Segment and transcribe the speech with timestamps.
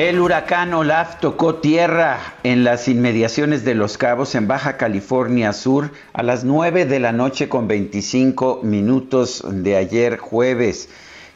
[0.00, 5.90] El huracán Olaf tocó tierra en las inmediaciones de Los Cabos, en Baja California Sur,
[6.14, 10.88] a las 9 de la noche con 25 minutos de ayer jueves.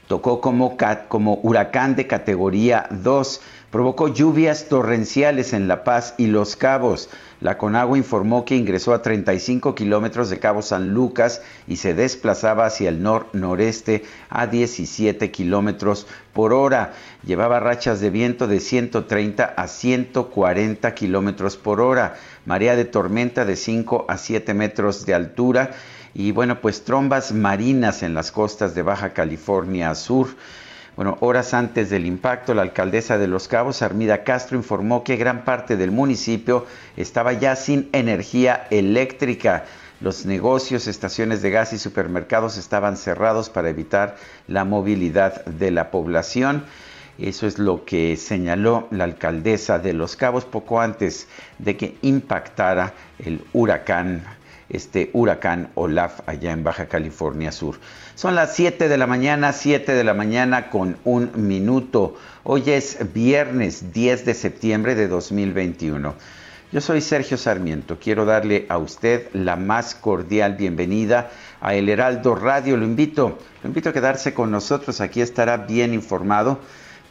[0.08, 3.42] Tocó como, como huracán de categoría 2.
[3.74, 7.10] Provocó lluvias torrenciales en La Paz y Los Cabos.
[7.40, 12.66] La Conagua informó que ingresó a 35 kilómetros de Cabo San Lucas y se desplazaba
[12.66, 16.92] hacia el nor-noreste a 17 kilómetros por hora.
[17.26, 22.14] Llevaba rachas de viento de 130 a 140 kilómetros por hora.
[22.46, 25.72] Marea de tormenta de 5 a 7 metros de altura.
[26.14, 30.28] Y bueno, pues trombas marinas en las costas de Baja California Sur.
[30.96, 35.44] Bueno, horas antes del impacto, la alcaldesa de Los Cabos, Armida Castro, informó que gran
[35.44, 39.64] parte del municipio estaba ya sin energía eléctrica.
[40.00, 44.14] Los negocios, estaciones de gas y supermercados estaban cerrados para evitar
[44.46, 46.62] la movilidad de la población.
[47.18, 51.26] Eso es lo que señaló la alcaldesa de Los Cabos poco antes
[51.58, 54.22] de que impactara el huracán
[54.68, 57.76] este huracán Olaf allá en Baja California Sur.
[58.16, 62.14] Son las 7 de la mañana, 7 de la mañana con un minuto.
[62.44, 66.14] Hoy es viernes 10 de septiembre de 2021.
[66.70, 67.98] Yo soy Sergio Sarmiento.
[67.98, 71.28] Quiero darle a usted la más cordial bienvenida
[71.60, 72.76] a El Heraldo Radio.
[72.76, 75.00] Lo invito, lo invito a quedarse con nosotros.
[75.00, 76.60] Aquí estará bien informado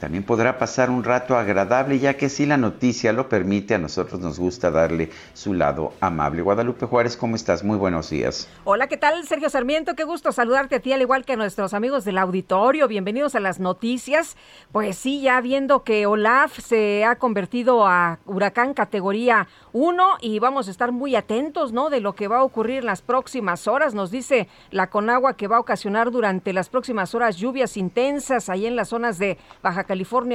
[0.03, 4.19] también podrá pasar un rato agradable, ya que si la noticia lo permite, a nosotros
[4.19, 6.41] nos gusta darle su lado amable.
[6.41, 7.63] Guadalupe Juárez, ¿cómo estás?
[7.63, 8.49] Muy buenos días.
[8.65, 9.95] Hola, ¿qué tal, Sergio Sarmiento?
[9.95, 12.89] Qué gusto saludarte a ti, al igual que a nuestros amigos del auditorio.
[12.89, 14.35] Bienvenidos a las noticias.
[14.73, 20.67] Pues sí, ya viendo que Olaf se ha convertido a huracán categoría 1 y vamos
[20.67, 21.89] a estar muy atentos, ¿no?
[21.89, 23.93] De lo que va a ocurrir en las próximas horas.
[23.93, 28.65] Nos dice la Conagua que va a ocasionar durante las próximas horas lluvias intensas ahí
[28.65, 29.85] en las zonas de Baja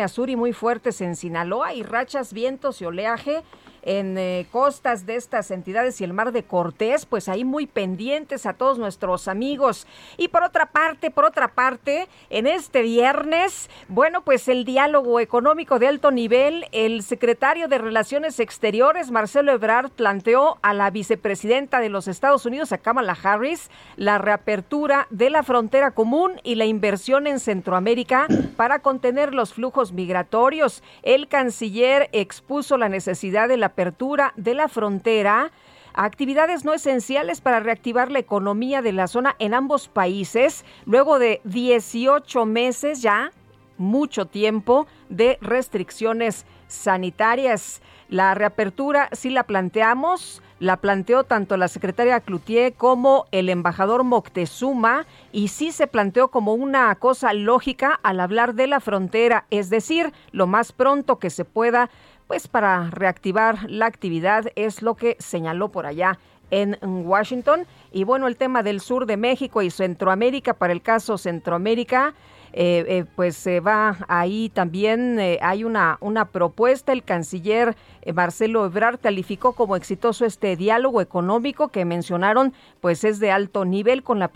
[0.09, 3.43] Sur y muy fuertes en Sinaloa y rachas, vientos y oleaje
[3.83, 8.47] en eh, costas de estas entidades y el mar de Cortés, pues ahí muy pendientes
[8.47, 9.87] a todos nuestros amigos.
[10.17, 15.79] Y por otra parte, por otra parte, en este viernes, bueno, pues el diálogo económico
[15.79, 21.89] de alto nivel, el secretario de Relaciones Exteriores, Marcelo Ebrard, planteó a la vicepresidenta de
[21.89, 27.27] los Estados Unidos, a Kamala Harris, la reapertura de la frontera común y la inversión
[27.27, 30.83] en Centroamérica para contener los flujos migratorios.
[31.03, 35.51] El canciller expuso la necesidad de la apertura de la frontera
[35.99, 41.41] actividades no esenciales para reactivar la economía de la zona en ambos países, luego de
[41.43, 43.33] 18 meses ya,
[43.79, 47.83] mucho tiempo, de restricciones sanitarias.
[48.09, 55.07] La reapertura sí la planteamos, la planteó tanto la secretaria Cloutier como el embajador Moctezuma
[55.33, 60.13] y sí se planteó como una cosa lógica al hablar de la frontera, es decir,
[60.33, 61.91] lo más pronto que se pueda
[62.29, 66.19] pues para reactivar la actividad es lo que señaló por allá
[66.51, 67.67] en Washington.
[67.91, 72.15] Y bueno, el tema del sur de México y Centroamérica, para el caso Centroamérica,
[72.53, 77.77] eh, eh, pues se va ahí también, eh, hay una, una propuesta, el canciller
[78.15, 84.03] Marcelo Ebrard calificó como exitoso este diálogo económico que mencionaron, pues es de alto nivel
[84.03, 84.31] con la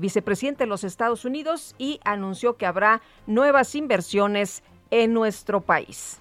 [0.00, 6.20] vicepresidenta de los Estados Unidos y anunció que habrá nuevas inversiones en nuestro país.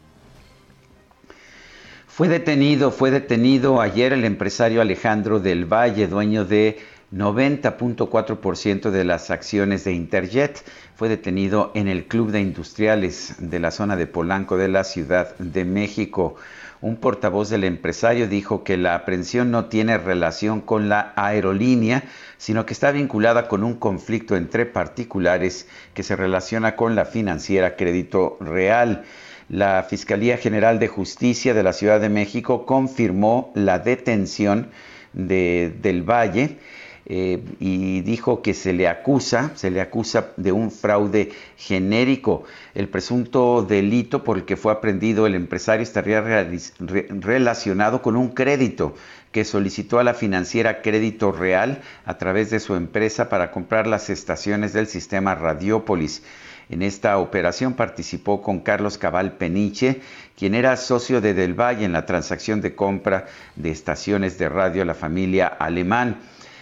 [2.16, 6.78] Fue detenido, fue detenido ayer el empresario Alejandro del Valle, dueño de
[7.12, 10.64] 90.4% de las acciones de Interjet.
[10.96, 15.36] Fue detenido en el Club de Industriales de la zona de Polanco de la Ciudad
[15.40, 16.36] de México.
[16.82, 22.04] Un portavoz del empresario dijo que la aprehensión no tiene relación con la aerolínea,
[22.38, 27.76] sino que está vinculada con un conflicto entre particulares que se relaciona con la financiera
[27.76, 29.04] Crédito Real.
[29.50, 34.70] La Fiscalía General de Justicia de la Ciudad de México confirmó la detención
[35.14, 36.58] de, del Valle
[37.06, 42.44] eh, y dijo que se le acusa, se le acusa de un fraude genérico.
[42.74, 48.96] El presunto delito por el que fue aprendido el empresario estaría relacionado con un crédito
[49.34, 54.10] que solicitó a la financiera Crédito Real a través de su empresa para comprar las
[54.10, 56.24] estaciones del sistema Radiópolis.
[56.70, 60.02] En esta operación participó con Carlos Cabal Peniche,
[60.38, 63.26] quien era socio de Del Valle en la transacción de compra
[63.56, 66.22] de estaciones de radio a la familia Alemán.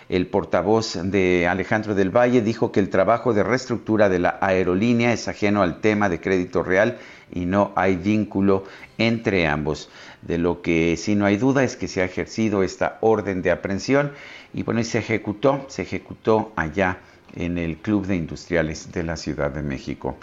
[0.09, 5.13] El portavoz de Alejandro del Valle dijo que el trabajo de reestructura de la aerolínea
[5.13, 6.97] es ajeno al tema de crédito real
[7.31, 8.65] y no hay vínculo
[8.97, 9.89] entre ambos.
[10.21, 13.51] De lo que sí no hay duda es que se ha ejercido esta orden de
[13.51, 14.11] aprehensión
[14.53, 16.97] y bueno, y se ejecutó, se ejecutó allá
[17.35, 20.17] en el Club de Industriales de la Ciudad de México.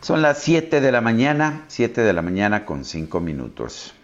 [0.00, 3.94] Son las 7 de la mañana, 7 de la mañana con 5 minutos.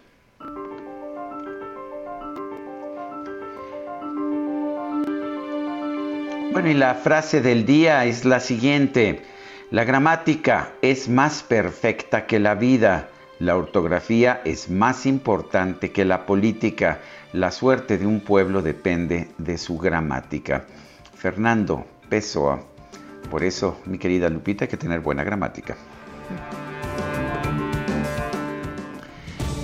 [6.51, 9.23] Bueno, y la frase del día es la siguiente.
[9.69, 13.09] La gramática es más perfecta que la vida.
[13.39, 16.99] La ortografía es más importante que la política.
[17.33, 20.65] La suerte de un pueblo depende de su gramática.
[21.13, 22.61] Fernando Pessoa.
[23.29, 25.75] Por eso, mi querida Lupita, hay que tener buena gramática.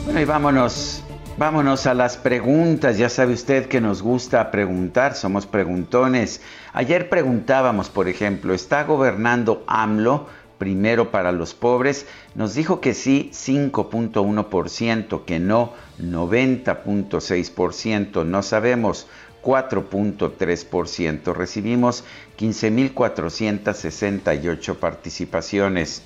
[0.06, 1.04] Bueno, y vámonos
[1.36, 3.00] Vámonos a las preguntas.
[3.00, 6.42] Ya sabe usted que nos gusta preguntar, somos preguntones.
[6.74, 10.28] Ayer preguntábamos, por ejemplo, ¿está gobernando AMLO
[10.60, 12.06] primero para los pobres?
[12.36, 19.08] Nos dijo que sí 5.1%, que no 90.6%, no sabemos
[19.44, 21.34] 4.3%.
[21.34, 22.04] Recibimos
[22.38, 26.04] 15.468 participaciones.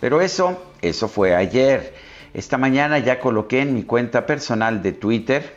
[0.00, 1.94] Pero eso, eso fue ayer.
[2.34, 5.56] Esta mañana ya coloqué en mi cuenta personal de Twitter,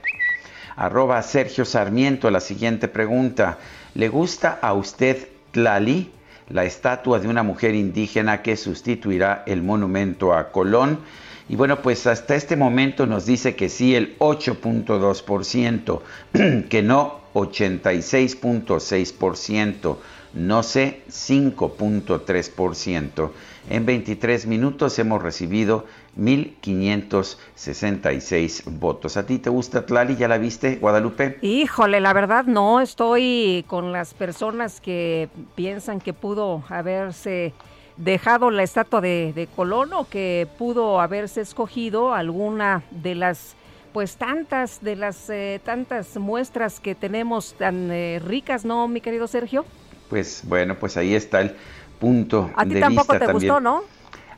[0.76, 3.58] arroba Sergio Sarmiento, la siguiente pregunta.
[3.96, 6.12] ¿Le gusta a usted Tlali,
[6.50, 11.00] la estatua de una mujer indígena que sustituirá el monumento a Colón?
[11.50, 16.02] Y bueno, pues hasta este momento nos dice que sí el 8.2%,
[16.70, 19.96] que no 86.6%,
[20.34, 23.32] no sé 5.3%.
[23.70, 25.86] En 23 minutos hemos recibido
[26.18, 29.16] 1.566 votos.
[29.18, 30.16] ¿A ti te gusta Tlali?
[30.16, 31.38] ¿Ya la viste, Guadalupe?
[31.42, 37.54] Híjole, la verdad no, estoy con las personas que piensan que pudo haberse
[37.98, 43.56] dejado la estatua de, Colón o que pudo haberse escogido alguna de las
[43.94, 49.28] pues tantas de las eh, tantas muestras que tenemos tan eh, ricas, ¿no, mi querido
[49.28, 49.66] Sergio?
[50.10, 51.56] Pues bueno, pues ahí está el
[52.00, 53.84] punto A ti tampoco te gustó, ¿no?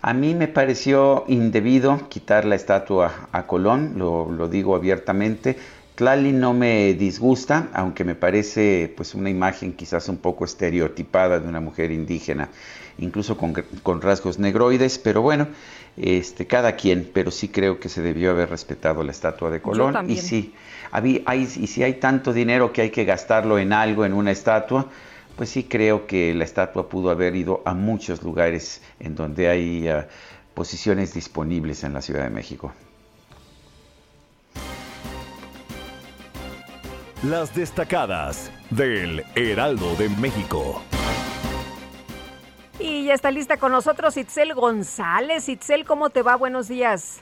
[0.01, 5.57] A mí me pareció indebido quitar la estatua a Colón, lo, digo abiertamente.
[5.95, 11.49] Tlali no me disgusta, aunque me parece pues una imagen quizás un poco estereotipada de
[11.49, 12.47] una mujer indígena,
[12.99, 15.47] incluso con, rasgos negroides, pero bueno,
[15.97, 20.09] este, cada quien, pero sí creo que se debió haber respetado la estatua de Colón.
[20.09, 20.53] y sí,
[20.91, 24.87] hay, y si hay tanto dinero que hay que gastarlo en algo, en una estatua,
[25.35, 29.87] pues sí creo que la estatua pudo haber ido a muchos lugares en donde hay
[29.87, 30.07] ah,
[30.53, 32.73] posiciones disponibles en la Ciudad de México.
[37.23, 40.81] Las destacadas del Heraldo de México.
[42.79, 45.49] Y ya está lista con nosotros Itzel González.
[45.49, 46.37] Itzel, ¿cómo te va?
[46.37, 47.21] Buenos días.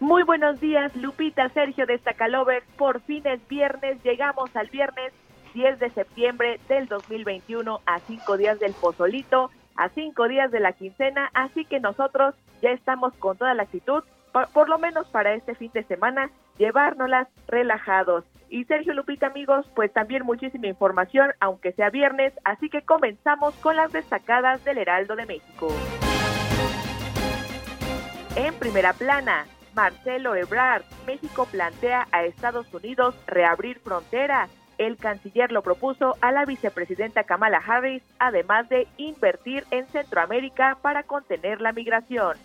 [0.00, 2.64] Muy buenos días, Lupita, Sergio de Stacalover.
[2.76, 5.12] Por fin es viernes, llegamos al viernes
[5.54, 10.72] 10 de septiembre del 2021 a cinco días del pozolito, a cinco días de la
[10.72, 15.54] quincena, así que nosotros ya estamos con toda la actitud, por, lo menos para este
[15.54, 18.24] fin de semana, llevárnoslas relajados.
[18.48, 23.76] Y Sergio Lupita, amigos, pues también muchísima información, aunque sea viernes, así que comenzamos con
[23.76, 25.68] las destacadas del Heraldo de México.
[28.36, 34.48] En primera plana, Marcelo Ebrard, México plantea a Estados Unidos reabrir frontera
[34.80, 41.02] el canciller lo propuso a la vicepresidenta Kamala Harris, además de invertir en Centroamérica para
[41.02, 42.38] contener la migración.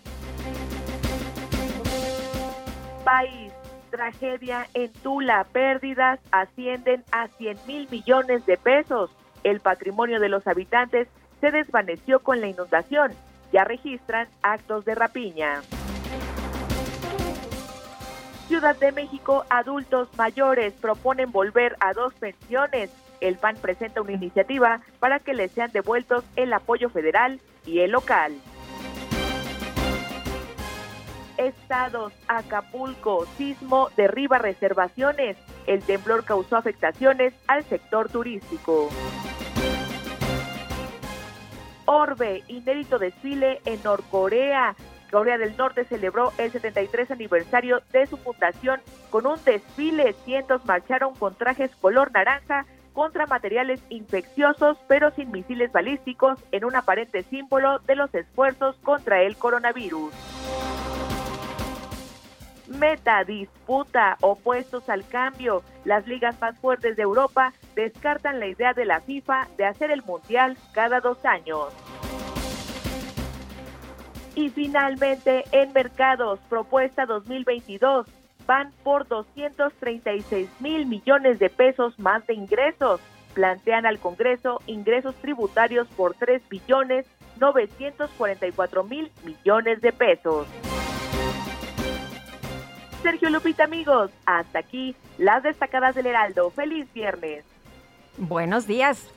[3.06, 3.52] País,
[3.90, 9.12] tragedia en Tula, pérdidas ascienden a 100 mil millones de pesos.
[9.44, 11.06] El patrimonio de los habitantes
[11.40, 13.12] se desvaneció con la inundación.
[13.52, 15.62] Ya registran actos de rapiña.
[18.48, 22.90] Ciudad de México, adultos mayores proponen volver a dos pensiones.
[23.20, 27.92] El PAN presenta una iniciativa para que les sean devueltos el apoyo federal y el
[27.92, 28.34] local.
[31.46, 35.36] Estados, Acapulco, sismo derriba reservaciones.
[35.66, 38.88] El temblor causó afectaciones al sector turístico.
[41.86, 44.74] Orbe, inédito desfile en Norcorea.
[45.10, 50.14] Corea del Norte celebró el 73 aniversario de su fundación con un desfile.
[50.24, 56.74] Cientos marcharon con trajes color naranja contra materiales infecciosos pero sin misiles balísticos en un
[56.74, 60.12] aparente símbolo de los esfuerzos contra el coronavirus.
[62.68, 65.62] Meta disputa opuestos al cambio.
[65.84, 70.02] Las ligas más fuertes de Europa descartan la idea de la FIFA de hacer el
[70.02, 71.72] Mundial cada dos años.
[74.34, 78.06] Y finalmente, en mercados, propuesta 2022,
[78.46, 83.00] van por 236 mil millones de pesos más de ingresos.
[83.34, 87.06] Plantean al Congreso ingresos tributarios por 3 billones
[87.38, 90.46] 944 mil millones de pesos.
[93.02, 96.50] Sergio Lupita, amigos, hasta aquí las destacadas del Heraldo.
[96.50, 97.44] Feliz viernes.
[98.18, 99.08] Buenos días.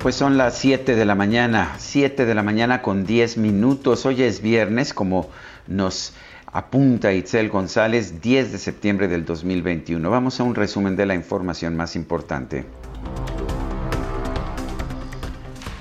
[0.00, 4.06] pues son las 7 de la mañana, 7 de la mañana con 10 minutos.
[4.06, 5.28] Hoy es viernes, como
[5.66, 6.14] nos
[6.52, 10.08] apunta Itzel González, 10 de septiembre del 2021.
[10.08, 12.64] Vamos a un resumen de la información más importante.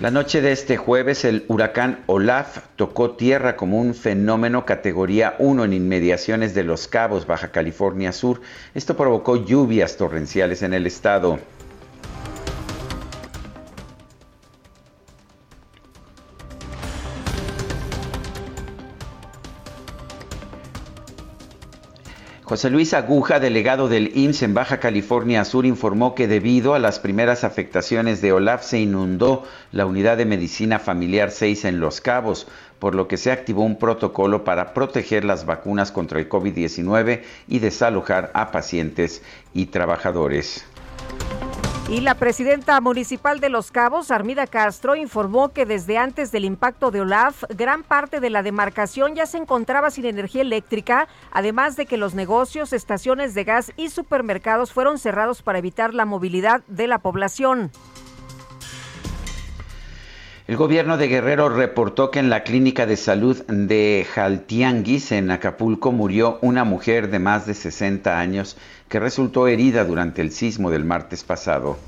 [0.01, 5.63] La noche de este jueves, el huracán Olaf tocó tierra como un fenómeno categoría 1
[5.63, 8.41] en inmediaciones de Los Cabos, Baja California Sur.
[8.73, 11.39] Esto provocó lluvias torrenciales en el estado.
[22.45, 26.99] José Luis Aguja, delegado del IMSS en Baja California Sur, informó que debido a las
[26.99, 32.47] primeras afectaciones de Olaf se inundó la unidad de medicina familiar 6 en Los Cabos,
[32.77, 37.57] por lo que se activó un protocolo para proteger las vacunas contra el COVID-19 y
[37.57, 39.23] desalojar a pacientes
[39.55, 40.65] y trabajadores.
[41.87, 46.89] Y la presidenta municipal de Los Cabos, Armida Castro, informó que desde antes del impacto
[46.89, 51.85] de Olaf, gran parte de la demarcación ya se encontraba sin energía eléctrica, además de
[51.85, 56.87] que los negocios, estaciones de gas y supermercados fueron cerrados para evitar la movilidad de
[56.87, 57.69] la población.
[60.47, 65.91] El gobierno de Guerrero reportó que en la clínica de salud de Jaltianguis, en Acapulco,
[65.91, 68.55] murió una mujer de más de 60 años
[68.87, 71.79] que resultó herida durante el sismo del martes pasado.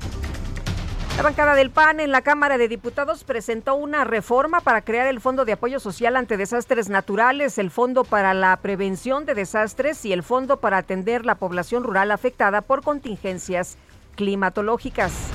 [1.16, 5.20] La bancada del PAN en la Cámara de Diputados presentó una reforma para crear el
[5.20, 10.12] Fondo de Apoyo Social ante Desastres Naturales, el Fondo para la Prevención de Desastres y
[10.12, 13.78] el Fondo para atender la población rural afectada por contingencias
[14.16, 15.30] climatológicas.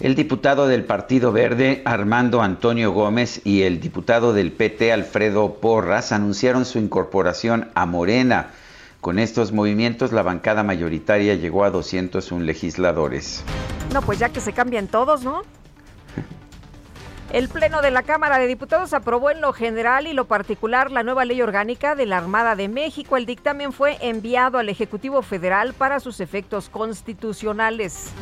[0.00, 6.10] El diputado del Partido Verde, Armando Antonio Gómez, y el diputado del PT, Alfredo Porras,
[6.12, 8.48] anunciaron su incorporación a Morena.
[9.02, 13.44] Con estos movimientos, la bancada mayoritaria llegó a 201 legisladores.
[13.92, 15.42] No, pues ya que se cambian todos, ¿no?
[17.30, 21.02] El Pleno de la Cámara de Diputados aprobó en lo general y lo particular la
[21.02, 23.18] nueva ley orgánica de la Armada de México.
[23.18, 28.12] El dictamen fue enviado al Ejecutivo Federal para sus efectos constitucionales.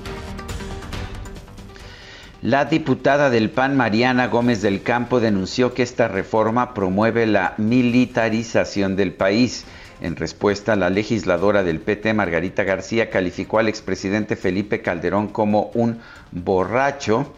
[2.41, 8.95] La diputada del PAN, Mariana Gómez del Campo, denunció que esta reforma promueve la militarización
[8.95, 9.65] del país.
[10.01, 15.99] En respuesta, la legisladora del PT, Margarita García, calificó al expresidente Felipe Calderón como un
[16.31, 17.35] borracho.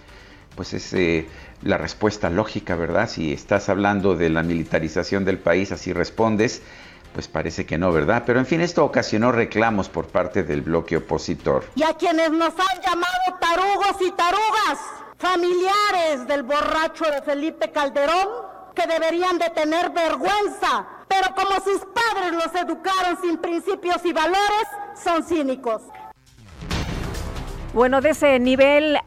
[0.54, 1.26] Pues es eh,
[1.62, 3.08] la respuesta lógica, ¿verdad?
[3.08, 6.60] Si estás hablando de la militarización del país, así respondes.
[7.12, 8.22] Pues parece que no, ¿verdad?
[8.24, 11.64] Pero en fin, esto ocasionó reclamos por parte del bloque opositor.
[11.74, 14.78] Y a quienes nos han llamado tarugos y tarugas,
[15.18, 18.28] familiares del borracho de Felipe Calderón,
[18.74, 24.68] que deberían de tener vergüenza, pero como sus padres los educaron sin principios y valores,
[25.02, 25.82] son cínicos.
[27.74, 28.98] Bueno, de ese nivel,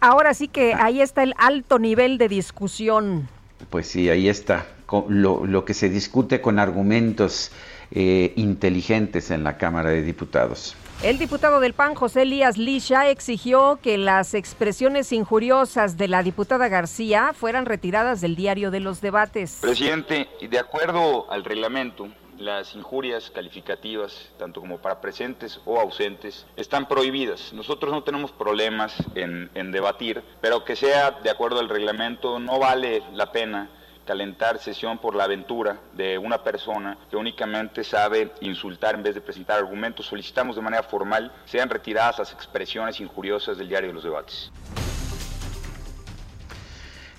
[0.00, 3.28] ahora sí que ahí está el alto nivel de discusión.
[3.70, 4.66] Pues sí, ahí está
[5.08, 7.50] lo, que se discute con argumentos
[7.90, 10.76] eh, inteligentes en la Cámara de Diputados.
[11.02, 16.68] El diputado del PAN, José Elías Lisha, exigió que las expresiones injuriosas de la diputada
[16.68, 19.58] García fueran retiradas del diario de los debates.
[19.60, 26.88] Presidente, de acuerdo al reglamento, las injurias calificativas, tanto como para presentes o ausentes, están
[26.88, 27.52] prohibidas.
[27.52, 32.58] Nosotros no tenemos problemas en, en debatir, pero que sea de acuerdo al reglamento, no
[32.58, 33.70] vale la pena
[34.06, 39.20] calentar sesión por la aventura de una persona que únicamente sabe insultar en vez de
[39.20, 40.06] presentar argumentos.
[40.06, 44.50] Solicitamos de manera formal sean retiradas las expresiones injuriosas del diario de los debates.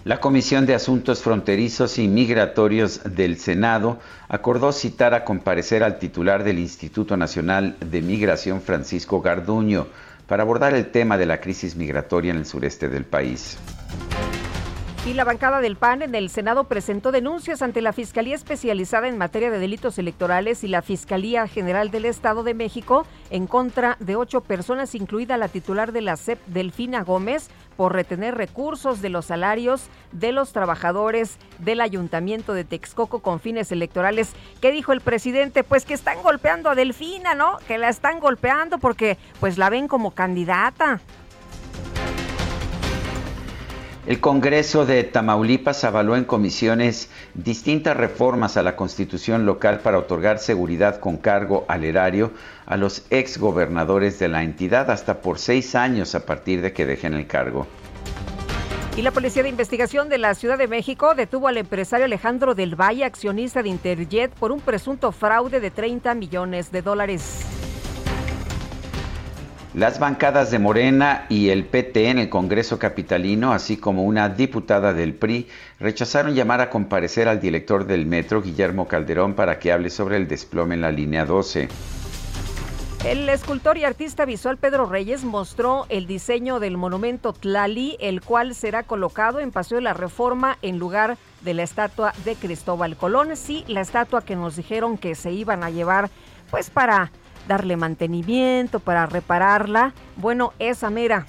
[0.03, 6.45] La Comisión de Asuntos Fronterizos y Migratorios del Senado acordó citar a comparecer al titular
[6.45, 9.87] del Instituto Nacional de Migración, Francisco Garduño,
[10.25, 13.57] para abordar el tema de la crisis migratoria en el sureste del país.
[15.07, 19.17] Y la bancada del PAN en el Senado presentó denuncias ante la Fiscalía Especializada en
[19.17, 24.17] Materia de Delitos Electorales y la Fiscalía General del Estado de México en contra de
[24.17, 27.47] ocho personas, incluida la titular de la CEP, Delfina Gómez,
[27.77, 33.71] por retener recursos de los salarios de los trabajadores del Ayuntamiento de Texcoco con fines
[33.71, 34.33] electorales.
[34.59, 35.63] ¿Qué dijo el presidente?
[35.63, 37.59] Pues que están golpeando a Delfina, ¿no?
[37.65, 40.99] Que la están golpeando porque pues la ven como candidata.
[44.07, 50.39] El Congreso de Tamaulipas avaló en comisiones distintas reformas a la constitución local para otorgar
[50.39, 52.31] seguridad con cargo al erario
[52.65, 57.15] a los exgobernadores de la entidad hasta por seis años a partir de que dejen
[57.15, 57.67] el cargo.
[58.95, 62.79] Y la Policía de Investigación de la Ciudad de México detuvo al empresario Alejandro del
[62.79, 67.66] Valle, accionista de Interjet, por un presunto fraude de 30 millones de dólares.
[69.77, 74.91] Las bancadas de Morena y el PT en el Congreso Capitalino, así como una diputada
[74.91, 75.47] del PRI,
[75.79, 80.27] rechazaron llamar a comparecer al director del metro, Guillermo Calderón, para que hable sobre el
[80.27, 81.67] desplome en la línea 12.
[83.05, 88.55] El escultor y artista visual Pedro Reyes mostró el diseño del monumento Tlali, el cual
[88.55, 93.37] será colocado en Paseo de la Reforma en lugar de la estatua de Cristóbal Colón.
[93.37, 96.09] Sí, la estatua que nos dijeron que se iban a llevar,
[96.49, 97.11] pues para
[97.47, 99.93] darle mantenimiento, para repararla.
[100.15, 101.27] Bueno, esa mera.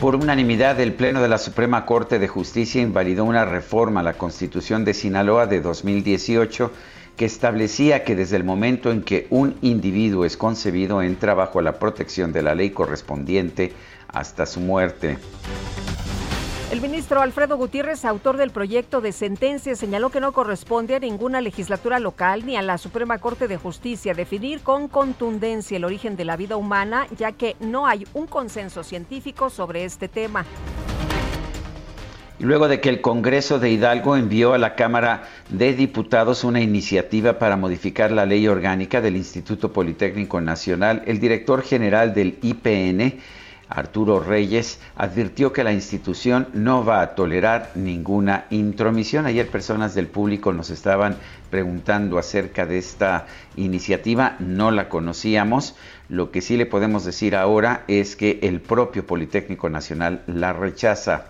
[0.00, 4.14] Por unanimidad, el Pleno de la Suprema Corte de Justicia invalidó una reforma a la
[4.14, 6.72] Constitución de Sinaloa de 2018
[7.18, 11.78] que establecía que desde el momento en que un individuo es concebido entra bajo la
[11.78, 13.74] protección de la ley correspondiente
[14.08, 15.18] hasta su muerte.
[16.70, 21.40] El ministro Alfredo Gutiérrez, autor del proyecto de sentencia, señaló que no corresponde a ninguna
[21.40, 26.24] legislatura local ni a la Suprema Corte de Justicia definir con contundencia el origen de
[26.24, 30.44] la vida humana, ya que no hay un consenso científico sobre este tema.
[32.38, 37.40] Luego de que el Congreso de Hidalgo envió a la Cámara de Diputados una iniciativa
[37.40, 43.18] para modificar la ley orgánica del Instituto Politécnico Nacional, el director general del IPN,
[43.70, 49.26] Arturo Reyes advirtió que la institución no va a tolerar ninguna intromisión.
[49.26, 51.16] Ayer personas del público nos estaban
[51.50, 55.76] preguntando acerca de esta iniciativa, no la conocíamos.
[56.08, 61.26] Lo que sí le podemos decir ahora es que el propio Politécnico Nacional la rechaza.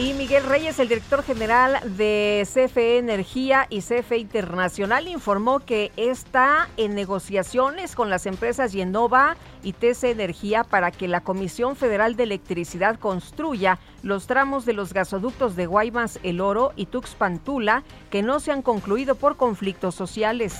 [0.00, 6.70] Y Miguel Reyes, el director general de CFE Energía y CFE Internacional, informó que está
[6.78, 12.22] en negociaciones con las empresas Yenova y TC Energía para que la Comisión Federal de
[12.22, 18.22] Electricidad construya los tramos de los gasoductos de Guaymas El Oro y Tuxpan Tula que
[18.22, 20.54] no se han concluido por conflictos sociales.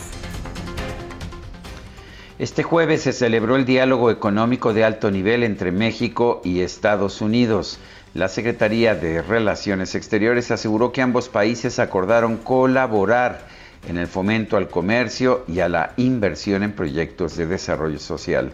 [2.41, 7.79] Este jueves se celebró el diálogo económico de alto nivel entre México y Estados Unidos.
[8.13, 13.47] La Secretaría de Relaciones Exteriores aseguró que ambos países acordaron colaborar
[13.89, 18.53] en el fomento al comercio y a la inversión en proyectos de desarrollo social.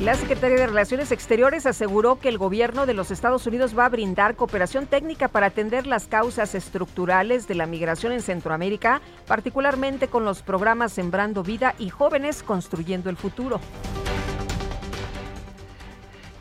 [0.00, 3.90] La Secretaría de Relaciones Exteriores aseguró que el gobierno de los Estados Unidos va a
[3.90, 10.24] brindar cooperación técnica para atender las causas estructurales de la migración en Centroamérica, particularmente con
[10.24, 13.60] los programas Sembrando Vida y Jóvenes Construyendo el Futuro.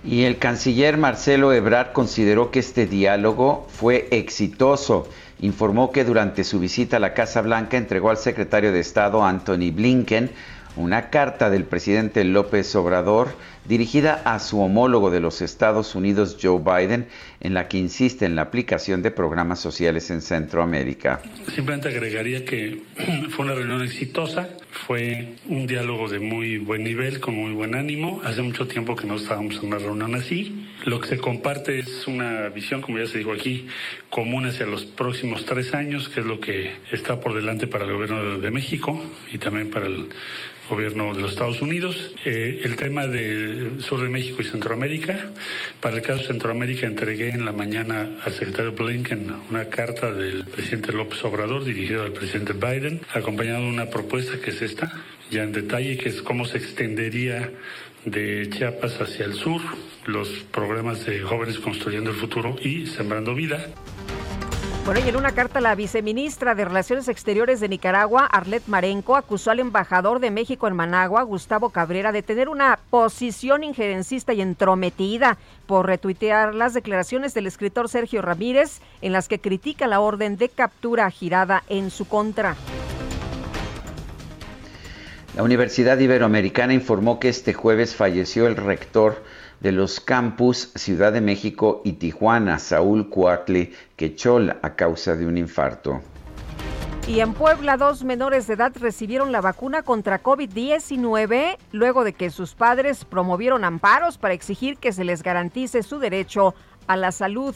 [0.04, 5.08] Y el canciller Marcelo Ebrard consideró que este diálogo fue exitoso.
[5.40, 9.72] Informó que durante su visita a la Casa Blanca entregó al secretario de Estado Anthony
[9.72, 10.32] Blinken
[10.76, 13.36] una carta del presidente López Obrador
[13.66, 17.08] dirigida a su homólogo de los Estados Unidos, Joe Biden,
[17.42, 21.22] en la que insiste en la aplicación de programas sociales en Centroamérica.
[21.54, 22.82] Simplemente agregaría que
[23.30, 24.50] fue una reunión exitosa,
[24.88, 28.22] fue un diálogo de muy buen nivel, con muy buen ánimo.
[28.24, 30.68] Hace mucho tiempo que no estábamos en una reunión así.
[30.86, 33.68] Lo que se comparte es una visión, como ya se dijo aquí,
[34.10, 37.94] común hacia los próximos tres años, que es lo que está por delante para el
[37.94, 40.10] gobierno de México y también para el
[40.72, 42.14] gobierno de los Estados Unidos.
[42.24, 45.32] Eh, el tema del sur de México y Centroamérica.
[45.82, 50.46] Para el caso de Centroamérica entregué en la mañana al secretario Blinken una carta del
[50.46, 54.92] presidente López Obrador dirigida al presidente Biden, acompañado de una propuesta que es esta,
[55.30, 57.52] ya en detalle, que es cómo se extendería
[58.06, 59.62] de Chiapas hacia el sur
[60.06, 63.68] los programas de jóvenes construyendo el futuro y sembrando vida.
[64.84, 69.52] Bueno, y en una carta la viceministra de Relaciones Exteriores de Nicaragua, Arlet Marenco, acusó
[69.52, 75.38] al embajador de México en Managua, Gustavo Cabrera, de tener una posición injerencista y entrometida
[75.68, 80.50] por retuitear las declaraciones del escritor Sergio Ramírez en las que critica la orden de
[80.50, 82.56] captura girada en su contra.
[85.36, 89.24] La Universidad Iberoamericana informó que este jueves falleció el rector
[89.62, 93.10] de los campus Ciudad de México y Tijuana, Saúl
[94.02, 96.02] Cuacle Quechol, a causa de un infarto.
[97.08, 102.30] Y en Puebla, dos menores de edad recibieron la vacuna contra COVID-19 luego de que
[102.30, 106.56] sus padres promovieron amparos para exigir que se les garantice su derecho
[106.88, 107.56] a la salud.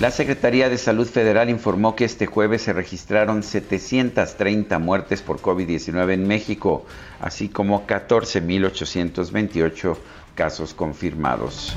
[0.00, 6.14] La Secretaría de Salud Federal informó que este jueves se registraron 730 muertes por COVID-19
[6.14, 6.86] en México,
[7.20, 9.96] así como 14.828
[10.34, 11.76] casos confirmados.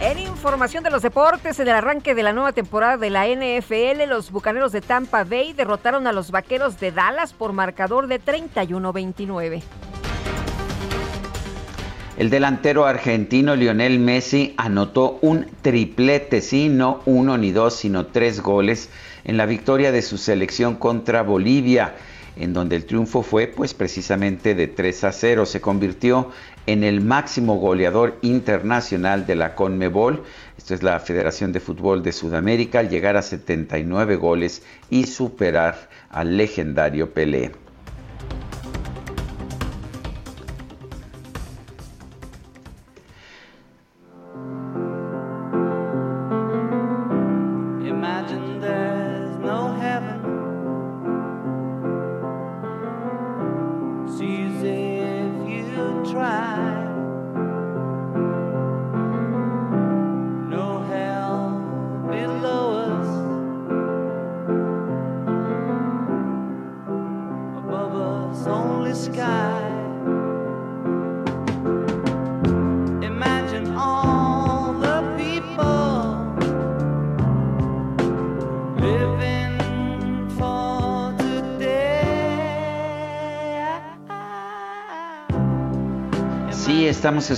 [0.00, 4.08] En información de los deportes, en el arranque de la nueva temporada de la NFL,
[4.08, 9.62] los Bucaneros de Tampa Bay derrotaron a los Vaqueros de Dallas por marcador de 31-29.
[12.18, 18.40] El delantero argentino Lionel Messi anotó un triplete, sí, no uno ni dos, sino tres
[18.40, 18.90] goles
[19.24, 21.96] en la victoria de su selección contra Bolivia,
[22.36, 25.46] en donde el triunfo fue pues precisamente de 3 a 0.
[25.46, 26.30] Se convirtió
[26.68, 30.22] en el máximo goleador internacional de la CONMEBOL,
[30.58, 35.88] esto es la Federación de Fútbol de Sudamérica, al llegar a 79 goles y superar
[36.10, 37.52] al legendario Pelé.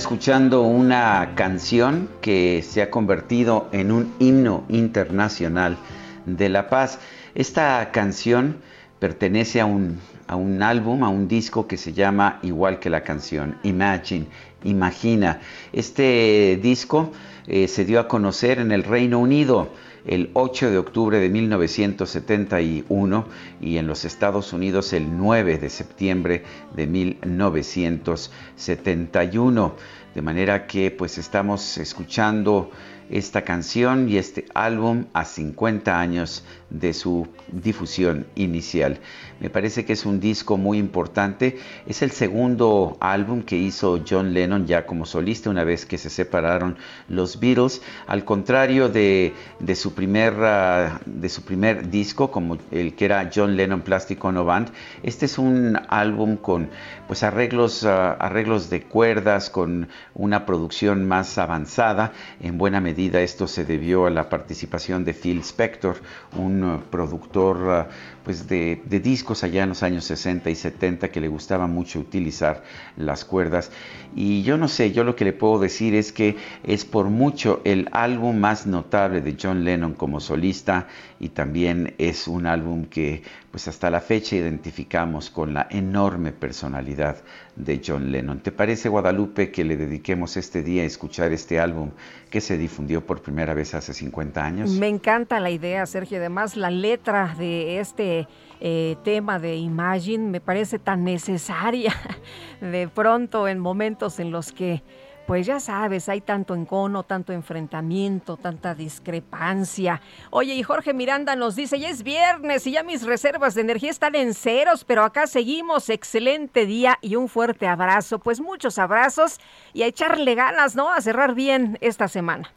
[0.01, 5.77] Escuchando una canción que se ha convertido en un himno internacional
[6.25, 6.97] de la paz.
[7.35, 8.57] Esta canción
[8.97, 13.03] pertenece a un, a un álbum, a un disco que se llama igual que la
[13.03, 14.25] canción, Imagine,
[14.63, 15.39] Imagina.
[15.71, 17.11] Este disco
[17.45, 19.69] eh, se dio a conocer en el Reino Unido
[20.05, 23.25] el 8 de octubre de 1971
[23.59, 26.43] y en los Estados Unidos el 9 de septiembre
[26.75, 29.75] de 1971.
[30.15, 32.71] De manera que pues estamos escuchando
[33.09, 38.99] esta canción y este álbum a 50 años de su difusión inicial.
[39.39, 41.57] Me parece que es un disco muy importante.
[41.85, 46.09] Es el segundo álbum que hizo John Lennon ya como solista una vez que se
[46.09, 46.77] separaron
[47.09, 47.81] los Beatles.
[48.07, 49.33] Al contrario de,
[49.75, 54.45] su, primer, ah, de su primer disco, como el que era John Lennon Plastic Ono
[54.45, 54.69] Band,
[55.03, 56.69] este es un álbum con
[57.07, 62.13] pues, arreglos, ah, arreglos de cuerdas, con una producción más avanzada.
[62.39, 65.97] En buena medida esto se debió a la participación de Phil Spector,
[66.37, 67.85] un productor ah,
[68.23, 72.63] pues de, discos allá en los años 60 y 70 que le gustaba mucho utilizar
[72.97, 73.71] las cuerdas.
[74.15, 77.61] Y yo no sé, yo lo que le puedo decir es que es por mucho
[77.63, 80.87] el álbum más notable de John Lennon como solista
[81.19, 87.17] y también es un álbum que pues hasta la fecha identificamos con la enorme personalidad
[87.55, 88.39] de John Lennon.
[88.39, 91.91] ¿Te parece Guadalupe que le dediquemos este día a escuchar este álbum
[92.29, 94.71] que se difundió por primera vez hace 50 años?
[94.71, 96.17] Me encanta la idea, Sergio.
[96.17, 98.10] Además, la letra de este
[98.59, 101.93] eh, tema de Imagine me parece tan necesaria
[102.61, 104.83] de pronto en momentos en los que
[105.31, 110.01] pues ya sabes, hay tanto encono, tanto enfrentamiento, tanta discrepancia.
[110.29, 113.91] Oye, y Jorge Miranda nos dice, ya es viernes y ya mis reservas de energía
[113.91, 118.19] están en ceros, pero acá seguimos, excelente día y un fuerte abrazo.
[118.19, 119.39] Pues muchos abrazos
[119.73, 120.91] y a echarle ganas, ¿no?
[120.91, 122.51] A cerrar bien esta semana.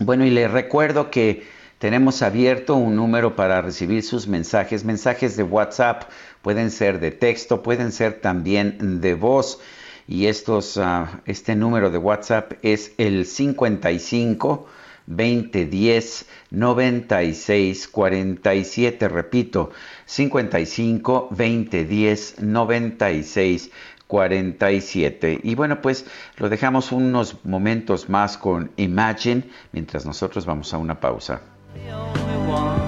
[0.00, 1.46] Bueno, y le recuerdo que
[1.78, 6.04] tenemos abierto un número para recibir sus mensajes, mensajes de WhatsApp,
[6.42, 9.60] pueden ser de texto, pueden ser también de voz.
[10.08, 14.66] Y estos, ah, este número de WhatsApp es el 55
[15.06, 19.08] 2010 96 47.
[19.08, 19.70] Repito,
[20.06, 23.70] 55 2010 96
[24.06, 25.40] 47.
[25.44, 26.06] Y bueno, pues
[26.38, 31.57] lo dejamos unos momentos más con Imagine mientras nosotros vamos a una pausa.
[31.74, 32.87] The only one.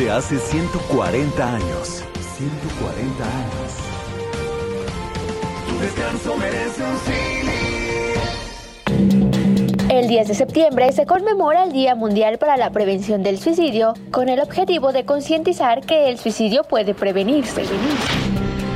[0.00, 2.02] Desde hace 140 años.
[2.38, 3.72] 140 años.
[5.68, 6.96] Tu descanso merece un
[9.90, 14.30] El 10 de septiembre se conmemora el Día Mundial para la Prevención del Suicidio con
[14.30, 17.64] el objetivo de concientizar que el suicidio puede prevenirse.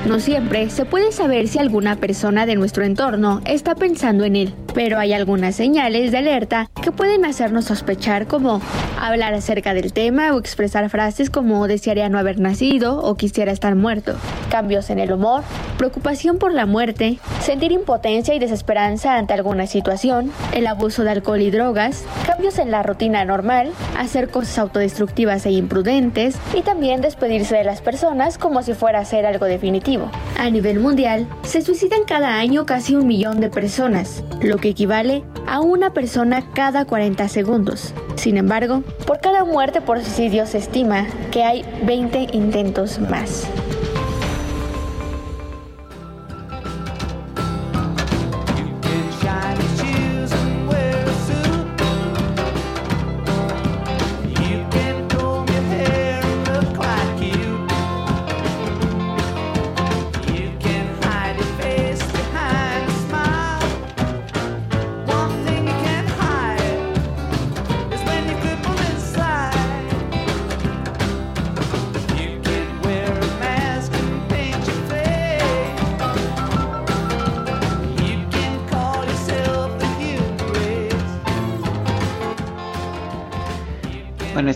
[0.06, 4.54] No siempre se puede saber si alguna persona de nuestro entorno está pensando en él,
[4.74, 8.60] pero hay algunas señales de alerta que pueden hacernos sospechar como
[9.00, 13.74] hablar acerca del tema o expresar frases como desearía no haber nacido o quisiera estar
[13.76, 14.16] muerto,
[14.50, 15.42] cambios en el humor,
[15.78, 21.40] preocupación por la muerte, sentir impotencia y desesperanza ante alguna situación, el abuso de alcohol
[21.40, 27.56] y drogas, cambios en la rutina normal, hacer cosas autodestructivas e imprudentes y también despedirse
[27.56, 30.10] de las personas como si fuera a ser algo definitivo.
[30.38, 35.22] A nivel mundial, se suicidan cada año casi un millón de personas, lo que equivale
[35.46, 37.92] a una persona cada 40 segundos.
[38.14, 43.46] Sin embargo, por cada muerte por suicidio se estima que hay 20 intentos más.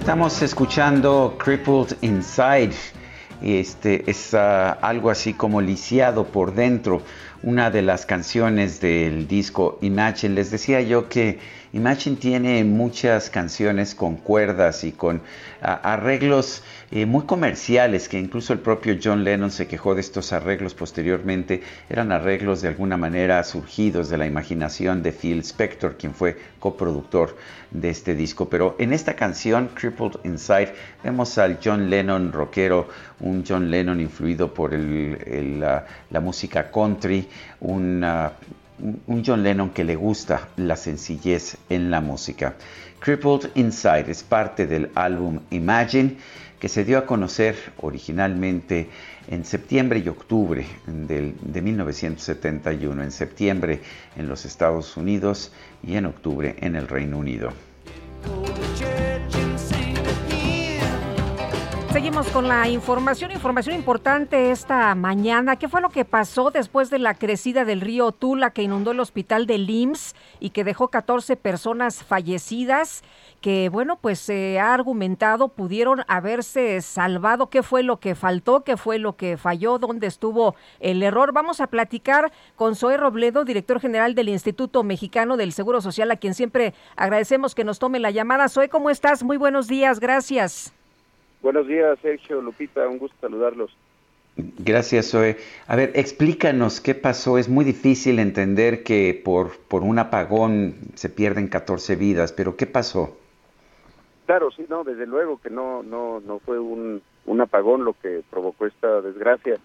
[0.09, 2.73] Estamos escuchando Crippled Inside.
[3.43, 7.03] Este es ah, algo así como lisiado por dentro,
[7.43, 10.35] una de las canciones del disco Imagine.
[10.35, 11.39] Les decía yo que
[11.73, 15.21] Imagine tiene muchas canciones con cuerdas y con
[15.61, 20.75] arreglos eh, muy comerciales, que incluso el propio John Lennon se quejó de estos arreglos
[20.75, 21.63] posteriormente.
[21.91, 27.37] Eran arreglos de alguna manera surgidos de la imaginación de Phil Spector, quien fue coproductor
[27.71, 28.49] de este disco.
[28.49, 30.73] Pero en esta canción, Crippled Inside,
[31.05, 32.89] vemos al John Lennon rockero,
[33.21, 35.85] un John Lennon influido por la,
[36.21, 37.29] música country,
[39.07, 42.55] un John Lennon que le gusta la sencillez en la música.
[43.01, 46.17] Crippled Inside es parte del álbum Imagine
[46.59, 48.89] que se dio a conocer originalmente
[49.29, 53.81] en septiembre y octubre de 1971, en septiembre
[54.17, 57.68] en los Estados Unidos y en octubre en el Reino Unido.
[61.93, 65.57] Seguimos con la información, información importante esta mañana.
[65.57, 69.01] ¿Qué fue lo que pasó después de la crecida del río Tula que inundó el
[69.01, 73.03] hospital de LIMS y que dejó 14 personas fallecidas?
[73.41, 77.49] Que bueno, pues se ha argumentado pudieron haberse salvado.
[77.49, 78.65] ¿Qué fue lo que faltó?
[78.65, 79.79] ¿Qué fue lo que falló?
[79.79, 81.33] ¿Dónde estuvo el error?
[81.33, 86.17] Vamos a platicar con Zoe Robledo, director general del Instituto Mexicano del Seguro Social, a
[86.17, 88.51] quien siempre agradecemos que nos tome la llamada.
[88.51, 89.23] Zoe, ¿cómo estás?
[89.23, 90.75] Muy buenos días, gracias.
[91.43, 93.71] Buenos días, Sergio, Lupita, un gusto saludarlos.
[94.37, 95.37] Gracias, Zoe.
[95.67, 97.39] A ver, explícanos qué pasó.
[97.39, 102.67] Es muy difícil entender que por, por un apagón se pierden 14 vidas, pero ¿qué
[102.67, 103.17] pasó?
[104.27, 108.23] Claro, sí, no, desde luego que no, no, no fue un, un apagón lo que
[108.31, 109.59] provocó esta desgracia.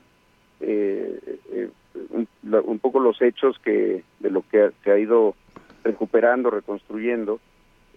[0.60, 1.20] Eh,
[1.52, 1.70] eh,
[2.10, 5.36] un, un, poco los hechos que de lo que se ha ido
[5.84, 7.40] recuperando, reconstruyendo,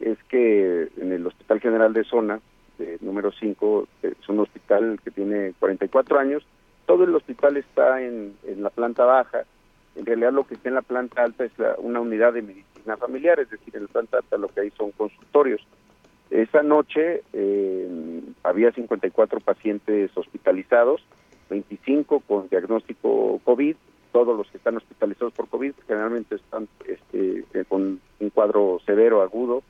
[0.00, 2.40] es que en el Hospital General de Zona,
[2.78, 6.46] de número 5, es un hospital que tiene 44 años,
[6.86, 9.44] todo el hospital está en, en la planta baja,
[9.96, 12.96] en realidad lo que está en la planta alta es la, una unidad de medicina
[12.96, 15.66] familiar, es decir, en la planta alta lo que hay son consultorios.
[16.30, 21.02] Esa noche eh, había 54 pacientes hospitalizados,
[21.48, 23.76] 25 con diagnóstico COVID,
[24.12, 29.22] todos los que están hospitalizados por COVID generalmente están este, eh, con un cuadro severo,
[29.22, 29.62] agudo,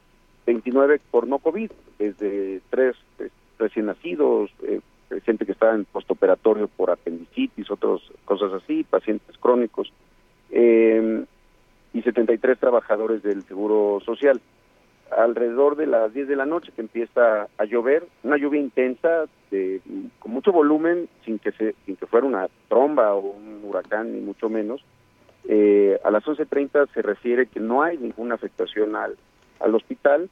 [0.46, 3.28] 29 por no COVID, desde tres eh,
[3.58, 4.80] recién nacidos, eh,
[5.24, 9.92] gente que está en postoperatorio por apendicitis, otras cosas así, pacientes crónicos,
[10.50, 11.24] eh,
[11.92, 14.40] y 73 trabajadores del Seguro Social.
[15.16, 19.80] Alrededor de las 10 de la noche que empieza a llover, una lluvia intensa, de,
[20.18, 24.20] con mucho volumen, sin que, se, sin que fuera una tromba o un huracán, ni
[24.20, 24.84] mucho menos.
[25.48, 29.16] Eh, a las 11.30 se refiere que no hay ninguna afectación al,
[29.60, 30.30] al hospital.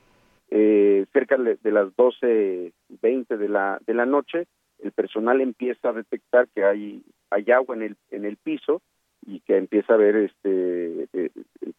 [0.50, 4.46] Eh, cerca de las 12.20 de la, de la noche,
[4.78, 8.82] el personal empieza a detectar que hay, hay agua en el, en el piso
[9.26, 11.30] y que empieza a ver, este, eh,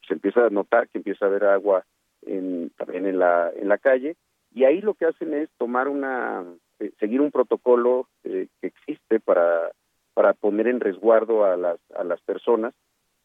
[0.08, 1.86] se empieza a notar que empieza a haber agua
[2.24, 4.16] en, también en la, en la calle.
[4.54, 6.44] Y ahí lo que hacen es tomar una,
[6.80, 9.72] eh, seguir un protocolo eh, que existe para,
[10.14, 12.74] para poner en resguardo a las, a las personas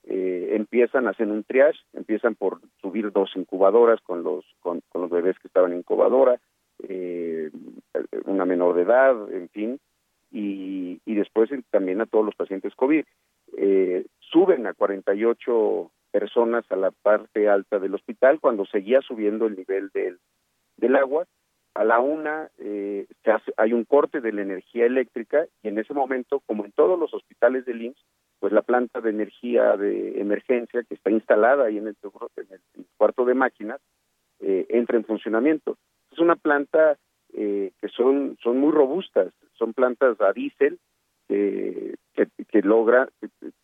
[0.04, 5.38] eh, empiezan, hacen un triage, empiezan por subir dos incubadoras con los, con, los bebés
[5.38, 6.40] que estaban en incubadora,
[6.88, 7.50] eh,
[8.24, 9.80] una menor de edad, en fin,
[10.30, 13.04] y, y después también a todos los pacientes COVID.
[13.56, 19.56] Eh, suben a 48 personas a la parte alta del hospital cuando seguía subiendo el
[19.56, 20.18] nivel del,
[20.76, 21.26] del agua.
[21.74, 25.78] A la una eh, se hace, hay un corte de la energía eléctrica y en
[25.78, 28.04] ese momento, como en todos los hospitales del IMSS,
[28.40, 31.96] pues la planta de energía de emergencia que está instalada ahí en el,
[32.36, 33.80] en el cuarto de máquinas
[34.40, 35.76] eh, entra en funcionamiento.
[36.10, 36.96] Es una planta
[37.34, 40.78] eh, que son, son muy robustas, son plantas a diésel
[41.28, 43.08] que, que, que, logra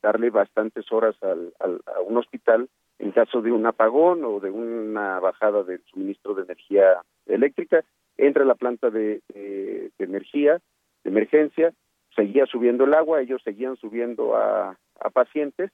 [0.03, 4.51] darle bastantes horas al, al, a un hospital en caso de un apagón o de
[4.51, 7.83] una bajada del suministro de energía eléctrica.
[8.19, 10.61] Entra la planta de, de energía,
[11.03, 11.73] de emergencia,
[12.17, 14.77] seguía subiendo el agua, ellos seguían subiendo a,
[15.13, 15.71] pacientes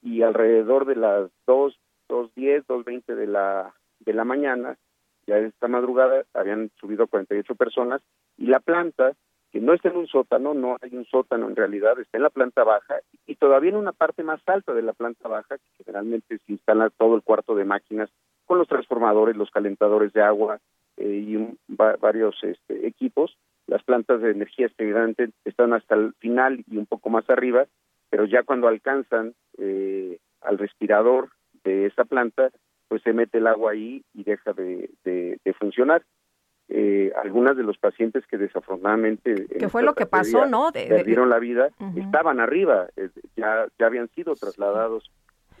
[0.00, 4.78] y alrededor de las dos, dos diez, dos veinte de la de la mañana,
[5.26, 8.00] ya esta madrugada habían subido 48 personas
[8.38, 9.12] y la planta
[9.52, 12.30] que no está en un sótano, no hay un sótano en realidad, está en la
[12.30, 16.38] planta baja y todavía en una parte más alta de la planta baja, que generalmente
[16.38, 18.08] se instala todo el cuarto de máquinas
[18.46, 20.58] con los transformadores, los calentadores de agua
[20.96, 23.36] eh, y varios este, equipos.
[23.70, 27.66] Las plantas de energía generalmente están hasta el final y un poco más arriba,
[28.10, 31.28] pero ya cuando alcanzan eh, al respirador
[31.62, 32.50] de esa planta,
[32.88, 36.02] pues se mete el agua ahí y deja de, de, de funcionar.
[36.68, 41.28] Eh, algunas de los pacientes que desafortunadamente que fue lo que pasó no de, perdieron
[41.28, 42.04] la vida uh -huh.
[42.04, 45.10] estaban arriba eh, ya ya habían sido trasladados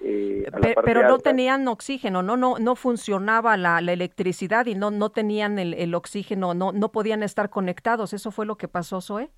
[0.02, 4.90] eh, pero, pero no tenían oxígeno no no no funcionaba la, la electricidad y no
[4.90, 8.12] no tenían el, el, oxígeno no no podían estar conectados.
[8.12, 9.28] Eso fue lo que pasó Zoe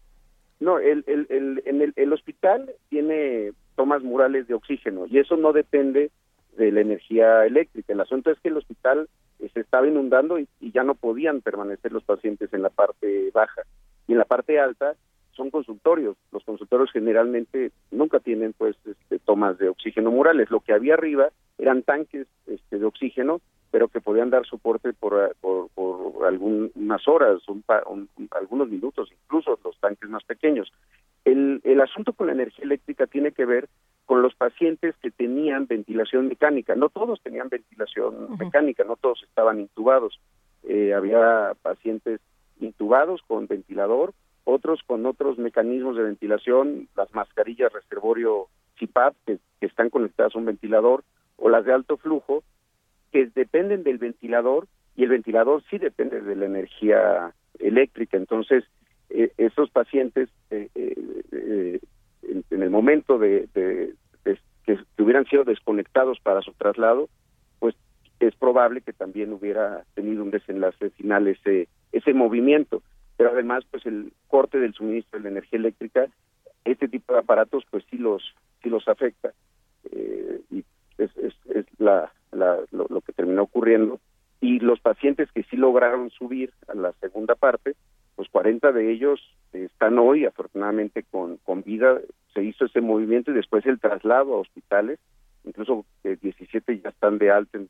[0.61, 5.37] no el el, el en el, el hospital tiene tomas murales de oxígeno y eso
[5.37, 6.11] no depende
[6.57, 7.92] de la energía eléctrica.
[7.92, 9.09] El asunto es que el hospital
[9.53, 13.62] se estaba inundando y, y, ya no podían permanecer los pacientes en la parte baja.
[14.07, 14.94] Y en la parte alta
[15.37, 16.16] son consultorios.
[16.31, 20.51] Los consultorios generalmente nunca tienen pues este, tomas de oxígeno murales.
[20.51, 23.40] Lo que había arriba eran tanques este, de oxígeno,
[23.71, 29.59] pero que podían dar soporte por, por, por algunas horas, un, un, algunos minutos, incluso
[29.64, 30.71] los tanques más pequeños.
[31.25, 33.68] El, el asunto con la energía eléctrica tiene que ver
[34.05, 36.75] con los pacientes que tenían ventilación mecánica.
[36.75, 38.38] No todos tenían ventilación uh -huh.
[38.38, 40.21] mecánica, no todos estaban intubados.
[40.64, 42.21] Eh, había pacientes
[42.61, 44.12] intubados con ventilador,
[44.45, 50.47] otros con otros mecanismos de ventilación, las mascarillas reservorio CPAP que, están conectadas a un
[50.47, 51.05] ventilador,
[51.37, 52.43] o las de alto flujo,
[53.13, 58.17] que dependen del ventilador y el ventilador sí depende de la energía eléctrica.
[58.17, 58.65] Entonces,
[59.11, 61.81] eh, esos pacientes eh, eh,
[62.23, 67.09] en, en, el momento de, de, de que, hubieran sido desconectados para su traslado,
[67.59, 67.75] pues
[68.21, 72.83] es probable que también hubiera tenido un desenlace final ese, ese movimiento.
[73.23, 76.08] Pero además, pues el corte del suministro de la energía eléctrica,
[76.64, 79.33] este tipo de aparatos, pues sí los, sí los afecta.
[80.50, 80.64] y
[80.98, 84.00] es, es, es la, la, lo, que terminó ocurriendo.
[84.40, 87.77] y los pacientes que sí lograron subir a la segunda parte,
[88.16, 89.20] pues 40 de ellos
[89.52, 92.00] están hoy afortunadamente con, con vida,
[92.35, 94.98] se hizo ese movimiento y después el traslado a hospitales,
[95.44, 97.68] incluso 17 ya están de alta en,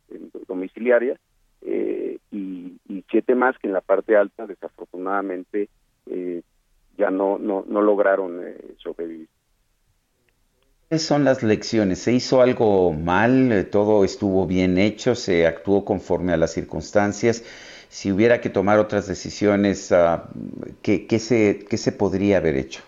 [0.49, 1.21] domiciliaria
[1.65, 5.69] eh, y, y, siete más que en la parte alta desafortunadamente
[6.07, 6.43] eh,
[6.97, 9.29] ya no, no, no lograron eh, sobrevivir.
[10.89, 12.01] ¿Cuáles son las lecciones?
[12.01, 13.69] ¿Se hizo algo mal?
[13.71, 15.15] ¿Todo estuvo bien hecho?
[15.15, 17.45] ¿Se actuó conforme a las circunstancias?
[17.89, 20.21] Si hubiera que tomar otras decisiones, uh,
[20.83, 22.83] ¿qué, qué, se, ¿qué se podría haber hecho?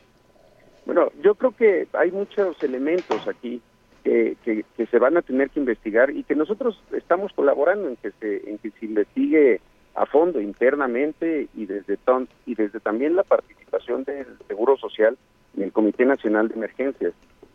[0.85, 3.63] Bueno, yo creo que hay muchos elementos aquí
[4.05, 8.11] que, que, se van a tener que investigar y que nosotros estamos colaborando en que
[8.21, 9.61] se, en que se investigue
[9.95, 11.99] a fondo internamente y desde
[12.45, 15.17] y desde también la participación del Seguro Social
[15.57, 17.15] en el Comité Nacional de Emergencias.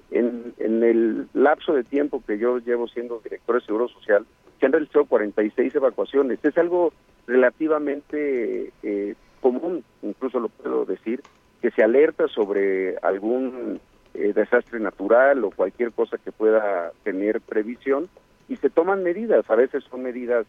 [0.09, 4.25] En, en el lapso de tiempo que yo llevo siendo director de Seguro Social,
[4.59, 6.39] se han realizado 46 evacuaciones.
[6.43, 6.91] Es algo
[7.27, 11.21] relativamente eh, común, incluso lo puedo decir,
[11.61, 13.79] que se alerta sobre algún
[14.13, 18.09] eh, desastre natural o cualquier cosa que pueda tener previsión
[18.47, 19.49] y se toman medidas.
[19.49, 20.45] A veces son medidas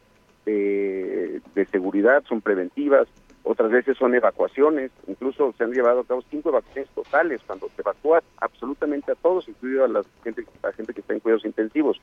[0.46, 3.06] de, de seguridad, son preventivas,
[3.42, 7.80] otras veces son evacuaciones, incluso se han llevado a cabo cinco evacuaciones totales cuando se
[7.80, 12.00] evacúa absolutamente a todos, incluido a la gente, a gente que está en cuidados intensivos.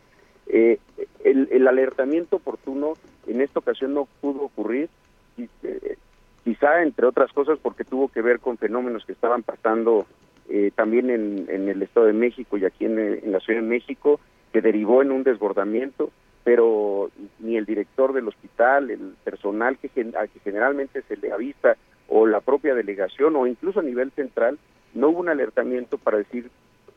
[0.48, 0.80] Eh,
[1.24, 2.94] el, el, alertamiento oportuno
[3.28, 4.90] en esta ocasión no pudo ocurrir,
[5.38, 5.98] eh,
[6.44, 10.08] quizá entre otras cosas porque tuvo que ver con fenómenos que estaban pasando
[10.50, 14.20] eh, también en, en, el Estado de México y aquí en, la Ciudad de México,
[14.54, 16.12] que derivó en un desbordamiento
[16.48, 21.76] pero ni el director del hospital, el personal que, a que generalmente se le avista,
[22.08, 24.58] o la propia delegación, o incluso a nivel central,
[24.94, 26.50] no hubo un alertamiento para decir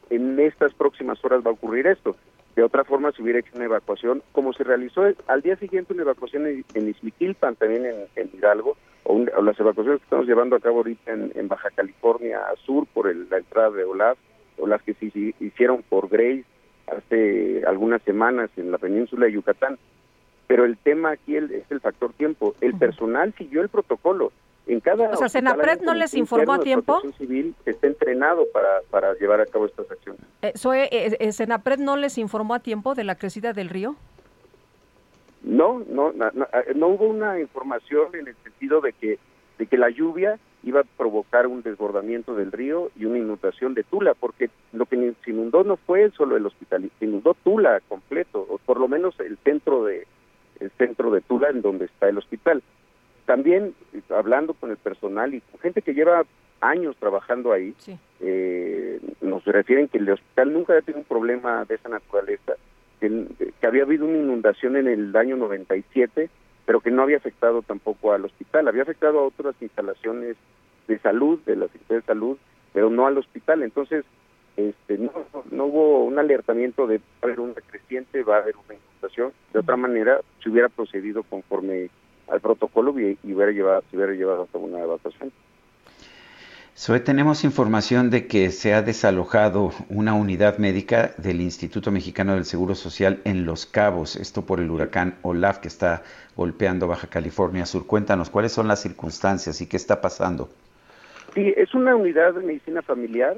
[0.08, 2.16] en estas próximas horas va a ocurrir esto.
[2.54, 6.02] De otra forma, se hubiera hecho una evacuación, como se realizó al día siguiente una
[6.02, 6.94] evacuación en, en
[7.58, 12.40] también en, Hidalgo, o, las evacuaciones que estamos llevando a cabo ahorita en, Baja California
[12.64, 14.18] Sur por la entrada de Olaf,
[14.58, 16.44] o las que se hicieron por Grace,
[16.86, 19.78] hace algunas semanas en la península de Yucatán.
[20.46, 22.54] Pero el tema aquí es el factor tiempo.
[22.60, 24.32] El personal siguió el protocolo.
[24.66, 27.00] En cada o sea, Senapred no les informó a tiempo.
[27.18, 30.20] civil está entrenado para, para llevar a cabo estas acciones.
[30.42, 30.52] Eh,
[30.92, 33.96] eh, eh, ¿Senapred no les informó a tiempo de la crecida del río?
[35.42, 36.30] No, no, no,
[36.74, 39.18] no hubo una información en el sentido de que
[39.60, 43.84] de que la lluvia iba a provocar un desbordamiento del río y una inundación de
[43.84, 48.46] Tula, porque lo que se inundó no fue solo el hospital, se inundó Tula completo,
[48.48, 50.06] o por lo menos el centro de
[50.60, 52.62] el centro de Tula en donde está el hospital.
[53.26, 53.74] También
[54.08, 56.24] hablando con el personal y con gente que lleva
[56.62, 57.74] años trabajando ahí,
[58.20, 62.54] eh, nos refieren que el hospital nunca había tenido un problema de esa naturaleza,
[63.00, 63.26] que,
[63.60, 66.30] que había habido una inundación en el año 97
[66.70, 70.36] pero que no había afectado tampoco al hospital, había afectado a otras instalaciones
[70.86, 72.38] de salud, de la Secretaría de Salud,
[72.72, 73.64] pero no al hospital.
[73.64, 74.04] Entonces,
[74.56, 75.10] este, no,
[75.50, 79.32] no hubo un alertamiento de va a haber una creciente, va a haber una inundación.
[79.52, 81.90] De otra manera, se hubiera procedido conforme
[82.28, 85.32] al protocolo y, hubiera llevado, se hubiera llevado hasta una evacuación.
[86.80, 92.46] Soy, tenemos información de que se ha desalojado una unidad médica del Instituto Mexicano del
[92.46, 96.02] Seguro Social en Los Cabos, esto por el huracán Olaf que está
[96.36, 97.86] golpeando Baja California Sur.
[97.86, 100.48] Cuéntanos, ¿cuáles son las circunstancias y qué está pasando?
[101.34, 103.36] Sí, es una unidad de medicina familiar,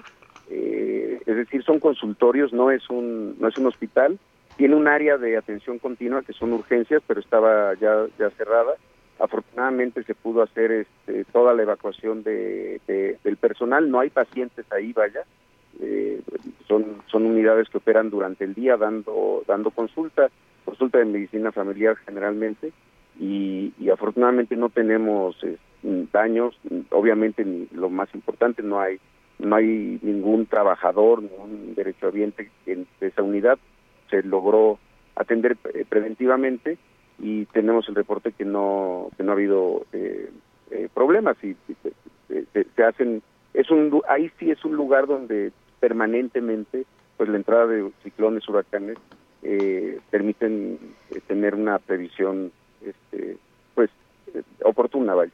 [0.49, 4.20] eh, es decir, son consultorios, no es un no es un hospital.
[4.57, 8.74] Tiene un área de atención continua que son urgencias, pero estaba ya ya cerrada
[9.22, 12.80] Afortunadamente se pudo hacer este, toda la evacuación de,
[13.22, 15.22] del personal, no hay pacientes ahí, vaya,
[15.80, 16.20] eh,
[16.66, 20.28] son, unidades que operan durante el día dando, dando consulta,
[20.64, 22.72] consulta de medicina familiar generalmente,
[23.20, 25.56] y, afortunadamente no tenemos eh,
[26.12, 26.58] daños,
[26.90, 28.98] obviamente lo más importante, no hay
[29.38, 33.58] no hay ningún trabajador, ningún derechohabiente en esa unidad,
[34.10, 34.80] se logró
[35.14, 36.78] atender eh, preventivamente
[37.22, 40.28] y tenemos el reporte que no que no ha habido eh,
[40.72, 41.56] eh, problemas y,
[42.26, 43.22] se, hacen
[43.54, 46.84] es un ahí sí es un lugar donde permanentemente
[47.16, 48.98] pues la entrada de ciclones huracanes
[49.42, 50.78] eh, permiten
[51.28, 52.50] tener una previsión
[52.84, 53.36] este
[53.74, 53.90] pues
[54.64, 55.32] oportuna vaya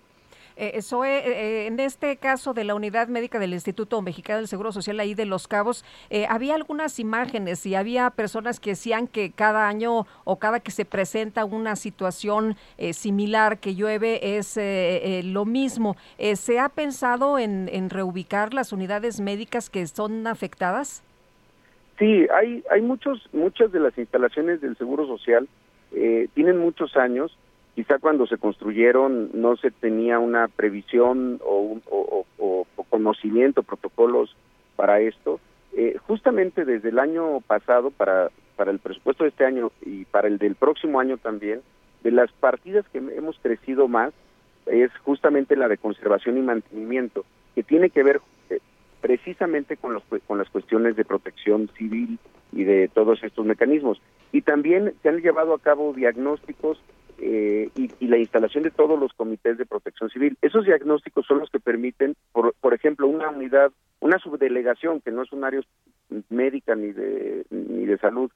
[0.59, 4.73] eh, eh, eh, en este caso de la unidad médica del Instituto Mexicano del Seguro
[4.73, 9.31] Social ahí de Los Cabos, eh, había algunas imágenes y había personas que decían que
[9.31, 12.57] cada año o cada que se presenta una situación
[12.93, 14.59] similar que llueve es
[15.25, 15.97] lo mismo.
[16.35, 21.03] ¿Se ha pensado en, en reubicar las unidades médicas que son afectadas?
[21.99, 25.49] Sí, hay, hay muchos, muchas de las instalaciones del Seguro Social
[26.35, 27.37] tienen muchos años
[27.79, 34.35] quizá cuando se construyeron no se tenía una previsión o, o, conocimiento, protocolos
[34.75, 35.39] para esto.
[35.77, 40.27] Eh, justamente desde el año pasado, para, para el presupuesto de este año y para
[40.27, 41.61] el del próximo año también,
[42.03, 44.13] de las partidas que hemos crecido más
[44.67, 47.25] es justamente la de conservación y mantenimiento,
[47.55, 48.21] que tiene que ver
[48.51, 48.59] eh,
[49.01, 52.19] precisamente con, los, con las cuestiones de protección civil
[52.51, 54.03] y de todos estos mecanismos.
[54.33, 56.83] Y también se han llevado a cabo diagnósticos
[57.21, 60.37] eh, y, la instalación de todos los comités de protección civil.
[60.41, 65.23] Esos diagnósticos son los que permiten, por, por ejemplo, una unidad, una subdelegación que no
[65.23, 65.61] es un área
[66.31, 68.31] médica ni de, ni de salud,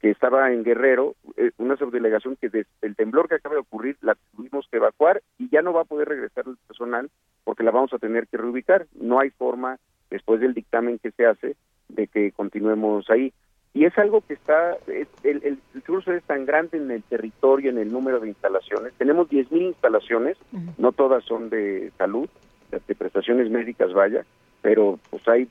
[0.00, 3.96] que estaba en Guerrero, eh, una subdelegación que desde el temblor que acaba de ocurrir
[4.02, 7.10] la tuvimos que evacuar y ya no va a poder regresar el personal
[7.44, 8.86] porque la vamos a tener que reubicar.
[9.00, 9.78] No hay forma,
[10.10, 11.56] después del dictamen que se hace,
[11.88, 13.32] de que continuemos ahí.
[13.74, 17.78] Y es algo que está, el, el, curso es tan grande en el territorio, en
[17.78, 18.94] el número de instalaciones.
[18.94, 20.38] Tenemos 10.000 instalaciones,
[20.78, 22.28] no todas son de salud,
[22.70, 24.24] de, prestaciones médicas, vaya,
[24.62, 25.48] pero pues hay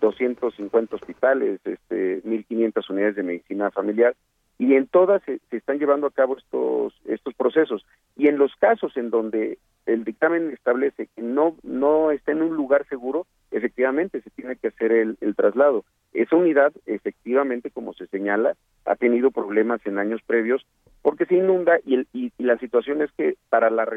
[0.00, 4.16] 250 hospitales, este, 1.500 unidades de medicina familiar,
[4.58, 7.84] y en todas se, se, están llevando a cabo estos estos procesos.
[8.16, 9.58] Y en los casos en donde
[9.88, 14.68] el dictamen establece que no no está en un lugar seguro, efectivamente se tiene que
[14.68, 15.84] hacer el, el traslado.
[16.12, 20.66] Esa unidad, efectivamente, como se señala, ha tenido problemas en años previos
[21.02, 23.88] porque se inunda y, el, y, la situación es que para, la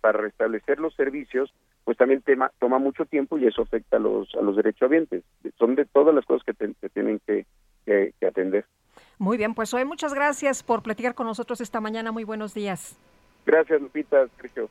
[0.00, 1.52] para restablecer los servicios,
[1.84, 5.24] pues también tema, toma mucho tiempo y eso afecta a los, a los derechohabientes.
[5.58, 7.44] Son de todas las cosas que, se tienen que,
[7.84, 8.64] que, que atender.
[9.18, 12.12] Muy bien, pues hoy muchas gracias por platicar con nosotros esta mañana.
[12.12, 12.96] Muy buenos días.
[13.44, 14.68] Gracias, Lupita, Sergio.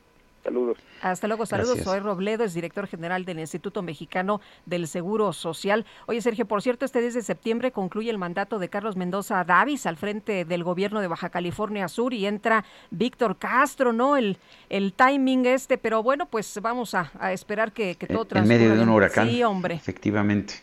[0.48, 0.78] Saludos.
[1.02, 1.78] Hasta luego, saludos.
[1.80, 5.84] Soy Robledo, es director general del Instituto Mexicano del Seguro Social.
[6.06, 9.84] Oye, Sergio, por cierto, este 10 de septiembre concluye el mandato de Carlos Mendoza Davis
[9.84, 14.16] al frente del gobierno de Baja California Sur y entra Víctor Castro, ¿no?
[14.16, 14.38] El,
[14.70, 18.54] el timing este, pero bueno, pues vamos a, esperar que, que todo transcurra.
[18.54, 19.28] En medio de un huracán.
[19.28, 19.74] Sí, hombre.
[19.74, 20.54] Efectivamente.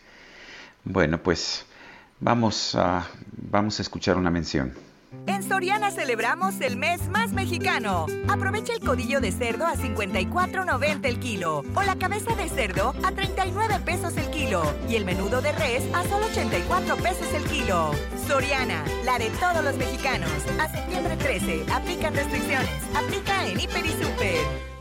[0.82, 1.64] Bueno, pues
[2.18, 4.74] vamos a, vamos a escuchar una mención.
[5.26, 8.06] En Soriana celebramos el mes más mexicano.
[8.28, 13.12] Aprovecha el codillo de cerdo a 54.90 el kilo o la cabeza de cerdo a
[13.12, 17.90] 39 pesos el kilo y el menudo de res a solo 84 pesos el kilo.
[18.26, 20.30] Soriana, la de todos los mexicanos.
[20.60, 22.82] A septiembre 13, aplican restricciones.
[22.94, 24.76] Aplica en Hiper y Super.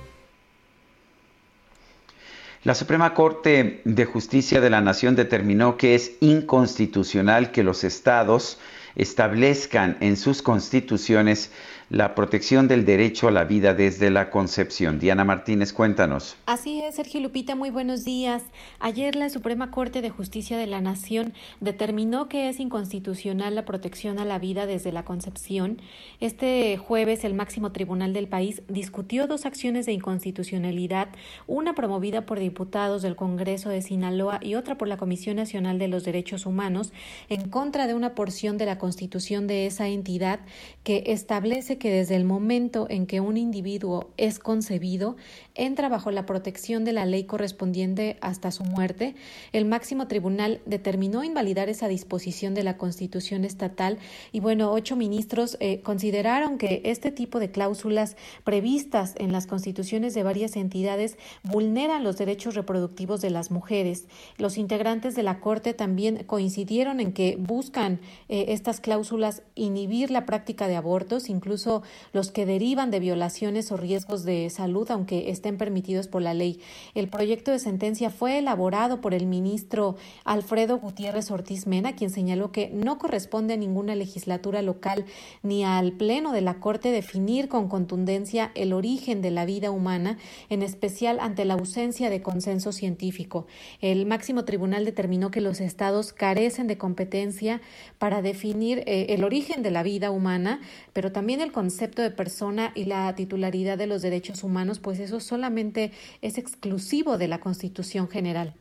[2.65, 8.57] La Suprema Corte de Justicia de la Nación determinó que es inconstitucional que los estados
[8.95, 11.51] establezcan en sus constituciones
[11.89, 14.97] la protección del derecho a la vida desde la concepción.
[14.97, 16.35] Diana Martínez, cuéntanos.
[16.47, 18.41] Así es, Sergio Lupita, muy buenos días.
[18.79, 24.17] Ayer la Suprema Corte de Justicia de la Nación determinó que es inconstitucional la protección
[24.17, 25.79] a la vida desde la concepción.
[26.19, 31.09] Este jueves el máximo tribunal del país discutió dos acciones de inconstitucionalidad,
[31.45, 35.87] una promovida por diputados del Congreso de Sinaloa y otra por la Comisión Nacional de
[35.87, 36.93] los Derechos Humanos,
[37.29, 40.39] en contra de una porción de la constitución de esa entidad
[40.83, 45.15] que establece desde el momento en que un individuo es concebido,
[45.53, 49.15] entra bajo la protección de la ley correspondiente hasta su muerte,
[49.53, 53.97] el máximo tribunal determinó invalidar esa disposición de la Constitución estatal
[54.31, 60.13] y bueno, ocho ministros eh, consideraron que este tipo de cláusulas previstas en las constituciones
[60.13, 64.07] de varias entidades vulneran los derechos reproductivos de las mujeres.
[64.37, 70.25] Los integrantes de la Corte también coincidieron en que buscan eh, estas cláusulas inhibir la
[70.25, 71.64] práctica de abortos, incluso
[72.13, 76.59] los que derivan de violaciones o riesgos de salud, aunque estén permitidos por la ley.
[76.93, 82.51] El proyecto de sentencia fue elaborado por el ministro Alfredo Gutiérrez Ortiz Mena, quien señaló
[82.51, 85.05] que no corresponde a ninguna legislatura local
[85.43, 90.17] ni al Pleno de la Corte definir con contundencia el origen de la vida humana,
[90.49, 93.47] en especial ante la ausencia de consenso científico.
[93.81, 97.61] El máximo tribunal determinó que los estados carecen de competencia
[97.97, 100.61] para definir eh, el origen de la vida humana,
[100.93, 105.21] pero también el concepto de persona y la titularidad de los derechos humanos, pues eso
[105.21, 108.55] solamente es exclusivo de la Constitución General.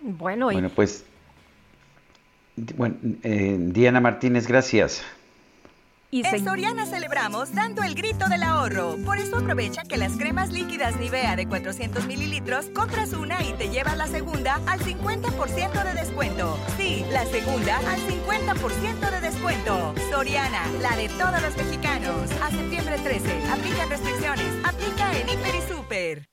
[0.00, 1.04] Bueno, bueno pues
[2.76, 5.02] bueno, eh, Diana Martínez, gracias.
[6.14, 8.96] En Soriana celebramos dando el grito del ahorro.
[9.02, 13.70] Por eso aprovecha que las cremas líquidas Nivea de 400 mililitros compras una y te
[13.70, 16.58] llevas la segunda al 50% de descuento.
[16.76, 19.94] Sí, la segunda al 50% de descuento.
[20.10, 22.30] Soriana, la de todos los mexicanos.
[22.42, 23.50] A septiembre 13.
[23.50, 24.46] Aplica restricciones.
[24.64, 26.31] Aplica en Hiper y Super.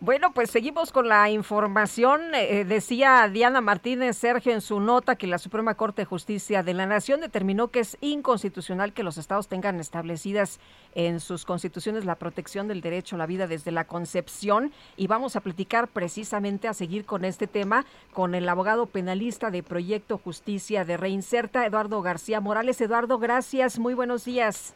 [0.00, 2.20] Bueno, pues seguimos con la información.
[2.34, 6.74] Eh, decía Diana Martínez Sergio en su nota que la Suprema Corte de Justicia de
[6.74, 10.60] la Nación determinó que es inconstitucional que los estados tengan establecidas
[10.94, 14.72] en sus constituciones la protección del derecho a la vida desde la concepción.
[14.96, 19.62] Y vamos a platicar precisamente a seguir con este tema con el abogado penalista de
[19.62, 22.80] Proyecto Justicia de Reinserta, Eduardo García Morales.
[22.80, 23.78] Eduardo, gracias.
[23.78, 24.74] Muy buenos días.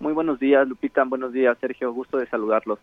[0.00, 1.04] Muy buenos días, Lupita.
[1.04, 1.92] Buenos días, Sergio.
[1.92, 2.80] Gusto de saludarlos.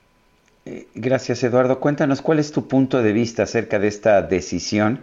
[0.95, 1.80] Gracias, Eduardo.
[1.80, 4.99] Cuéntanos cuál es tu punto de vista acerca de esta decisión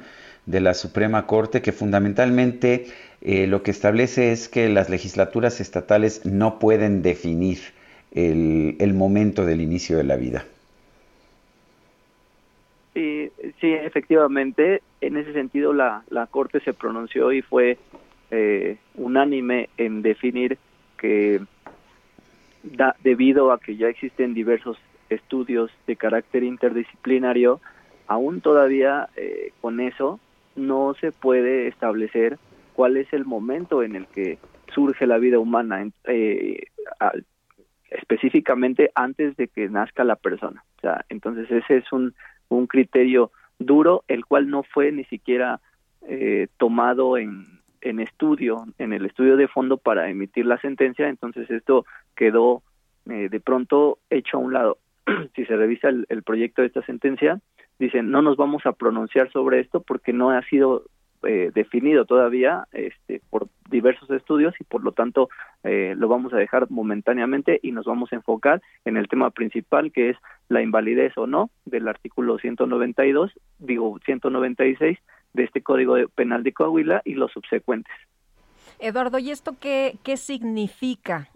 [0.46, 2.86] de la Suprema Corte que fundamentalmente
[3.20, 7.58] eh, lo que establece es que las legislaturas estatales no pueden definir
[8.12, 10.44] el, momento del inicio de la vida.
[12.94, 17.78] Sí, efectivamente, en ese sentido la, Corte se pronunció y fue
[18.30, 20.56] eh, unánime en definir
[20.98, 21.40] que
[23.02, 24.78] debido a que ya existen diversos
[25.10, 27.60] estudios de carácter interdisciplinario,
[28.06, 30.18] aún todavía eh, con eso
[30.56, 32.38] no se puede establecer
[32.74, 34.38] cuál es el momento en el que
[34.74, 36.62] surge la vida humana, eh,
[37.90, 40.64] específicamente antes de que nazca la persona.
[40.78, 42.14] O sea, entonces ese es un,
[42.48, 45.60] un criterio duro, el cual no fue ni siquiera
[46.08, 51.50] eh, tomado en, en estudio, en el estudio de fondo para emitir la sentencia, entonces
[51.50, 51.84] esto
[52.16, 52.62] quedó
[53.06, 54.78] de pronto hecho a un lado.
[55.34, 57.40] si se revisa el, proyecto de esta sentencia,
[57.78, 60.84] dicen no nos vamos a pronunciar sobre esto porque no ha sido
[61.22, 65.28] eh, definido todavía este, por diversos estudios y por lo tanto
[65.64, 69.92] eh, lo vamos a dejar momentáneamente y nos vamos a enfocar en el tema principal
[69.92, 70.16] que es
[70.48, 74.98] la invalidez o no del artículo 192, digo 196
[75.34, 77.94] de este Código Penal de Coahuila y los subsecuentes.
[78.78, 81.28] Eduardo, ¿y esto qué, qué significa?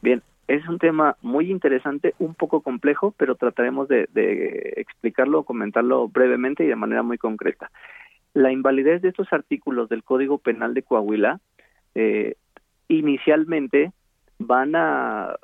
[0.00, 4.08] Bien, es un tema muy interesante, un poco complejo, pero trataremos de,
[4.76, 7.70] explicarlo, comentarlo brevemente y de manera muy concreta.
[8.34, 11.38] La invalidez de estos artículos del Código Penal de Coahuila
[11.94, 12.34] eh,
[12.88, 13.92] inicialmente
[14.40, 15.36] van a,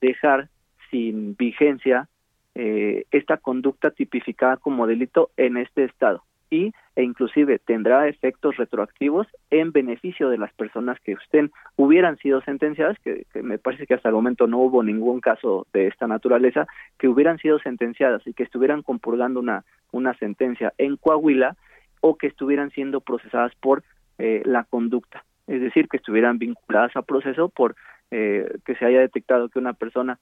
[0.00, 0.48] dejar
[0.92, 2.08] sin vigencia
[2.54, 9.26] eh, esta conducta tipificada como delito en este estado y e inclusive tendrá efectos retroactivos
[9.50, 14.08] en beneficio de las personas que estén hubieran sido sentenciadas que, me parece que hasta
[14.08, 16.66] el momento no hubo ningún caso de esta naturaleza
[16.98, 21.56] que hubieran sido sentenciadas y que estuvieran compurgando una una sentencia en Coahuila
[22.00, 23.82] o que estuvieran siendo procesadas por
[24.18, 27.76] eh, la conducta es decir que estuvieran vinculadas a proceso por
[28.10, 30.18] eh, que se haya detectado que una persona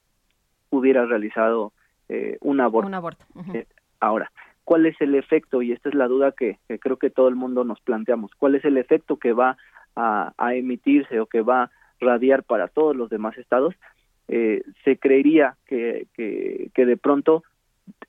[0.71, 1.73] hubiera realizado
[2.09, 3.25] eh, un aborto, un aborto.
[4.01, 4.31] ahora
[4.65, 7.65] cuál es el efecto, y esta es la duda que, creo que todo el mundo
[7.65, 9.57] nos planteamos, cuál es el efecto que va
[9.95, 13.75] a, emitirse o que va a radiar para todos los demás estados,
[14.29, 17.45] eh, se creería que, que, de pronto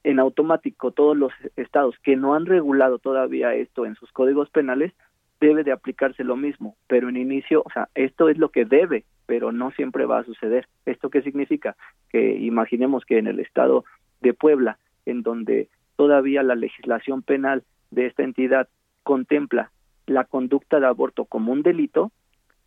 [0.04, 4.94] en automático todos los estados que no han regulado todavía esto en sus códigos penales
[5.42, 9.04] debe de aplicarse lo mismo, pero en inicio, o sea, esto es lo que debe,
[9.26, 10.68] pero no siempre va a suceder.
[10.86, 11.76] ¿Esto qué significa?
[12.10, 13.84] Que imaginemos que en el estado
[14.22, 18.68] de Puebla, en donde todavía la legislación penal de esta entidad
[19.04, 19.72] contempla
[20.08, 22.12] la conducta de aborto como un delito,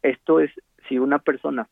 [0.02, 0.50] esto es
[0.88, 1.68] si una persona,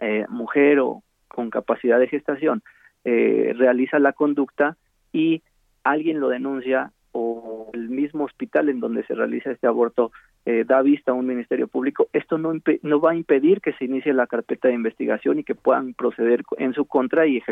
[0.00, 2.62] eh, mujer o con capacidad de gestación,
[3.04, 4.76] eh, realiza la conducta
[5.12, 5.42] y
[5.82, 10.10] alguien lo denuncia o el mismo hospital en donde se realiza este aborto
[10.46, 12.52] eh, da vista a un ministerio público, esto no,
[13.00, 16.74] va a impedir que se inicie la carpeta de investigación y que puedan proceder en
[16.74, 17.42] su contra y,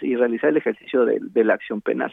[0.00, 2.12] y realizar el ejercicio de la acción penal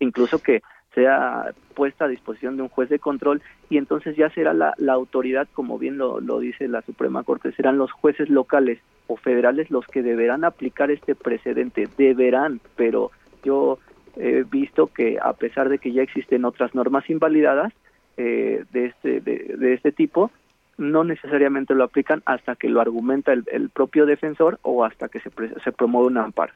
[0.00, 0.62] incluso que
[0.94, 4.94] sea puesta a disposición de un juez de control y entonces ya será la, la
[4.94, 9.86] autoridad, como bien lo, dice la Suprema Corte, serán los jueces locales o federales los
[9.86, 13.10] que deberán aplicar este precedente, deberán, pero
[13.44, 13.78] yo
[14.16, 17.72] he visto que a pesar de que ya existen otras normas invalidadas
[18.16, 20.30] eh, de, este, de, este tipo,
[20.76, 25.20] no necesariamente lo aplican hasta que lo argumenta el, el propio defensor o hasta que
[25.20, 25.30] se,
[25.62, 26.52] se promueve un amparo.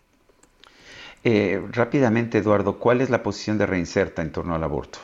[1.27, 4.99] Eh, rápidamente, Eduardo, ¿cuál es la posición de Reinserta en torno al aborto?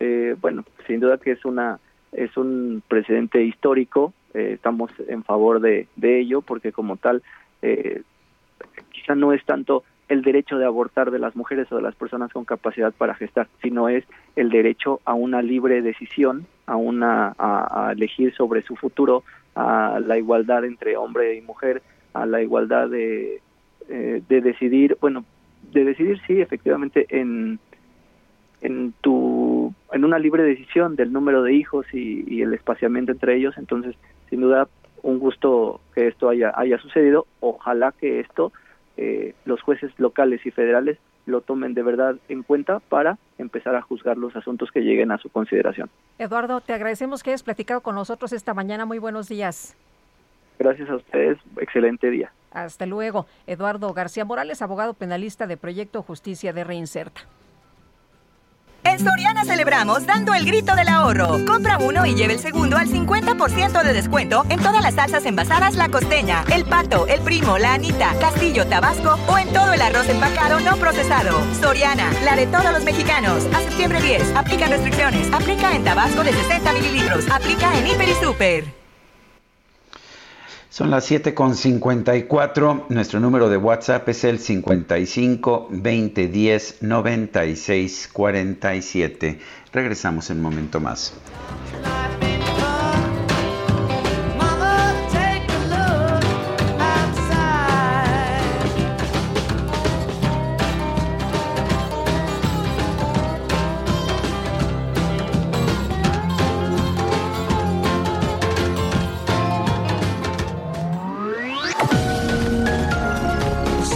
[0.00, 1.78] Eh, bueno, sin duda que es una
[2.12, 4.14] es un precedente histórico.
[4.32, 7.22] Eh, estamos en favor de, ello porque como tal
[8.90, 12.32] quizá no es tanto el derecho de abortar de las mujeres o de las personas
[12.32, 14.04] con capacidad para gestar, sino es
[14.34, 19.24] el derecho a una libre decisión, a una a elegir sobre su futuro,
[19.54, 21.82] a la igualdad entre hombre y mujer,
[22.14, 23.42] a la igualdad de
[23.90, 25.24] eh, de decidir, bueno,
[25.72, 27.58] de decidir sí, efectivamente, en,
[28.60, 33.58] en tu, en una libre decisión del número de hijos y, el espaciamiento entre ellos,
[33.58, 33.96] entonces,
[34.28, 34.68] sin duda,
[35.02, 38.52] un gusto que esto haya, haya sucedido, ojalá que esto
[38.96, 43.82] eh, los jueces locales y federales lo tomen de verdad en cuenta para empezar a
[43.82, 45.90] juzgar los asuntos que lleguen a su consideración.
[46.18, 48.84] Eduardo, te agradecemos que hayas platicado con nosotros esta mañana.
[48.84, 49.76] Muy buenos días.
[50.60, 51.38] Gracias a ustedes.
[51.58, 52.30] Excelente día.
[52.50, 53.26] Hasta luego.
[53.46, 57.22] Eduardo García Morales, abogado penalista de Proyecto Justicia de Reinserta.
[58.84, 61.44] En Soriana celebramos dando el grito del ahorro.
[61.46, 65.76] Compra uno y lleve el segundo al 50% de descuento en todas las salsas envasadas
[65.76, 70.08] La Costeña, El Pato, El Primo, La Anita, Castillo, Tabasco o en todo el arroz
[70.10, 71.40] empacado no procesado.
[71.54, 73.46] Soriana, la de todos los mexicanos.
[73.54, 74.36] A septiembre 10.
[74.36, 75.32] Aplica restricciones.
[75.32, 77.30] Aplica en Tabasco de 60 mililitros.
[77.30, 78.79] Aplica en Hiper y Super.
[80.70, 82.84] Son las 7.54.
[82.90, 89.40] Nuestro número de WhatsApp es el 55 20 10 96 47.
[89.72, 91.12] Regresamos en un momento más.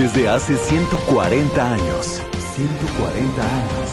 [0.00, 2.22] Desde hace 140 años.
[2.56, 3.90] 140 años.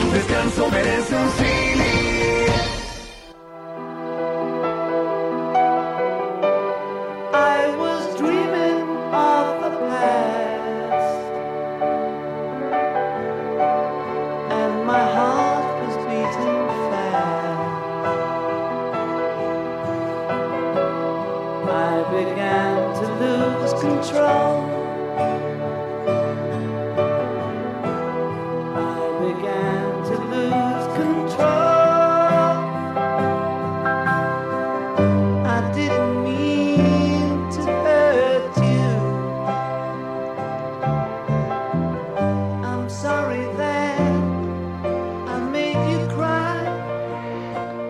[0.00, 1.93] Tu descanso merece un cine.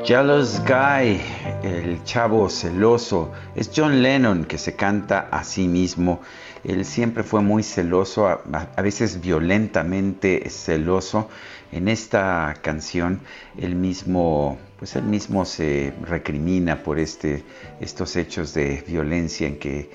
[0.04, 1.18] Jealous Guy,
[1.62, 6.20] el chavo celoso, es John Lennon que se canta a sí mismo.
[6.62, 11.30] Él siempre fue muy celoso, a, veces violentamente celoso.
[11.72, 13.20] En esta canción,
[13.56, 17.42] él mismo, pues él mismo se recrimina por este,
[17.80, 19.90] estos hechos de violencia en que,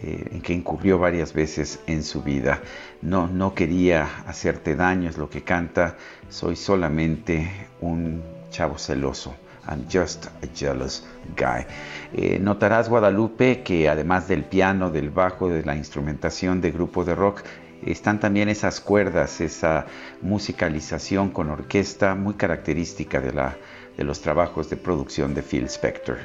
[0.00, 2.62] eh, en que incurrió varias veces en su vida.
[3.02, 5.96] No, no quería hacerte daño, es lo que canta.
[6.28, 7.50] Soy solamente
[7.80, 9.34] un chavo celoso.
[9.68, 11.04] I'm just a jealous
[11.36, 11.66] guy.
[12.14, 17.14] Eh, notarás, Guadalupe, que además del piano, del bajo, de la instrumentación de grupo de
[17.14, 17.42] rock,
[17.84, 19.86] están también esas cuerdas, esa
[20.22, 23.56] musicalización con orquesta muy característica de, la,
[23.96, 26.18] de los trabajos de producción de Phil Spector.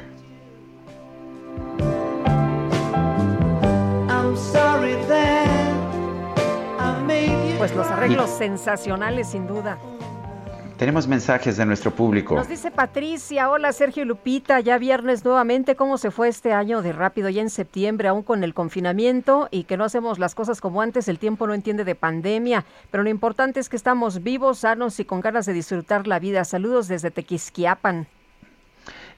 [7.57, 9.77] Pues los arreglos sensacionales, sin duda.
[10.83, 12.35] Tenemos mensajes de nuestro público.
[12.35, 16.81] Nos dice Patricia, hola Sergio y Lupita, ya viernes nuevamente, ¿cómo se fue este año
[16.81, 20.59] de rápido ya en septiembre, aún con el confinamiento y que no hacemos las cosas
[20.59, 24.59] como antes, el tiempo no entiende de pandemia, pero lo importante es que estamos vivos,
[24.59, 26.43] sanos y con ganas de disfrutar la vida.
[26.43, 28.05] Saludos desde Tequisquiapan.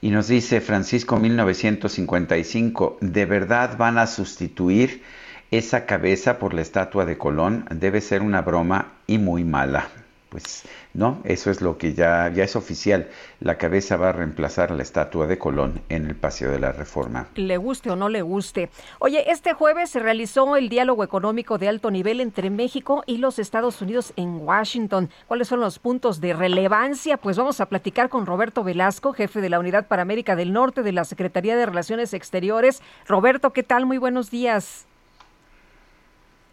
[0.01, 5.01] Y nos dice Francisco 1955, ¿de verdad van a sustituir
[5.49, 7.65] esa cabeza por la estatua de Colón?
[7.71, 10.04] Debe ser una broma y muy mala.
[10.35, 10.63] Pues
[10.93, 13.07] no, eso es lo que ya, ya es oficial.
[13.39, 17.27] La cabeza va a reemplazar la estatua de Colón en el Paseo de la Reforma.
[17.35, 18.69] Le guste o no le guste.
[18.99, 23.39] Oye, este jueves se realizó el diálogo económico de alto nivel entre México y los
[23.39, 25.09] Estados Unidos en Washington.
[25.29, 27.15] ¿Cuáles son los puntos de relevancia?
[27.15, 30.83] Pues vamos a platicar con Roberto Velasco, jefe de la Unidad para América del Norte
[30.83, 32.81] de la Secretaría de Relaciones Exteriores.
[33.07, 33.85] Roberto, ¿qué tal?
[33.85, 34.85] Muy buenos días.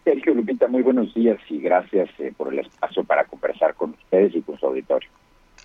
[0.04, 4.34] Sergio Lupita, muy buenos días y gracias eh, por el espacio para conversar con ustedes
[4.34, 5.08] y con su auditorio.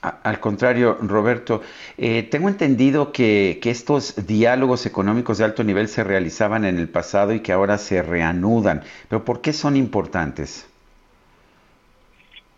[0.02, 1.62] Al contrario, Roberto,
[1.98, 6.88] eh, tengo entendido que, que estos diálogos económicos de alto nivel se realizaban en el
[6.88, 8.84] pasado y que ahora se reanudan.
[9.10, 10.70] Pero ¿por qué son importantes?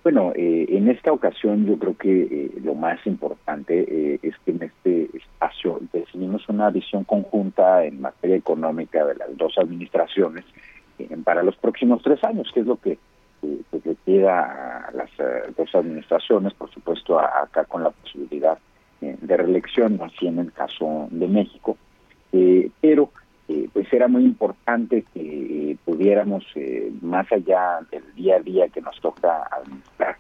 [0.02, 4.52] Bueno, eh, en esta ocasión yo creo que eh, lo más importante eh, es que
[4.52, 10.46] en este espacio definimos una visión conjunta en materia económica de las dos administraciones
[11.24, 12.98] para los próximos tres años, que es lo que
[13.42, 15.10] pues, le queda a las
[15.56, 18.58] dos administraciones, por supuesto acá con la posibilidad
[19.02, 21.78] de reelección, así en el caso de México,
[22.82, 23.12] pero
[23.74, 26.46] pues era muy importante que pudiéramos,
[27.02, 30.18] más allá del día a día que nos toca administrar,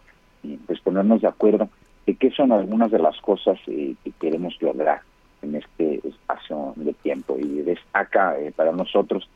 [0.66, 1.70] pues ponernos de acuerdo
[2.06, 5.02] de qué son algunas de las cosas que queremos lograr
[5.42, 7.38] en este espacio de tiempo.
[7.38, 9.30] Y destaca para nosotros,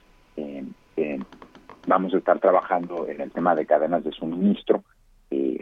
[1.88, 4.84] vamos a estar trabajando en el tema de cadenas de suministro,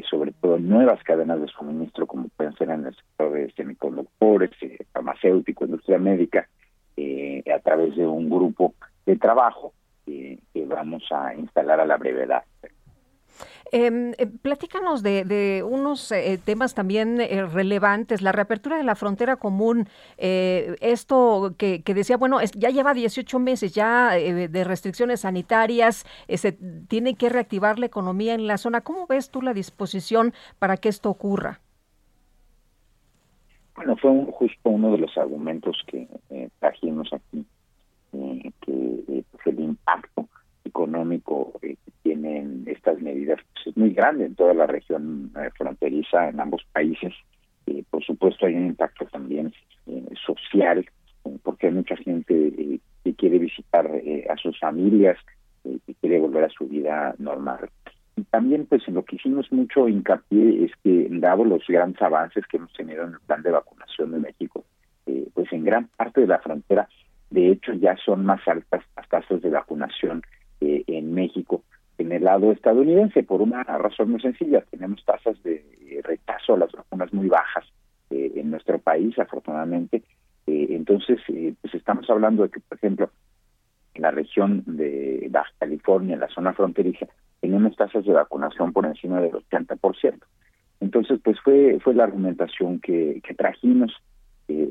[0.10, 4.52] sobre todo nuevas cadenas de suministro como pueden ser en el sector de semiconductores,
[4.92, 6.48] farmacéutico, industria médica,
[6.98, 8.74] a través de un grupo
[9.06, 9.74] de trabajo
[10.06, 12.44] que vamos a instalar a la brevedad.
[13.72, 19.88] Eh, platícanos de, unos eh, temas también eh, relevantes, la reapertura de la frontera común,
[20.18, 26.52] esto que, decía, bueno, ya lleva 18 meses ya de restricciones sanitarias, se
[26.88, 28.82] tiene que reactivar la economía en la zona.
[28.82, 31.60] ¿Cómo ves tú la disposición para que esto ocurra?
[33.76, 36.08] Bueno, fue justo uno de los argumentos que
[36.60, 37.46] trajimos aquí,
[38.12, 40.28] que pues, el impacto
[40.72, 46.30] económico que tienen estas medidas pues, es muy grande en toda la región eh, fronteriza
[46.30, 47.14] en ambos países.
[47.68, 49.54] Eh, por supuesto hay un impacto también
[49.88, 50.86] eh, social,
[51.44, 53.88] porque hay mucha gente que quiere visitar
[54.30, 55.18] a sus familias,
[55.64, 57.70] que quiere volver a su vida normal.
[58.16, 62.44] Y también, pues, en lo que hicimos mucho hincapié es que, dado los grandes avances
[62.48, 64.66] que hemos tenido en el plan de vacunación de México,
[65.34, 66.88] pues en gran parte de la frontera,
[67.30, 70.22] de hecho, ya son más altas las tasas de vacunación
[70.62, 71.64] en México
[72.02, 74.64] en el lado estadounidense por una razón muy sencilla.
[74.70, 75.64] Tenemos tasas de
[76.04, 77.66] rechazo a las vacunas muy bajas
[78.10, 80.04] eh, en nuestro país, afortunadamente.
[80.48, 83.12] Eh, entonces, eh, pues estamos hablando de que, por ejemplo,
[83.94, 87.08] en la región de Baja California, en la zona fronteriza,
[87.40, 90.20] tenemos tasas de vacunación por encima del 80%.
[90.80, 93.94] Entonces, pues fue fue la argumentación que, trajimos.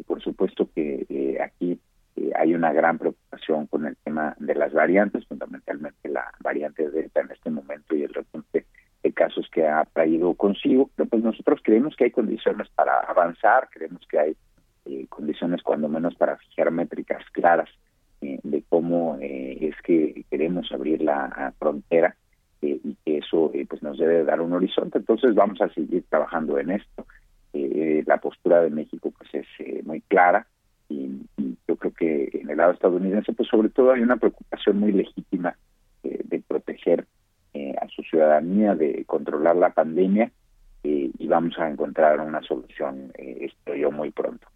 [0.07, 1.79] por supuesto que aquí
[2.17, 5.25] eh, hay una gran preocupación con el tema de las variantes,
[6.11, 8.67] la variante Delta en este momento y el repunte
[9.03, 13.69] de casos que ha traído consigo, pero pues nosotros creemos que hay condiciones para avanzar,
[13.71, 14.37] creemos que hay
[14.85, 17.69] eh, condiciones cuando menos para fijar métricas claras
[18.21, 22.15] eh, de cómo es que queremos abrir la frontera
[22.63, 24.99] y que eso pues nos debe dar un horizonte.
[24.99, 27.07] Entonces vamos a seguir trabajando en esto.
[27.53, 30.47] la postura de México pues es muy clara
[30.91, 31.23] y,
[31.67, 35.57] yo creo que en el lado estadounidense, pues sobre todo hay una preocupación muy legítima
[36.11, 37.07] eh, de proteger
[37.55, 40.31] eh, a su ciudadanía, de controlar la pandemia
[40.83, 44.49] eh, y vamos a encontrar una solución, espero yo, muy pronto.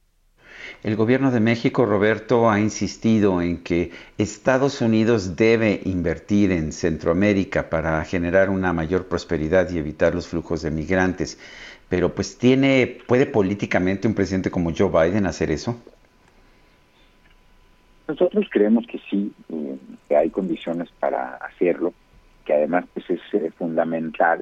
[0.83, 7.71] El gobierno de México, Roberto, ha insistido en que Estados Unidos debe invertir en Centroamérica
[7.71, 11.39] para generar una mayor prosperidad y evitar los flujos de migrantes.
[11.89, 15.77] Pero pues tiene, ¿puede políticamente un presidente como Joe Biden hacer eso?
[18.07, 19.79] Nosotros creemos que sí, eh,
[20.09, 21.95] que hay condiciones para hacerlo,
[22.45, 24.41] que además pues es eh, fundamental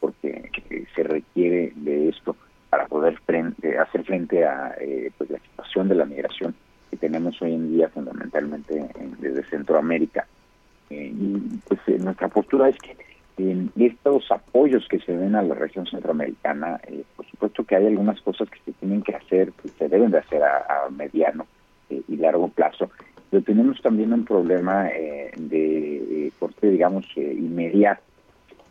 [0.00, 2.36] porque eh, se requiere de esto
[2.70, 3.16] para poder
[3.80, 4.74] hacer frente a
[5.16, 6.56] pues la situación de la migración
[6.90, 8.88] que tenemos hoy en día fundamentalmente
[9.20, 10.26] desde Centroamérica.
[10.90, 11.38] y
[11.68, 12.96] pues nuestra postura es que
[13.38, 16.80] en estos apoyos que se ven a la región centroamericana,
[17.14, 20.18] por supuesto que hay algunas cosas que se tienen que hacer, que se deben de
[20.18, 21.46] hacer a mediano
[22.08, 22.90] y largo plazo.
[23.30, 28.02] Pero tenemos también un problema eh, de corte, digamos, eh, inmediato.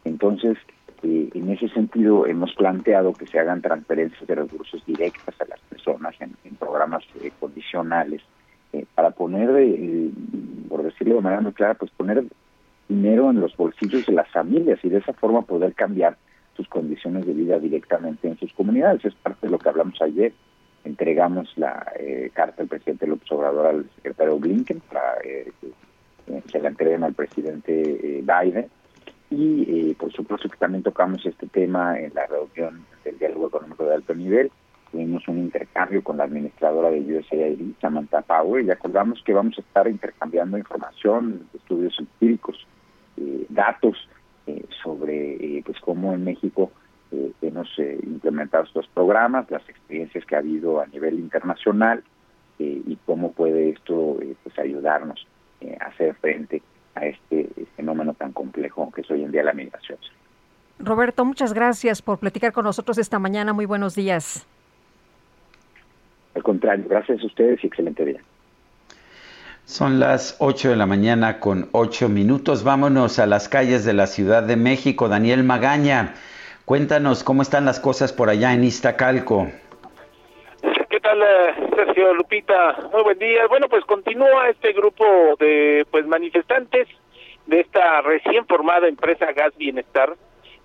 [0.05, 0.57] Entonces,
[1.03, 5.59] eh, en ese sentido, hemos planteado que se hagan transferencias de recursos directas a las
[5.61, 7.03] personas en, programas
[7.41, 8.21] condicionales
[8.95, 9.49] para poner,
[10.69, 12.23] por decirlo de manera muy clara, pues poner
[12.87, 16.17] dinero en los bolsillos de las familias y de esa forma poder cambiar
[16.55, 19.03] sus condiciones de vida directamente en sus comunidades.
[19.03, 20.31] Es parte de lo que hablamos ayer
[20.83, 26.59] entregamos la eh, carta del presidente López Obrador al secretario Blinken para eh, que se
[26.59, 28.67] la entreguen al presidente eh, Biden.
[29.35, 33.95] Y por supuesto que también tocamos este tema en la reunión del diálogo económico de
[33.95, 34.51] alto nivel.
[34.91, 39.61] Tuvimos un intercambio con la administradora de USAID, Samantha Power, y acordamos que vamos a
[39.61, 42.67] estar intercambiando información, estudios empíricos,
[43.49, 44.07] datos
[44.83, 46.71] sobre pues cómo en México
[47.13, 52.03] eh, hemos eh, implementado estos programas, las experiencias que ha habido a nivel internacional
[52.59, 55.27] eh, y cómo puede esto pues ayudarnos
[55.79, 56.61] a hacer frente
[56.95, 59.99] a este fenómeno tan complejo que es hoy en día la migración.
[60.79, 63.53] Roberto, muchas gracias por platicar con nosotros esta mañana.
[63.53, 64.45] Muy buenos días.
[66.35, 68.21] Al contrario, gracias a ustedes y excelente día.
[69.65, 72.63] Son las 8 de la mañana con 8 minutos.
[72.63, 75.07] Vámonos a las calles de la Ciudad de México.
[75.07, 76.15] Daniel Magaña,
[76.65, 79.47] cuéntanos cómo están las cosas por allá en Iztacalco.
[80.89, 82.77] ¿Qué tal, eh, Sergio Lupita?
[82.93, 83.47] Muy buen día.
[83.47, 85.05] Bueno, pues continúa este grupo
[85.39, 86.87] de pues manifestantes
[87.47, 90.15] de esta recién formada empresa Gas Bienestar.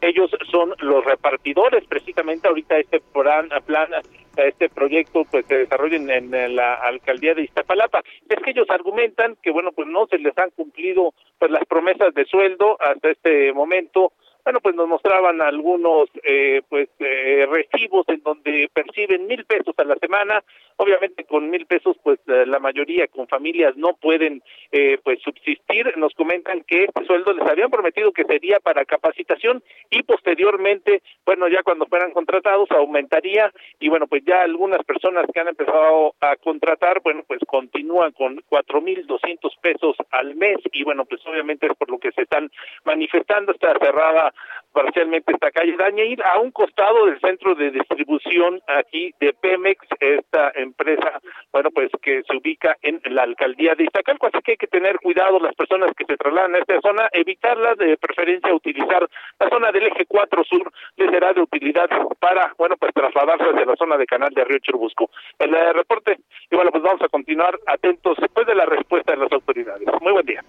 [0.00, 3.88] Ellos son los repartidores, precisamente ahorita este plan, plan
[4.36, 8.02] este proyecto pues se desarrolla en, la alcaldía de Iztapalapa.
[8.28, 12.14] Es que ellos argumentan que bueno pues no se les han cumplido pues las promesas
[12.14, 14.12] de sueldo hasta este momento
[14.48, 19.84] bueno, pues nos mostraban algunos eh, pues eh, recibos en donde perciben mil pesos a
[19.84, 20.42] la semana.
[20.78, 25.96] Obviamente con mil pesos pues eh, la mayoría con familias no pueden eh, pues subsistir.
[25.96, 31.48] Nos comentan que este sueldo les habían prometido que sería para capacitación y posteriormente, bueno,
[31.48, 36.36] ya cuando fueran contratados aumentaría y bueno, pues ya algunas personas que han empezado a
[36.36, 41.66] contratar, bueno, pues continúan con cuatro mil doscientos pesos al mes y bueno, pues obviamente
[41.66, 42.50] es por lo que se están
[42.84, 43.52] manifestando.
[43.52, 44.32] Está cerrada
[44.72, 45.76] parcialmente esta calle
[46.06, 51.20] ir a un costado del centro de distribución aquí de Pemex, esta empresa,
[51.52, 54.98] bueno, pues que se ubica en la alcaldía de Iztacalco, así que hay que tener
[55.00, 59.08] cuidado las personas que se trasladan a esta zona, evitarlas, de preferencia utilizar
[59.38, 61.88] la zona del eje 4 sur, les será de utilidad
[62.18, 65.10] para, bueno, pues trasladarse hacia la zona de Canal de Río Churubusco.
[65.38, 66.18] El eh, reporte,
[66.50, 69.88] y bueno, pues vamos a continuar atentos después de la respuesta de las autoridades.
[70.00, 70.42] Muy buen día.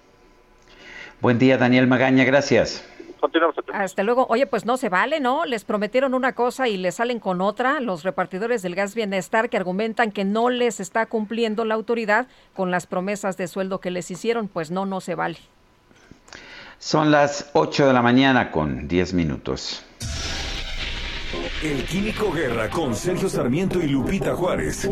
[1.21, 2.98] Buen día, Daniel Magaña, gracias.
[3.73, 4.25] Hasta luego.
[4.29, 5.45] Oye, pues no se vale, ¿no?
[5.45, 7.79] Les prometieron una cosa y les salen con otra.
[7.79, 12.71] Los repartidores del gas bienestar que argumentan que no les está cumpliendo la autoridad con
[12.71, 15.37] las promesas de sueldo que les hicieron, pues no, no se vale.
[16.77, 19.85] Son las 8 de la mañana con 10 minutos.
[21.61, 24.89] El Químico Guerra con Sergio Sarmiento y Lupita Juárez.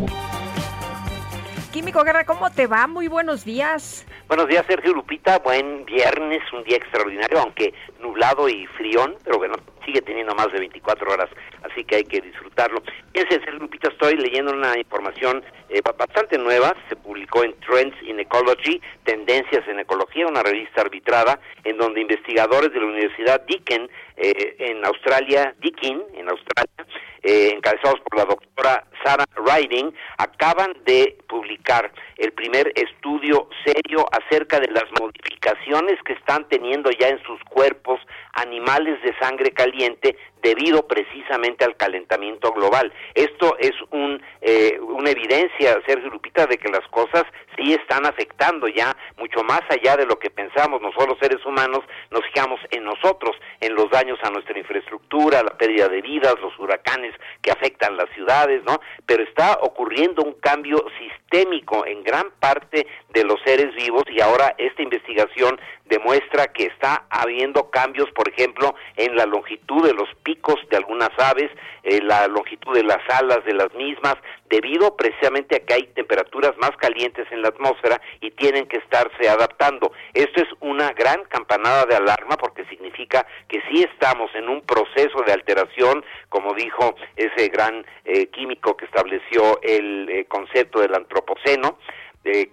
[1.71, 2.87] Químico Guerra, ¿cómo te va?
[2.87, 4.06] Muy buenos días.
[4.27, 5.39] Buenos días, Sergio Lupita.
[5.39, 9.55] Buen viernes, un día extraordinario, aunque nublado y frión, pero bueno,
[9.87, 11.29] sigue teniendo más de 24 horas,
[11.63, 12.83] así que hay que disfrutarlo.
[13.13, 18.19] Fíjense, Sergio Lupita, estoy leyendo una información eh, bastante nueva, se publicó en Trends in
[18.19, 24.55] Ecology, Tendencias en Ecología, una revista arbitrada, en donde investigadores de la Universidad Deakin, eh,
[24.59, 26.85] en Australia, Deakin, en Australia,
[27.23, 34.59] eh, encabezados por la doctora Sarah Riding, acaban de publicar el primer estudio serio acerca
[34.59, 37.99] de las modificaciones que están teniendo ya en sus cuerpos
[38.33, 42.91] animales de sangre caliente Oriente debido precisamente al calentamiento global.
[43.13, 47.23] Esto es un, eh, una evidencia, Sergio Lupita, de que las cosas
[47.57, 50.81] sí están afectando ya mucho más allá de lo que pensamos.
[50.81, 55.87] Nosotros seres humanos nos fijamos en nosotros, en los daños a nuestra infraestructura, la pérdida
[55.89, 58.79] de vidas, los huracanes que afectan las ciudades, ¿no?
[59.05, 64.55] Pero está ocurriendo un cambio sistémico en gran parte de los seres vivos y ahora
[64.57, 70.59] esta investigación demuestra que está habiendo cambios, por ejemplo, en la longitud de los picos
[70.69, 71.49] de algunas aves,
[71.83, 74.15] eh, la longitud de las alas de las mismas,
[74.49, 79.29] debido precisamente a que hay temperaturas más calientes en la atmósfera y tienen que estarse
[79.29, 79.93] adaptando.
[80.13, 85.23] Esto es una gran campanada de alarma porque significa que sí estamos en un proceso
[85.25, 91.79] de alteración, como dijo ese gran eh, químico que estableció el eh, concepto del antropoceno,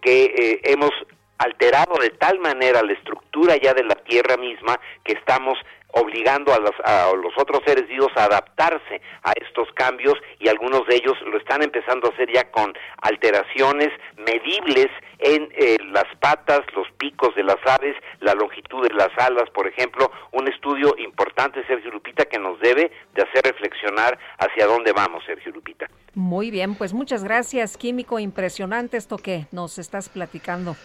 [0.01, 0.93] que hemos
[1.39, 5.59] alterado de tal manera la estructura ya de la Tierra misma que estamos
[5.95, 10.87] obligando a los, a los otros seres vivos a adaptarse a estos cambios y algunos
[10.89, 14.89] de ellos lo están empezando a hacer ya con alteraciones medibles
[15.21, 19.69] en eh, las patas, los picos de las aves, la longitud de las alas, por
[19.69, 25.25] ejemplo, un estudio importante, Sergio Lupita, que nos debe de hacer reflexionar hacia dónde vamos,
[25.25, 25.87] Sergio Lupita.
[26.15, 30.77] Muy bien, pues muchas gracias, Químico, impresionante esto que nos estás platicando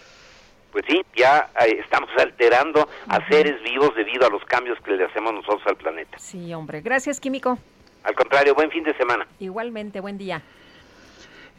[0.72, 5.06] pues sí, ya eh, estamos alterando a seres vivos debido a los cambios que le
[5.06, 6.18] hacemos nosotros al planeta.
[6.20, 6.82] Sí, hombre.
[6.82, 7.58] Gracias, Químico.
[8.04, 9.28] Al contrario, buen fin de semana.
[9.40, 10.42] Igualmente, buen día.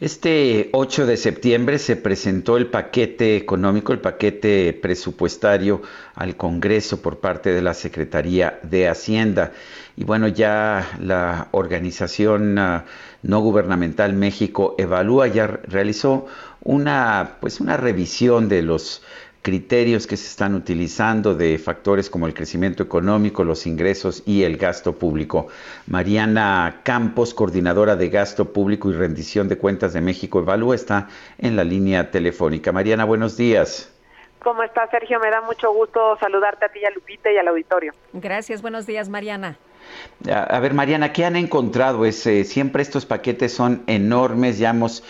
[0.01, 5.83] Este 8 de septiembre se presentó el paquete económico, el paquete presupuestario
[6.15, 9.51] al Congreso por parte de la Secretaría de Hacienda.
[9.95, 12.85] Y bueno, ya la organización ah,
[13.21, 16.25] no gubernamental México Evalúa ya realizó
[16.63, 19.03] una, pues una revisión de los
[19.41, 24.57] criterios que se están utilizando de factores como el crecimiento económico, los ingresos y el
[24.57, 25.47] gasto público.
[25.87, 31.09] Mariana Campos, coordinadora de gasto público y rendición de cuentas de México Evalúa, está
[31.39, 32.71] en la línea telefónica.
[32.71, 33.91] Mariana, buenos días.
[34.43, 35.19] ¿Cómo estás, Sergio?
[35.19, 37.93] Me da mucho gusto saludarte a ti, a Lupita y al auditorio.
[38.13, 39.57] Gracias, buenos días, Mariana.
[40.29, 42.05] A, ver, Mariana, ¿qué han encontrado?
[42.05, 45.01] Es, siempre estos paquetes son enormes, ya nos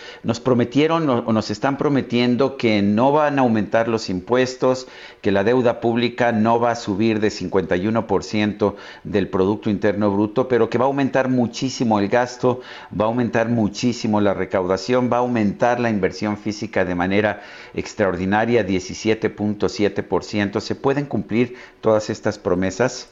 [0.42, 4.88] prometieron o, nos están prometiendo que no van a aumentar los impuestos,
[5.20, 8.74] que la deuda pública no va a subir de 51%
[9.04, 12.62] del Producto Interno Bruto, pero que va a aumentar muchísimo el gasto,
[12.98, 17.42] va a aumentar muchísimo la recaudación, va a aumentar la inversión física de manera
[17.74, 20.60] extraordinaria, 17.7%.
[20.60, 23.08] ¿Se pueden cumplir todas estas promesas?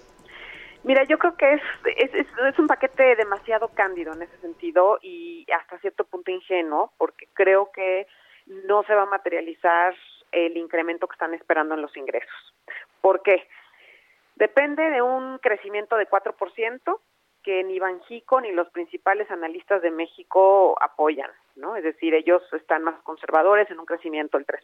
[0.83, 1.62] Mira, yo creo que es,
[1.97, 7.28] es, es, un paquete demasiado cándido en ese sentido y hasta cierto punto ingenuo, porque
[7.35, 8.07] creo que
[8.47, 9.95] no se va a materializar
[10.33, 12.55] el incremento que están esperando en los ingresos.
[13.03, 13.47] ¿Por qué?
[14.37, 16.99] Depende de un crecimiento de 4%
[17.43, 21.76] que ni Banjico ni los principales analistas de México apoyan, ¿no?
[21.76, 24.62] Es decir, ellos están más conservadores en un crecimiento del 3%.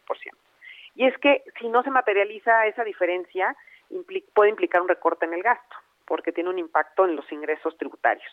[0.95, 3.55] Y es que si no se materializa esa diferencia,
[4.33, 5.75] puede implicar un recorte en el gasto
[6.07, 8.31] porque tiene un impacto en los ingresos tributarios.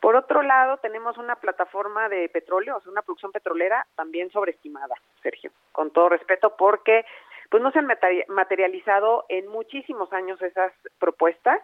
[0.00, 4.94] Por otro lado, tenemos una plataforma de petróleo, o sea, una producción petrolera también sobreestimada,
[5.22, 7.06] Sergio, con todo respeto, porque
[7.50, 7.88] pues no se han
[8.28, 11.60] materializado en muchísimos años esas propuestas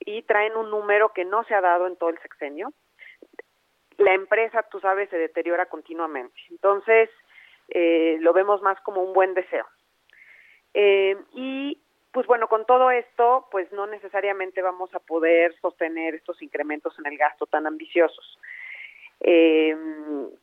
[0.00, 2.72] y traen un número que no se ha dado en todo el sexenio.
[3.96, 6.38] La empresa, tú sabes, se deteriora continuamente.
[6.50, 7.10] Entonces,
[7.68, 9.66] eh, lo vemos más como un buen deseo.
[10.74, 11.80] Eh, y
[12.12, 17.06] pues bueno, con todo esto, pues no necesariamente vamos a poder sostener estos incrementos en
[17.06, 18.38] el gasto tan ambiciosos.
[19.20, 19.76] Eh,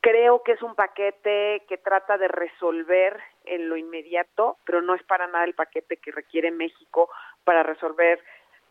[0.02, 5.04] creo que es un paquete que trata de resolver en lo inmediato, pero no es
[5.04, 7.10] para nada el paquete que requiere México
[7.44, 8.24] para resolver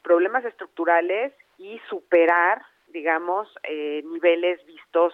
[0.02, 5.12] problemas estructurales y superar, digamos, eh, niveles vistos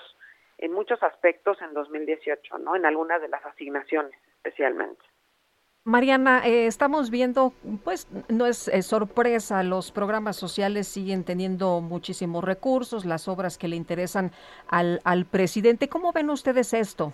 [0.59, 2.77] en muchos aspectos en 2018, ¿no?
[2.77, 5.03] En algunas de las asignaciones especialmente.
[5.85, 7.53] Mariana, eh, estamos viendo,
[7.83, 13.75] pues no es sorpresa, los programas sociales siguen teniendo muchísimos recursos, las obras que le
[13.75, 14.31] interesan
[14.69, 15.89] al, al presidente.
[15.89, 17.13] ¿Cómo ven ustedes esto?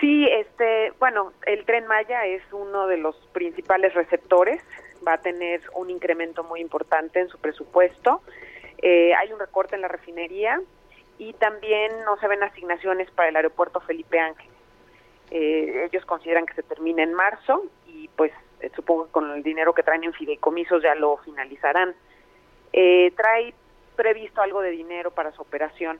[0.00, 4.62] Sí, este, bueno, el tren Maya es uno de los principales receptores,
[5.06, 8.22] va a tener un incremento muy importante en su presupuesto.
[8.80, 10.58] Eh, hay un recorte en la refinería
[11.18, 14.48] y también no se ven asignaciones para el aeropuerto Felipe Ángel.
[15.30, 19.42] Eh, ellos consideran que se termina en marzo y pues eh, supongo que con el
[19.42, 21.94] dinero que traen en fideicomisos ya lo finalizarán.
[22.72, 23.54] Eh, trae
[23.96, 25.98] previsto algo de dinero para su operación.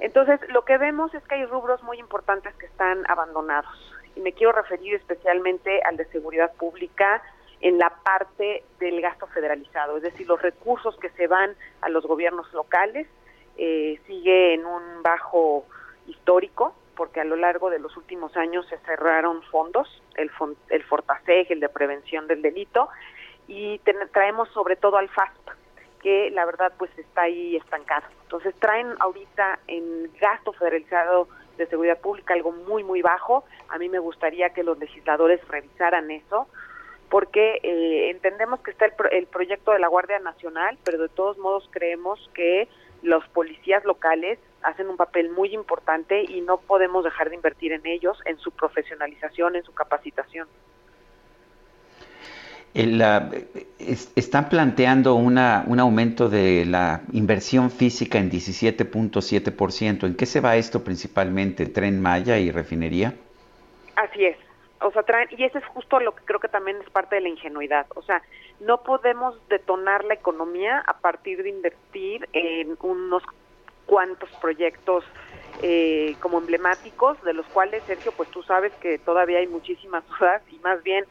[0.00, 3.72] Entonces, lo que vemos es que hay rubros muy importantes que están abandonados.
[4.14, 7.22] Y me quiero referir especialmente al de seguridad pública
[7.60, 12.06] en la parte del gasto federalizado, es decir, los recursos que se van a los
[12.06, 13.08] gobiernos locales
[13.56, 15.64] eh, sigue en un bajo
[16.06, 20.32] histórico porque a lo largo de los últimos años se cerraron fondos, el,
[20.68, 22.88] el Fortaseg, el de prevención del delito,
[23.46, 23.80] y
[24.12, 25.48] traemos sobre todo al FASP,
[26.02, 28.04] que la verdad pues está ahí estancado.
[28.24, 33.44] Entonces traen ahorita en gasto federalizado de seguridad pública algo muy, muy bajo.
[33.68, 36.48] A mí me gustaría que los legisladores revisaran eso,
[37.10, 41.38] porque eh, entendemos que está el, el proyecto de la Guardia Nacional, pero de todos
[41.38, 42.68] modos creemos que
[43.02, 47.86] los policías locales hacen un papel muy importante y no podemos dejar de invertir en
[47.86, 50.48] ellos, en su profesionalización, en su capacitación.
[52.74, 60.06] están planteando una, un aumento de la inversión física en 17.7%.
[60.06, 61.66] ¿En qué se va esto principalmente?
[61.66, 63.14] ¿Tren Maya y refinería?
[63.96, 64.36] Así es.
[64.80, 67.22] O sea, traen, y eso es justo lo que creo que también es parte de
[67.22, 67.86] la ingenuidad.
[67.96, 68.22] O sea,
[68.60, 73.24] no podemos detonar la economía a partir de invertir en unos
[73.88, 75.02] cuantos proyectos
[75.60, 80.42] eh, como emblemáticos, de los cuales, Sergio, pues tú sabes que todavía hay muchísimas dudas
[80.52, 81.04] y más bien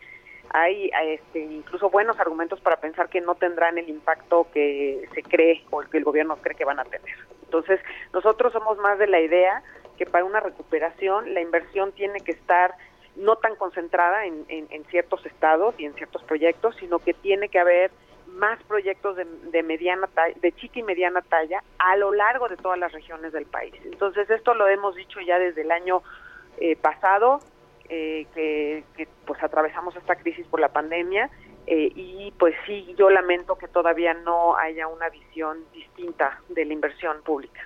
[0.51, 5.65] hay este, incluso buenos argumentos para pensar que no tendrán el impacto que se cree
[5.71, 7.13] o que el gobierno cree que van a tener.
[7.43, 7.81] Entonces,
[8.13, 9.63] nosotros somos más de la idea
[9.97, 12.75] que para una recuperación la inversión tiene que estar
[13.15, 17.59] no tan concentrada en, en ciertos estados y en ciertos proyectos, sino que tiene que
[17.59, 17.91] haber
[18.37, 22.79] más proyectos de, mediana talla, de chica y mediana talla a lo largo de todas
[22.79, 23.73] las regiones del país.
[23.83, 26.01] Entonces esto lo hemos dicho ya desde el año
[26.59, 27.39] eh, pasado,
[27.89, 31.29] eh, que, pues atravesamos esta crisis por la pandemia
[31.65, 36.73] eh, y pues sí, yo lamento que todavía no haya una visión distinta de la
[36.73, 37.61] inversión pública.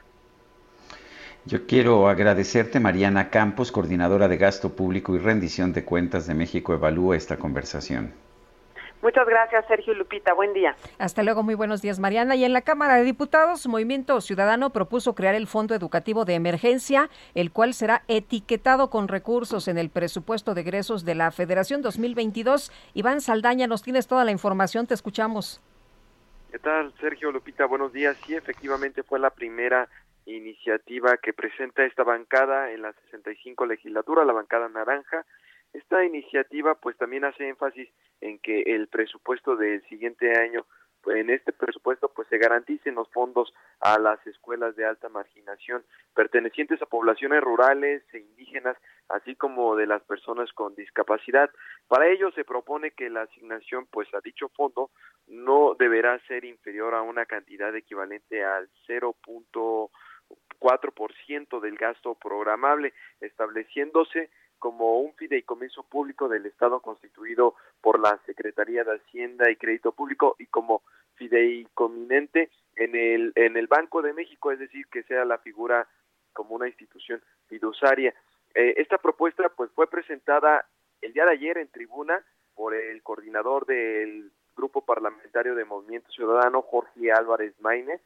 [1.45, 6.73] Yo quiero agradecerte, Mariana Campos, coordinadora de gasto público y rendición de cuentas de México
[6.73, 8.14] Evalúa esta conversación.
[9.02, 10.34] Muchas gracias, Sergio y Lupita.
[10.34, 10.76] Buen día.
[10.99, 12.36] Hasta luego, muy buenos días, Mariana.
[12.36, 17.10] Y en la Cámara de Diputados, Movimiento Ciudadano propuso crear el Fondo Educativo de Emergencia,
[17.34, 22.72] el cual será etiquetado con recursos en el presupuesto de egresos de la Federación 2022.
[22.94, 25.61] Iván Saldaña, nos tienes toda la información, te escuchamos.
[26.52, 27.65] ¿Qué tal, Sergio Lupita?
[27.65, 28.18] Buenos días.
[28.26, 29.88] Sí, efectivamente fue la primera
[30.26, 35.26] iniciativa que presenta esta bancada en la 65 legislatura, la bancada naranja,
[35.73, 37.89] esta iniciativa pues también hace énfasis
[38.19, 40.65] en que el presupuesto del siguiente año
[41.02, 45.84] pues, en este presupuesto pues se garanticen los fondos a las escuelas de alta marginación
[46.14, 48.77] pertenecientes a poblaciones rurales e indígenas
[49.10, 51.49] así como de las personas con discapacidad.
[51.88, 54.91] Para ello se propone que la asignación pues a dicho fondo
[55.27, 64.30] no deberá ser inferior a una cantidad equivalente al 0.4% del gasto programable, estableciéndose
[64.61, 70.35] como un fideicomiso público del Estado constituido por la Secretaría de Hacienda y Crédito Público
[70.38, 70.83] y como
[71.15, 75.88] fideicominente en el en el Banco de México, es decir, que sea la figura
[76.33, 78.13] como una institución fiduciaria.
[78.53, 80.63] Eh, esta propuesta pues fue presentada
[81.01, 82.23] el día de ayer en tribuna
[82.53, 87.99] por el coordinador del grupo parlamentario de Movimiento Ciudadano, Jorge Álvarez Maínez,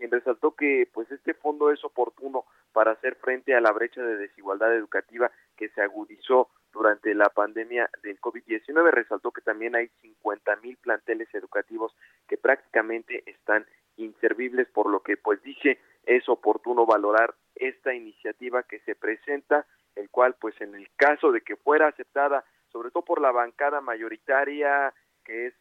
[0.00, 4.16] quien resaltó que pues este fondo es oportuno para hacer frente a la brecha de
[4.16, 8.92] desigualdad educativa que se agudizó durante la pandemia del COVID-19.
[8.92, 11.94] Resaltó que también hay 50 mil planteles educativos
[12.26, 13.66] que prácticamente están
[13.98, 19.66] inservibles, por lo que pues dice es oportuno valorar esta iniciativa que se presenta,
[19.96, 23.82] el cual pues en el caso de que fuera aceptada, sobre todo por la bancada
[23.82, 24.94] mayoritaria
[25.26, 25.54] que es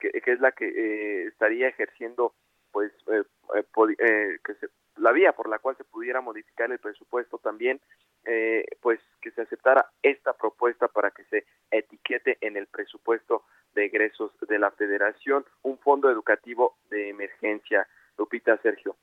[0.00, 2.34] que, es la que eh, estaría ejerciendo
[2.76, 3.22] pues eh,
[3.56, 7.80] eh, que se, la vía por la cual se pudiera modificar el presupuesto también,
[8.26, 13.44] eh, pues que se aceptara esta propuesta para que se etiquete en el presupuesto
[13.74, 17.88] de egresos de la Federación un fondo educativo de emergencia.
[18.18, 18.94] Lupita, Sergio.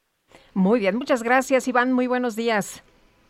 [0.53, 1.93] Muy bien, muchas gracias, Iván.
[1.93, 2.83] Muy buenos días.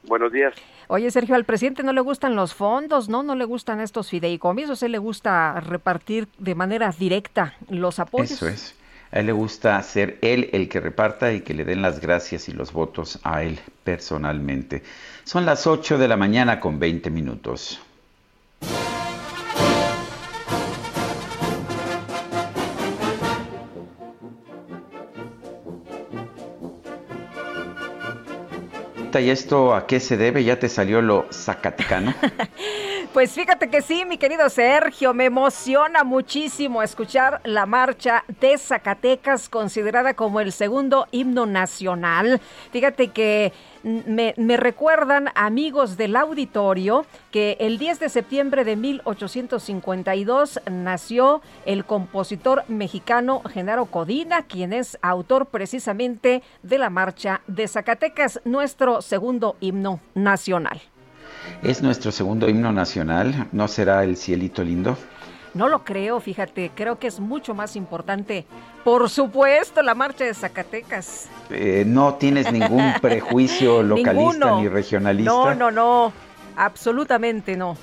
[0.09, 0.53] Buenos días.
[0.89, 3.23] Oye, Sergio, al presidente no le gustan los fondos, ¿no?
[3.23, 8.31] No le gustan estos fideicomisos, él le gusta repartir de manera directa los apoyos.
[8.33, 8.82] Eso es.
[9.13, 12.49] A él le gusta ser él el que reparta y que le den las gracias
[12.49, 14.81] y los votos a él personalmente.
[15.23, 17.79] Son las 8 de la mañana con 20 minutos.
[29.19, 30.43] ¿Y esto a qué se debe?
[30.43, 32.15] ¿Ya te salió lo zacatecano?
[33.13, 39.49] Pues fíjate que sí, mi querido Sergio, me emociona muchísimo escuchar la marcha de Zacatecas,
[39.49, 42.41] considerada como el segundo himno nacional.
[42.71, 43.53] Fíjate que
[43.83, 52.63] me, recuerdan amigos del auditorio que el 10 de septiembre de 1852 nació el compositor
[52.67, 59.99] mexicano Genaro Codina, quien es autor precisamente de la marcha de Zacatecas, nuestro segundo himno
[60.15, 60.81] nacional.
[61.61, 64.97] Es nuestro segundo himno nacional, ¿no será el cielito lindo?
[65.53, 68.45] No lo creo, fíjate, creo que es mucho más importante,
[68.83, 71.29] por supuesto, la marcha de Zacatecas.
[71.51, 75.31] Eh, no tienes ningún prejuicio localista ni regionalista.
[75.31, 76.13] No, no, no,
[76.57, 77.77] absolutamente no.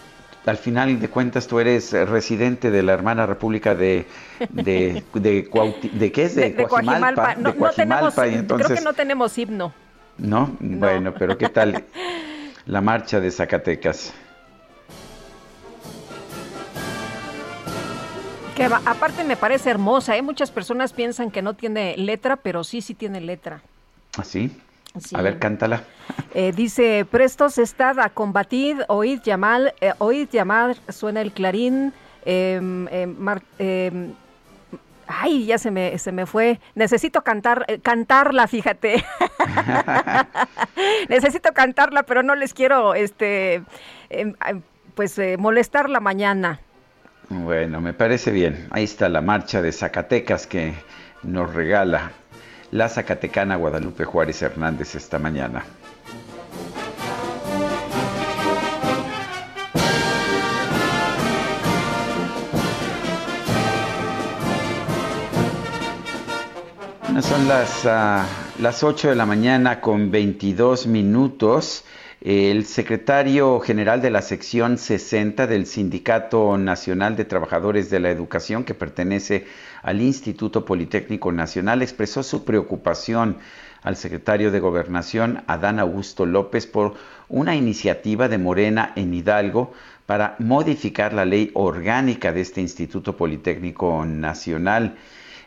[0.47, 4.07] Al final de cuentas tú eres residente de la hermana república de
[4.51, 9.73] de de, qué es de, de Coajimalpa, No, tenemos, creo que no tenemos himno.
[10.19, 11.85] no, bueno, pero qué tal
[12.71, 14.13] la marcha de Zacatecas.
[18.55, 20.23] Que aparte me parece hermosa, ¿eh?
[20.23, 23.61] muchas personas piensan que no tiene letra, pero sí, sí tiene letra.
[24.17, 24.57] ¿Ah, sí?
[25.15, 25.83] A ver, cántala.
[26.33, 31.93] Eh, dice, prestos estad a combatir, oíd llamar, eh, oíd llamar, suena el clarín,
[32.25, 32.61] eh,
[33.59, 34.13] eh,
[35.13, 36.61] Ay, ya se me, se me fue.
[36.75, 39.05] Necesito cantar, eh, cantarla, fíjate.
[41.09, 43.63] Necesito cantarla, pero no les quiero, este,
[44.09, 44.35] em,
[44.95, 46.61] pues, eh, molestar la mañana.
[47.29, 48.69] Bueno, me parece bien.
[48.71, 50.75] Ahí está la marcha de Zacatecas que
[51.23, 52.13] nos regala
[52.71, 55.65] la Zacatecana Guadalupe Juárez Hernández esta mañana.
[67.19, 71.85] Son las, uh, las 8 de la mañana con 22 minutos.
[72.21, 78.65] El secretario general de la sección 60 del Sindicato Nacional de Trabajadores de la Educación,
[78.65, 79.47] que pertenece
[79.83, 83.39] al Instituto Politécnico Nacional, expresó su preocupación
[83.83, 86.95] al secretario de Gobernación, Adán Augusto López, por
[87.29, 89.73] una iniciativa de Morena en Hidalgo
[90.07, 94.97] para modificar la ley orgánica de este Instituto Politécnico Nacional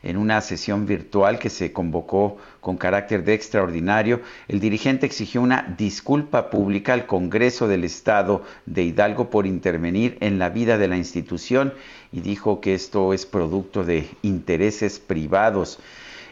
[0.04, 5.74] en una sesión virtual que se convocó con carácter de extraordinario, el dirigente exigió una
[5.78, 10.98] disculpa pública al Congreso del Estado de Hidalgo por intervenir en la vida de la
[10.98, 11.74] institución
[12.12, 15.80] y dijo que esto es producto de intereses privados.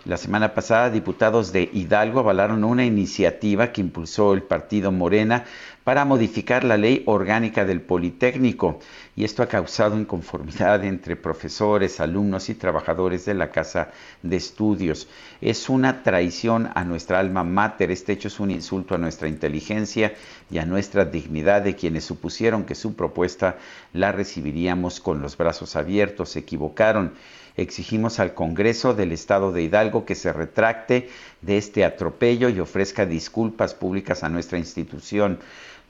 [0.04, 5.46] La semana pasada, diputados de Hidalgo avalaron una iniciativa que impulsó el partido Morena
[5.84, 8.80] para modificar la ley orgánica del Politécnico
[9.16, 13.92] y esto ha causado inconformidad entre profesores, alumnos y trabajadores de la Casa
[14.22, 15.08] de Estudios.
[15.42, 20.14] Es una traición a nuestra alma mater, este hecho es un insulto a nuestra inteligencia
[20.50, 23.58] y a nuestra dignidad de quienes supusieron que su propuesta
[23.94, 27.14] la recibiríamos con los brazos abiertos, se equivocaron.
[27.58, 31.10] Exigimos al Congreso del Estado de Hidalgo que se retracte
[31.42, 35.40] de este atropello y ofrezca disculpas públicas a nuestra institución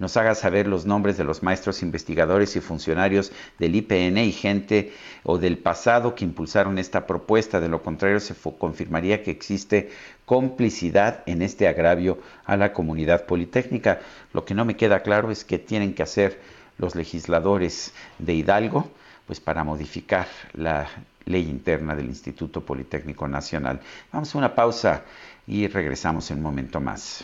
[0.01, 4.93] nos haga saber los nombres de los maestros investigadores y funcionarios del IPN y gente
[5.23, 7.59] o del pasado que impulsaron esta propuesta.
[7.59, 9.91] De lo contrario, se confirmaría que existe
[10.25, 13.99] complicidad en este agravio a la comunidad politécnica.
[14.33, 16.41] Lo que no me queda claro es qué tienen que hacer
[16.79, 18.89] los legisladores de Hidalgo
[19.27, 20.87] pues para modificar la
[21.25, 23.79] ley interna del Instituto Politécnico Nacional.
[24.11, 25.03] Vamos a una pausa
[25.45, 27.23] y regresamos en un momento más.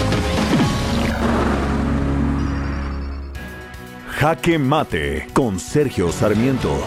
[4.21, 6.79] Jaque Mate con Sergio Sarmiento.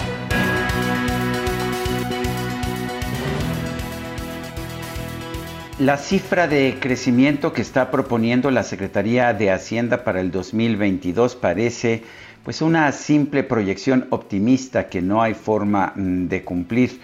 [5.80, 12.04] La cifra de crecimiento que está proponiendo la Secretaría de Hacienda para el 2022 parece
[12.44, 17.00] pues una simple proyección optimista que no hay forma mm, de cumplir.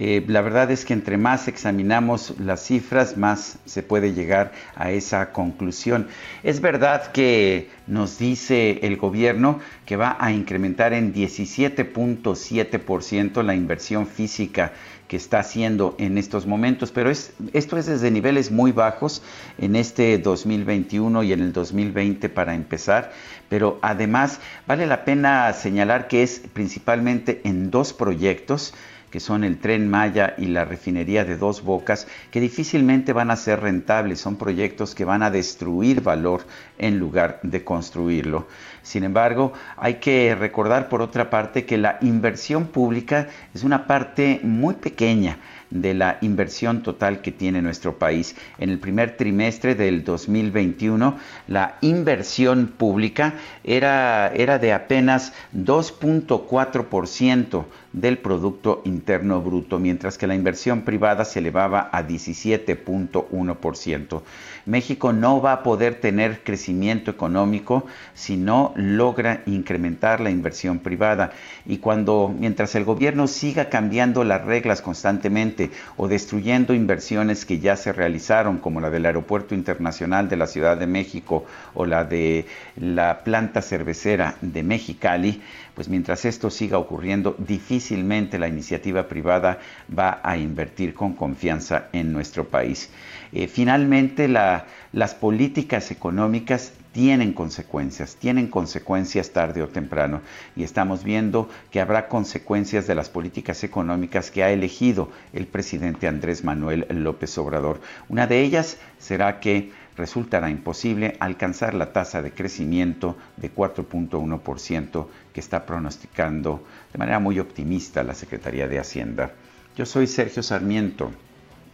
[0.00, 4.92] Eh, la verdad es que entre más examinamos las cifras, más se puede llegar a
[4.92, 6.06] esa conclusión.
[6.44, 14.06] Es verdad que nos dice el gobierno que va a incrementar en 17.7% la inversión
[14.06, 14.70] física
[15.08, 19.22] que está haciendo en estos momentos, pero es, esto es desde niveles muy bajos
[19.56, 23.10] en este 2021 y en el 2020 para empezar,
[23.48, 28.74] pero además vale la pena señalar que es principalmente en dos proyectos
[29.10, 33.36] que son el tren Maya y la refinería de Dos Bocas, que difícilmente van a
[33.36, 36.42] ser rentables, son proyectos que van a destruir valor
[36.78, 38.46] en lugar de construirlo.
[38.82, 44.40] Sin embargo, hay que recordar por otra parte que la inversión pública es una parte
[44.42, 45.38] muy pequeña
[45.70, 48.36] de la inversión total que tiene nuestro país.
[48.58, 51.18] En el primer trimestre del 2021,
[51.48, 60.34] la inversión pública era, era de apenas 2.4% del Producto Interno Bruto, mientras que la
[60.34, 64.22] inversión privada se elevaba a 17.1%.
[64.68, 71.32] México no va a poder tener crecimiento económico si no logra incrementar la inversión privada.
[71.64, 77.76] Y cuando, mientras el gobierno siga cambiando las reglas constantemente o destruyendo inversiones que ya
[77.76, 82.44] se realizaron, como la del Aeropuerto Internacional de la Ciudad de México o la de
[82.76, 85.40] la planta cervecera de Mexicali,
[85.74, 89.60] pues mientras esto siga ocurriendo, difícilmente la iniciativa privada
[89.96, 92.90] va a invertir con confianza en nuestro país.
[93.32, 100.20] Eh, finalmente, las políticas económicas tienen consecuencias, tienen consecuencias tarde o temprano.
[100.56, 106.08] Y estamos viendo que habrá consecuencias de las políticas económicas que ha elegido el presidente
[106.08, 107.80] Andrés Manuel López Obrador.
[108.08, 115.40] Una de ellas será que resultará imposible alcanzar la tasa de crecimiento de 4.1% que
[115.40, 119.32] está pronosticando de manera muy optimista la Secretaría de Hacienda.
[119.76, 121.12] Yo soy Sergio Sarmiento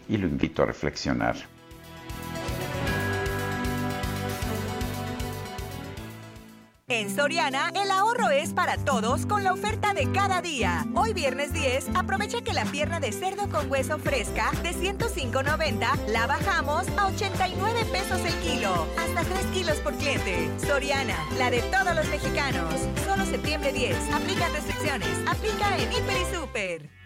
[0.08, 1.36] y lo invito a reflexionar.
[6.86, 10.84] En Soriana, el ahorro es para todos con la oferta de cada día.
[10.94, 16.26] Hoy viernes 10, aprovecha que la pierna de cerdo con hueso fresca de 105.90 la
[16.26, 20.50] bajamos a 89 pesos el kilo, hasta 3 kilos por cliente.
[20.58, 22.74] Soriana, la de todos los mexicanos.
[23.06, 27.03] Solo septiembre 10, aplica restricciones, aplica en Hiper y Super.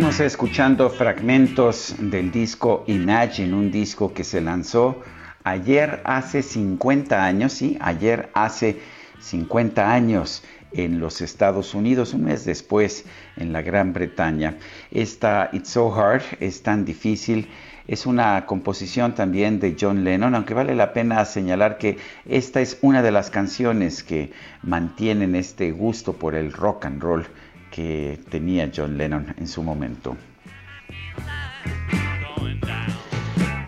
[0.00, 5.02] Seguimos escuchando fragmentos del disco Imagine, un disco que se lanzó
[5.44, 8.80] ayer hace 50 años, sí, ayer hace
[9.20, 13.04] 50 años en los Estados Unidos, un mes después
[13.36, 14.56] en la Gran Bretaña.
[14.90, 17.50] Esta It's So Hard es tan difícil.
[17.86, 22.78] Es una composición también de John Lennon, aunque vale la pena señalar que esta es
[22.80, 24.32] una de las canciones que
[24.62, 27.26] mantienen este gusto por el rock and roll
[27.70, 30.16] que tenía John Lennon en su momento.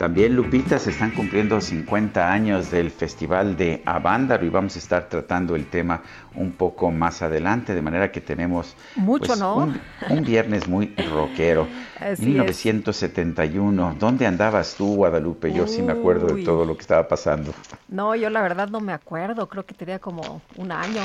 [0.03, 5.09] También, Lupita, se están cumpliendo 50 años del Festival de Avándaro y vamos a estar
[5.09, 6.03] tratando el tema
[6.35, 9.73] un poco más adelante, de manera que tenemos Mucho, pues, ¿no?
[10.11, 11.67] un, viernes muy rockero.
[12.19, 13.97] 1971.
[13.99, 15.53] ¿Dónde andabas tú, Guadalupe?
[15.53, 17.53] Yo sí me acuerdo de todo lo que estaba pasando.
[17.89, 21.03] No, yo la verdad no me acuerdo, creo que tenía como un año.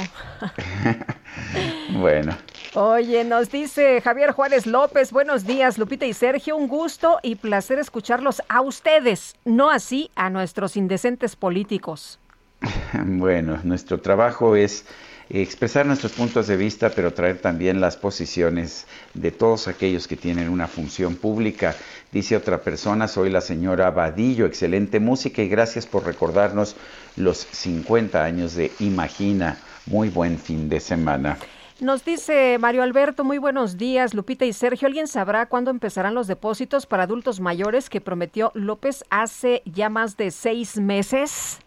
[1.99, 2.36] bueno.
[2.74, 7.80] Oye, nos dice Javier Juárez López, buenos días, Lupita y Sergio, un gusto y placer
[7.80, 12.20] escucharlos a ustedes, no así a nuestros indecentes políticos.
[13.06, 14.86] Bueno, nuestro trabajo es
[15.30, 20.49] expresar nuestros puntos de vista, pero traer también las posiciones de todos aquellos que tienen
[20.49, 21.76] una función pública.
[22.12, 26.76] Dice otra persona, soy la señora Vadillo, excelente música y gracias por recordarnos
[27.16, 29.58] los 50 años de Imagina.
[29.86, 31.38] Muy buen fin de semana.
[31.80, 34.88] Nos dice Mario Alberto, muy buenos días, Lupita y Sergio.
[34.88, 40.18] ¿Alguien sabrá cuándo empezarán los depósitos para adultos mayores que prometió López hace ya más
[40.18, 41.60] de seis meses?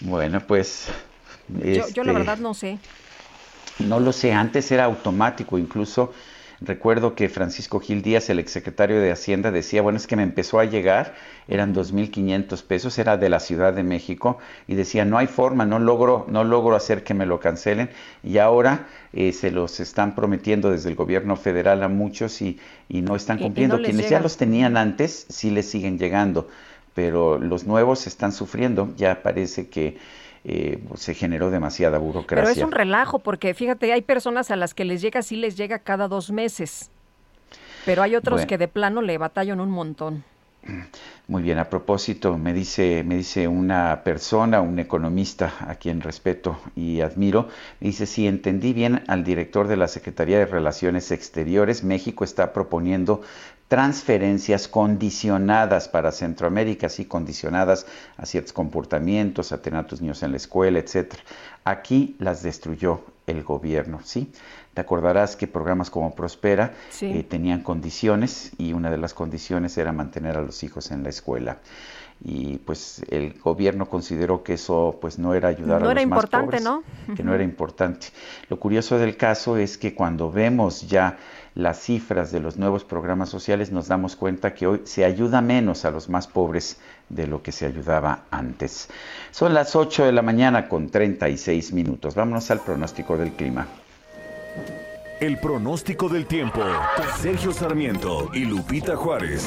[0.00, 0.88] Bueno, pues
[1.48, 2.78] yo, la este, verdad no sé.
[3.78, 6.12] No lo sé, antes era automático, incluso
[6.60, 10.58] recuerdo que Francisco Gil Díaz, el exsecretario de Hacienda, decía, bueno, es que me empezó
[10.58, 11.14] a llegar,
[11.46, 15.78] eran 2.500 pesos, era de la Ciudad de México, y decía, no hay forma, no
[15.78, 17.90] logro, no logro hacer que me lo cancelen,
[18.24, 22.58] y ahora eh, se los están prometiendo desde el gobierno federal a muchos y,
[22.88, 23.80] y no están cumpliendo.
[23.80, 26.48] Quienes ya los tenían antes, sí les siguen llegando,
[26.94, 29.96] pero los nuevos están sufriendo, ya parece que
[30.44, 32.44] eh, se generó demasiada burocracia.
[32.44, 35.56] Pero es un relajo, porque fíjate, hay personas a las que les llega, sí les
[35.56, 36.90] llega cada dos meses,
[37.84, 40.24] pero hay otros que de plano le batallan un montón.
[41.28, 46.58] Muy bien, a propósito, me dice, me dice una persona, un economista a quien respeto
[46.74, 47.48] y admiro,
[47.80, 53.22] dice, si entendí bien al director de la Secretaría de Relaciones Exteriores, México está proponiendo
[53.68, 57.86] transferencias condicionadas para Centroamérica, sí, condicionadas
[58.16, 61.22] a ciertos comportamientos, a tener a tus niños en la escuela, etcétera.
[61.64, 64.32] Aquí las destruyó el gobierno, ¿sí?
[64.72, 66.72] Te acordarás que programas como Prospera
[67.02, 71.10] eh, tenían condiciones y una de las condiciones era mantener a los hijos en la
[71.10, 71.58] escuela
[72.24, 76.16] y pues el gobierno consideró que eso pues no era ayudar a los era más
[76.16, 76.82] importante, ¿no?
[77.14, 78.08] que no era importante.
[78.48, 81.16] Lo curioso del caso es que cuando vemos ya
[81.54, 85.84] las cifras de los nuevos programas sociales nos damos cuenta que hoy se ayuda menos
[85.84, 88.88] a los más pobres de lo que se ayudaba antes.
[89.30, 92.14] Son las 8 de la mañana con 36 minutos.
[92.14, 93.66] Vámonos al pronóstico del clima.
[95.20, 96.60] El pronóstico del tiempo.
[97.20, 99.44] Sergio Sarmiento y Lupita Juárez.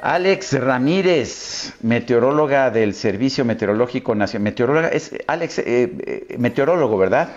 [0.00, 4.44] Alex Ramírez, meteoróloga del Servicio Meteorológico Nacional.
[4.44, 7.30] Meteoróloga, es Alex, eh, eh, meteorólogo, ¿verdad?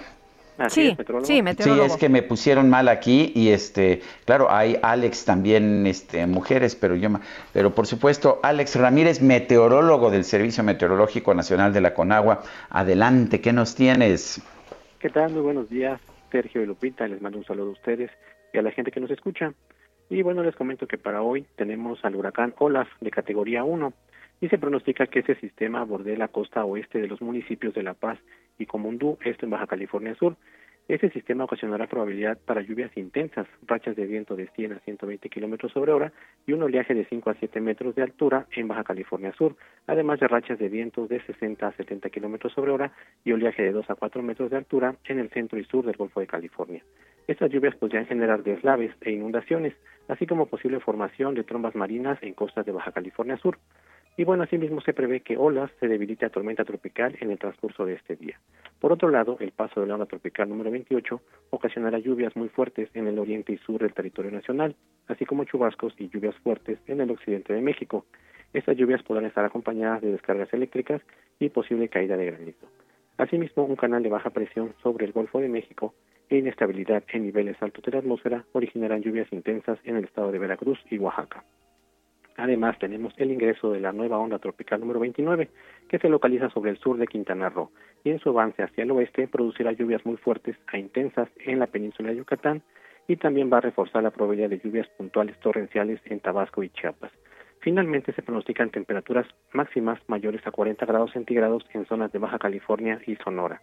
[0.70, 1.88] Sí, sí, meteorólogo.
[1.88, 6.76] Sí, es que me pusieron mal aquí y este, claro, hay Alex también, este, mujeres,
[6.76, 7.10] pero yo,
[7.54, 12.44] pero por supuesto, Alex Ramírez, meteorólogo del Servicio Meteorológico Nacional de la Conagua.
[12.70, 14.42] Adelante, ¿qué nos tienes?
[15.00, 15.32] ¿Qué tal?
[15.32, 16.00] Muy buenos días,
[16.32, 17.08] Sergio y Lupita.
[17.08, 18.12] Les mando un saludo a ustedes
[18.54, 19.54] y a la gente que nos escucha.
[20.10, 23.94] Y bueno, les comento que para hoy tenemos al huracán Olaf de categoría 1
[24.42, 27.94] y se pronostica que ese sistema bordee la costa oeste de los municipios de La
[27.94, 28.20] Paz
[28.62, 30.36] y Comundú, esto en Baja California Sur.
[30.88, 35.72] Este sistema ocasionará probabilidad para lluvias intensas, rachas de viento de 100 a 120 kilómetros
[35.72, 36.12] sobre hora
[36.46, 39.56] y un oleaje de 5 a 7 metros de altura en Baja California Sur,
[39.88, 42.92] además de rachas de viento de 60 a 70 kilómetros sobre hora
[43.24, 45.96] y oleaje de 2 a 4 metros de altura en el centro y sur del
[45.96, 46.84] Golfo de California.
[47.28, 49.74] Estas lluvias podrían generar deslaves e inundaciones,
[50.10, 53.58] así como posible formación de trombas marinas en costas de Baja California Sur.
[54.18, 57.86] Y bueno, asimismo se prevé que olas se debilite a tormenta tropical en el transcurso
[57.86, 58.40] de este día.
[58.80, 62.90] Por otro lado, el paso de la ola tropical número 28 ocasionará lluvias muy fuertes
[62.94, 64.76] en el oriente y sur del territorio nacional,
[65.08, 68.06] así como chubascos y lluvias fuertes en el occidente de México.
[68.54, 71.02] Estas lluvias podrán estar acompañadas de descargas eléctricas
[71.40, 72.68] y posible caída de granizo.
[73.18, 75.94] Asimismo, un canal de baja presión sobre el Golfo de México
[76.30, 80.40] e inestabilidad en niveles altos de la atmósfera originarán lluvias intensas en el estado de
[80.40, 81.46] Veracruz y Oaxaca.
[82.42, 85.48] Además, tenemos el ingreso de la nueva onda tropical número 29,
[85.88, 87.70] que se localiza sobre el sur de Quintana Roo,
[88.04, 91.68] y en su avance hacia el oeste producirá lluvias muy fuertes a intensas en la
[91.68, 92.64] península de Yucatán
[93.08, 97.12] y también va a reforzar la probabilidad de lluvias puntuales torrenciales en Tabasco y Chiapas.
[97.60, 103.00] Finalmente, se pronostican temperaturas máximas mayores a 40 grados centígrados en zonas de Baja California
[103.06, 103.62] y Sonora.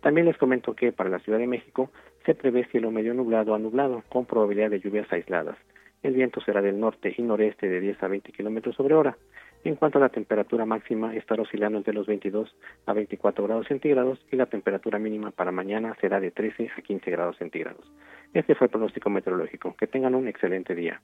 [0.00, 1.92] También les comento que para la Ciudad de México
[2.26, 5.56] se prevé cielo medio nublado a nublado, con probabilidad de lluvias aisladas.
[6.02, 9.16] El viento será del norte y noreste de 10 a 20 kilómetros sobre hora.
[9.64, 12.54] En cuanto a la temperatura máxima, estará oscilando entre los 22
[12.86, 17.10] a 24 grados centígrados y la temperatura mínima para mañana será de 13 a 15
[17.10, 17.84] grados centígrados.
[18.32, 19.74] Este fue el pronóstico meteorológico.
[19.76, 21.00] Que tengan un excelente día.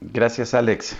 [0.00, 0.96] Gracias, Alex.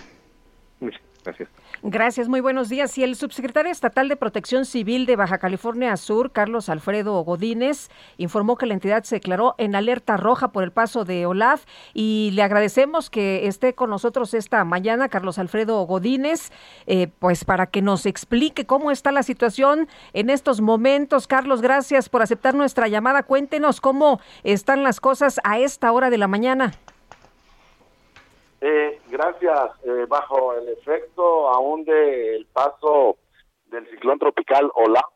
[0.81, 1.49] Muchas gracias.
[1.83, 2.97] Gracias, muy buenos días.
[2.97, 8.57] Y el subsecretario estatal de Protección Civil de Baja California Sur, Carlos Alfredo Godínez, informó
[8.57, 12.43] que la entidad se declaró en alerta roja por el paso de Olaf y le
[12.43, 16.51] agradecemos que esté con nosotros esta mañana, Carlos Alfredo Godínez,
[16.87, 21.27] eh, pues para que nos explique cómo está la situación en estos momentos.
[21.27, 23.23] Carlos, gracias por aceptar nuestra llamada.
[23.23, 26.71] Cuéntenos cómo están las cosas a esta hora de la mañana.
[28.67, 29.73] Eh, gracias.
[29.83, 33.17] Eh, bajo el efecto aún del paso
[33.65, 35.07] del ciclón tropical Ola,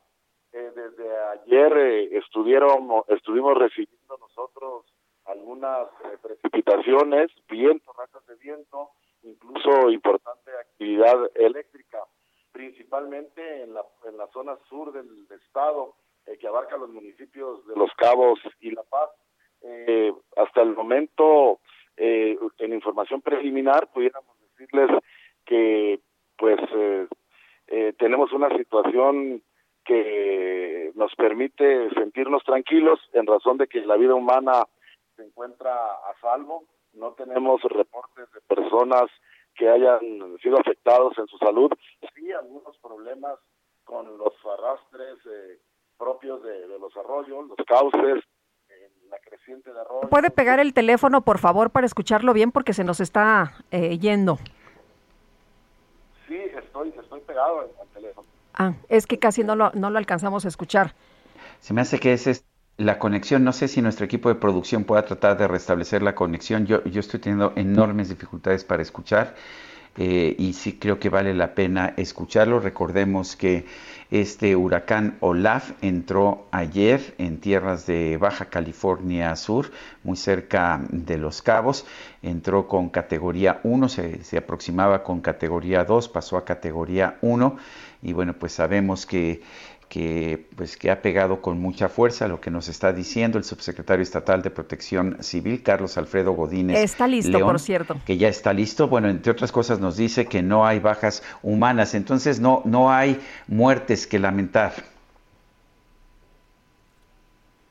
[0.51, 4.85] eh, desde ayer estuvieron, estuvimos recibiendo nosotros
[5.25, 5.87] algunas
[6.21, 8.91] precipitaciones, viento, rachas de viento,
[9.23, 12.03] incluso importante actividad eléctrica,
[12.51, 15.95] principalmente en la, en la zona sur del estado,
[16.39, 19.09] que abarca los municipios de Los Cabos y La Paz.
[20.35, 21.59] hasta el momento
[22.01, 24.89] eh, en información preliminar pudiéramos decirles
[25.45, 25.99] que
[26.37, 27.07] pues eh,
[27.67, 29.43] eh, tenemos una situación
[29.83, 34.63] que nos permite sentirnos tranquilos en razón de que la vida humana
[35.17, 36.63] se encuentra a salvo,
[36.93, 39.09] no tenemos reportes de personas
[39.55, 39.99] que hayan
[40.41, 41.69] sido afectados en su salud,
[42.15, 43.39] sí algunos problemas
[43.83, 45.17] con los arrastres
[45.97, 48.23] propios de, de los arroyos, los cauces,
[49.09, 50.09] la creciente de arroz.
[50.09, 54.39] ¿Puede pegar el teléfono, por favor, para escucharlo bien porque se nos está eh, yendo?
[56.27, 58.27] Sí, estoy, estoy pegado al teléfono.
[58.53, 60.93] Ah, es que casi no lo, no lo alcanzamos a escuchar.
[61.59, 62.43] Se me hace que es
[62.77, 63.43] la conexión.
[63.43, 66.65] No sé si nuestro equipo de producción pueda tratar de restablecer la conexión.
[66.65, 69.35] Yo, yo estoy teniendo enormes dificultades para escuchar.
[69.97, 72.59] Eh, y sí creo que vale la pena escucharlo.
[72.59, 73.65] Recordemos que
[74.11, 79.71] este huracán Olaf entró ayer en tierras de Baja California Sur,
[80.03, 81.85] muy cerca de Los Cabos.
[82.21, 87.57] Entró con categoría 1, se, se aproximaba con categoría 2, pasó a categoría 1
[88.01, 89.41] y bueno, pues sabemos que
[89.89, 94.03] que, pues, que ha pegado con mucha fuerza lo que nos está diciendo el subsecretario
[94.03, 96.77] estatal de Protección Civil, Carlos Alfredo Godínez.
[96.77, 97.97] Está listo, por cierto.
[98.05, 98.87] Que ya está listo.
[98.87, 103.19] Bueno, entre otras cosas nos dice que no hay bajas humanas, entonces no, no hay
[103.47, 104.73] muertes que lamentar.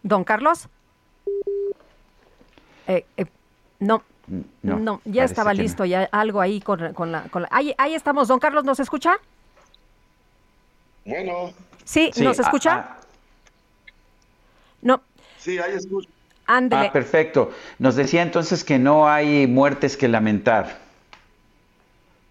[0.03, 0.69] Don Carlos.
[2.89, 3.27] Eh, eh,
[3.78, 4.03] no,
[4.62, 7.23] no, ya estaba listo, ya algo ahí con, con la...
[7.24, 7.49] Con la...
[7.53, 9.19] Ahí, ahí estamos, don Carlos, ¿nos escucha?
[11.09, 11.55] Bueno.
[11.85, 12.72] Sí, ¿nos escucha?
[12.74, 13.06] Ah, ah.
[14.82, 15.01] No.
[15.39, 16.09] Sí, ahí escucho.
[16.47, 17.51] Ah, perfecto.
[17.78, 20.78] Nos decía entonces que no hay muertes que lamentar.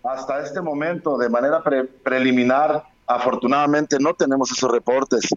[0.03, 1.63] Hasta este momento, de manera
[2.03, 5.27] preliminar, afortunadamente no tenemos esos reportes.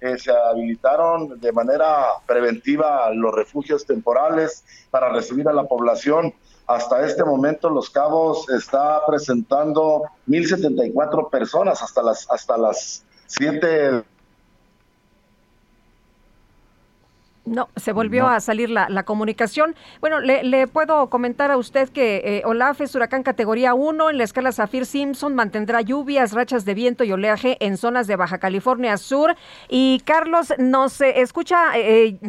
[0.00, 6.32] Eh, se habilitaron de manera preventiva los refugios temporales para recibir a la población.
[6.70, 14.04] Hasta este momento Los Cabos está presentando 1074 personas hasta las hasta las 7
[17.50, 19.74] No, se volvió a salir la, la, comunicación.
[20.00, 24.18] Bueno, le, le, puedo comentar a usted que eh, Olaf es huracán categoría 1 en
[24.18, 28.38] la escala Zafir Simpson, mantendrá lluvias, rachas de viento y oleaje en zonas de Baja
[28.38, 29.34] California Sur.
[29.68, 32.20] Y Carlos, nos eh, escucha, eh,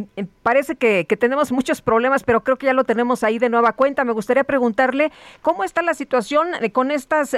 [0.42, 3.74] parece que, que, tenemos muchos problemas, pero creo que ya lo tenemos ahí de nueva
[3.74, 4.04] cuenta.
[4.04, 5.12] Me gustaría preguntarle
[5.44, 7.36] cómo está la situación con estas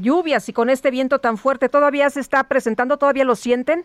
[0.00, 1.68] lluvias y con este viento tan fuerte.
[1.68, 2.96] ¿Todavía se está presentando?
[2.96, 3.84] ¿Todavía lo sienten?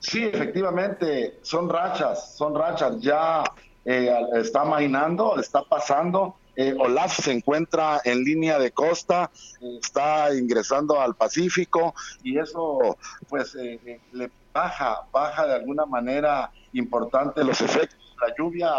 [0.00, 3.00] Sí, efectivamente, son rachas, son rachas.
[3.00, 3.42] Ya
[3.84, 6.36] eh, está mainando, está pasando.
[6.54, 9.30] Eh, Olaf se encuentra en línea de costa,
[9.80, 11.94] está ingresando al Pacífico
[12.24, 12.98] y eso
[13.28, 18.16] pues eh, le baja, baja de alguna manera importante los efectos.
[18.20, 18.72] La lluvia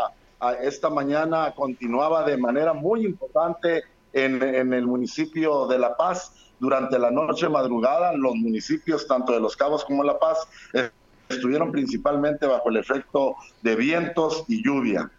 [0.61, 3.83] esta mañana continuaba de manera muy importante
[4.13, 6.33] en, en el municipio de La Paz.
[6.59, 10.45] Durante la noche madrugada, los municipios, tanto de Los Cabos como La Paz,
[11.29, 15.09] estuvieron principalmente bajo el efecto de vientos y lluvia.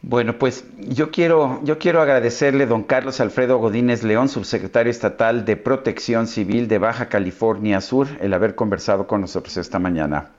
[0.00, 5.56] Bueno, pues yo quiero, yo quiero agradecerle don Carlos Alfredo Godínez León, subsecretario estatal de
[5.56, 10.30] Protección Civil de Baja California Sur, el haber conversado con nosotros esta mañana.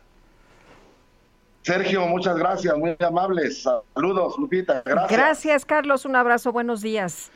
[1.61, 3.63] Sergio, muchas gracias, muy amables.
[3.93, 5.11] Saludos, Lupita, gracias.
[5.11, 7.29] Gracias, Carlos, un abrazo, buenos días.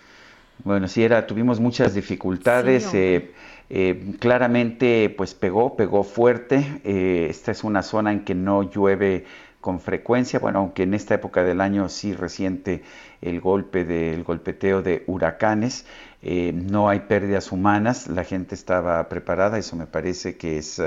[0.63, 2.93] Bueno, sí, era, tuvimos muchas dificultades.
[2.93, 3.33] eh,
[3.69, 6.81] eh, claramente, pues pegó, pegó fuerte.
[6.83, 9.25] Eh, esta es una zona en que no llueve
[9.61, 12.83] con frecuencia, bueno, aunque en esta época del año sí resiente
[13.21, 15.85] el golpe del golpeteo de huracanes,
[16.21, 20.81] eh, no hay pérdidas humanas, la gente estaba preparada, eso me parece que es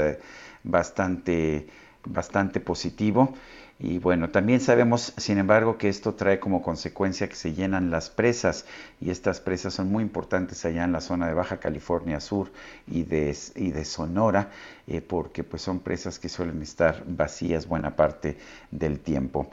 [0.63, 1.67] bastante,
[2.05, 3.35] bastante positivo.
[3.79, 8.09] Y bueno, también sabemos, sin embargo, que esto trae como consecuencia que se llenan las
[8.09, 8.65] presas
[9.03, 12.51] y estas presas son muy importantes allá en la zona de Baja California Sur
[12.87, 14.49] y de, Sonora,
[14.87, 18.39] eh, porque pues son presas que suelen estar vacías buena parte
[18.71, 19.51] del tiempo.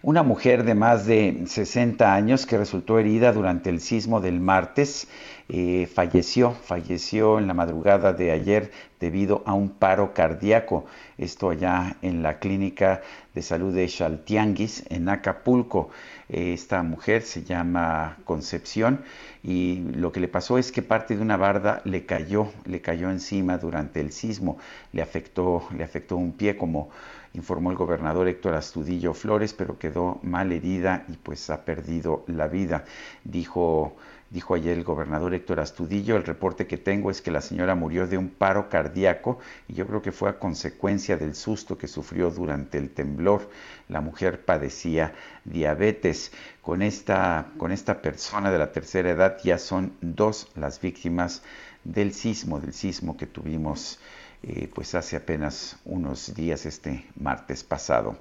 [0.00, 5.06] Una mujer de más de 60 años que resultó herida durante el sismo del martes
[5.48, 10.86] eh, falleció, falleció en la madrugada de ayer debido a un paro cardíaco.
[11.18, 13.02] Esto allá en la clínica
[13.34, 15.90] de salud de Chaltianguis, en Acapulco.
[16.28, 19.02] Eh, esta mujer se llama Concepción
[19.44, 23.10] y lo que le pasó es que parte de una barda le cayó, le cayó
[23.10, 24.58] encima durante el sismo,
[24.92, 26.90] le afectó, le afectó un pie como
[27.34, 32.48] informó el gobernador Héctor Astudillo Flores, pero quedó mal herida y pues ha perdido la
[32.48, 32.84] vida.
[33.24, 33.94] Dijo
[34.36, 38.06] Dijo ayer el gobernador Héctor Astudillo, el reporte que tengo es que la señora murió
[38.06, 42.30] de un paro cardíaco y yo creo que fue a consecuencia del susto que sufrió
[42.30, 43.48] durante el temblor.
[43.88, 45.14] La mujer padecía
[45.46, 46.32] diabetes.
[46.60, 51.42] Con esta, con esta persona de la tercera edad ya son dos las víctimas
[51.84, 53.98] del sismo, del sismo que tuvimos
[54.42, 58.18] eh, pues hace apenas unos días este martes pasado.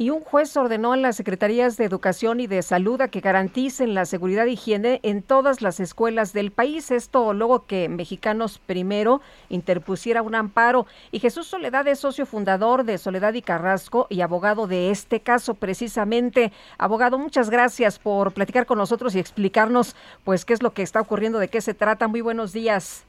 [0.00, 3.94] Y un juez ordenó a las secretarías de Educación y de Salud a que garanticen
[3.94, 6.92] la seguridad y higiene en todas las escuelas del país.
[6.92, 10.86] Esto luego que Mexicanos Primero interpusiera un amparo.
[11.10, 15.54] Y Jesús Soledad es socio fundador de Soledad y Carrasco y abogado de este caso
[15.54, 16.52] precisamente.
[16.78, 21.00] Abogado, muchas gracias por platicar con nosotros y explicarnos pues qué es lo que está
[21.00, 22.06] ocurriendo, de qué se trata.
[22.06, 23.04] Muy buenos días.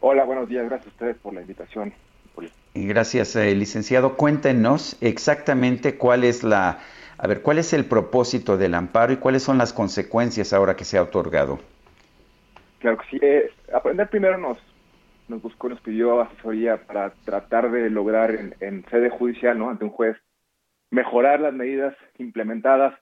[0.00, 0.64] Hola, buenos días.
[0.64, 1.92] Gracias a ustedes por la invitación.
[2.74, 4.16] Gracias, eh, licenciado.
[4.16, 6.78] Cuéntenos exactamente cuál es la,
[7.18, 10.84] a ver, cuál es el propósito del amparo y cuáles son las consecuencias ahora que
[10.84, 11.58] se ha otorgado.
[12.78, 13.18] Claro que sí.
[13.20, 14.58] Eh, aprender primero nos,
[15.28, 19.68] nos buscó, nos pidió asesoría para tratar de lograr en, en sede judicial, ¿no?
[19.68, 20.16] Ante un juez,
[20.90, 22.94] mejorar las medidas implementadas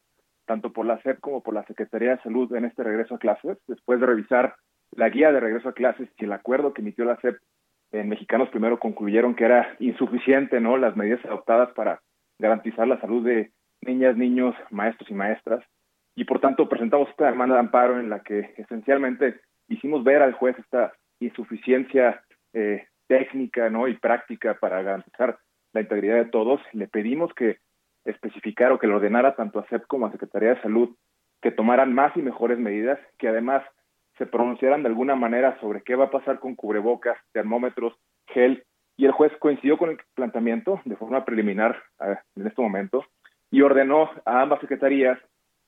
[0.46, 3.58] tanto por la SEP como por la Secretaría de Salud en este regreso a clases,
[3.66, 4.56] después de revisar
[4.92, 7.36] la guía de regreso a clases y el acuerdo que emitió la SEP
[7.92, 10.76] en Mexicanos primero concluyeron que era insuficiente, ¿no?
[10.76, 12.00] Las medidas adoptadas para
[12.38, 15.64] garantizar la salud de niñas, niños, maestros y maestras.
[16.14, 20.32] Y por tanto presentamos esta demanda de amparo en la que esencialmente hicimos ver al
[20.32, 23.88] juez esta insuficiencia eh, técnica, ¿no?
[23.88, 25.38] Y práctica para garantizar
[25.72, 26.60] la integridad de todos.
[26.72, 27.58] Le pedimos que
[28.04, 30.94] especificara o que le ordenara tanto a CEP como a Secretaría de Salud
[31.40, 33.62] que tomaran más y mejores medidas, que además
[34.18, 37.94] se pronunciaran de alguna manera sobre qué va a pasar con cubrebocas, termómetros,
[38.26, 38.64] gel,
[38.96, 41.80] y el juez coincidió con el planteamiento de forma preliminar
[42.36, 43.04] en este momento
[43.50, 45.18] y ordenó a ambas secretarías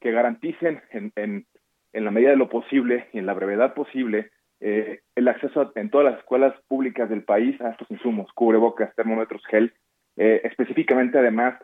[0.00, 1.46] que garanticen en, en,
[1.92, 5.90] en, la medida de lo posible y en la brevedad posible eh, el acceso en
[5.90, 9.72] todas las escuelas públicas del país a estos insumos, cubrebocas, termómetros, gel.
[10.16, 11.54] Eh, específicamente, además,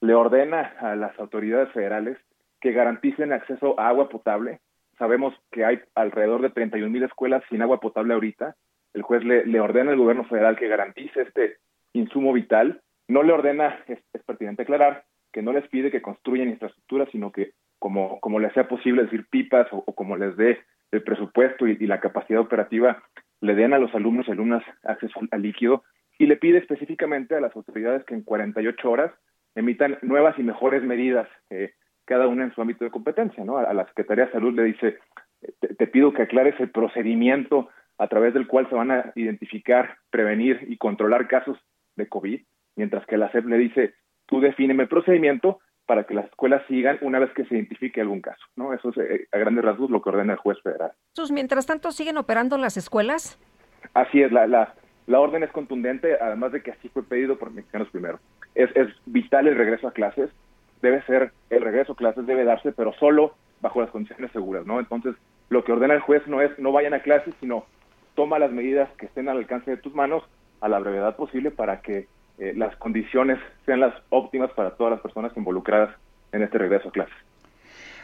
[0.00, 2.18] le ordena a las autoridades federales
[2.60, 4.60] que garanticen acceso a agua potable,
[5.00, 8.54] Sabemos que hay alrededor de 31 mil escuelas sin agua potable ahorita.
[8.92, 11.56] El juez le, ordena al gobierno federal que garantice este
[11.94, 12.82] insumo vital.
[13.08, 17.52] No le ordena, es, pertinente aclarar, que no les pide que construyan infraestructura, sino que
[17.78, 20.58] como, como les sea posible decir pipas o, como les dé
[20.90, 23.02] el presupuesto y, la capacidad operativa,
[23.40, 25.82] le den a los alumnos y alumnas acceso al líquido
[26.18, 29.12] y le pide específicamente a las autoridades que en 48 horas
[29.54, 31.72] emitan nuevas y mejores medidas, eh,
[32.10, 33.44] cada una en su ámbito de competencia.
[33.44, 33.58] ¿no?
[33.58, 34.98] A, la Secretaría de Salud le dice,
[35.60, 37.68] te, pido que aclares el procedimiento
[37.98, 41.56] a través del cual se van a identificar, prevenir y controlar casos
[41.94, 42.40] de COVID,
[42.74, 43.94] mientras que la SEP le dice,
[44.26, 48.22] tú defíneme el procedimiento para que las escuelas sigan una vez que se identifique algún
[48.22, 48.44] caso.
[48.56, 48.74] ¿no?
[48.74, 50.90] Eso es eh, a grandes rasgos lo que ordena el juez federal.
[51.30, 53.38] Mientras tanto, ¿siguen operando las escuelas?
[53.94, 54.74] Así es, la, la,
[55.06, 58.18] la orden es contundente, además de que así fue pedido por Mexicanos Primero.
[58.56, 60.28] Es, es vital el regreso a clases,
[60.82, 64.80] debe ser, el regreso a clases debe darse, pero solo bajo las condiciones seguras, ¿no?
[64.80, 65.14] Entonces,
[65.48, 67.64] lo que ordena el juez no es no vayan a clases, sino
[68.14, 70.22] toma las medidas que estén al alcance de tus manos
[70.60, 72.06] a la brevedad posible para que
[72.38, 75.94] eh, las condiciones sean las óptimas para todas las personas involucradas
[76.32, 77.14] en este regreso a clases.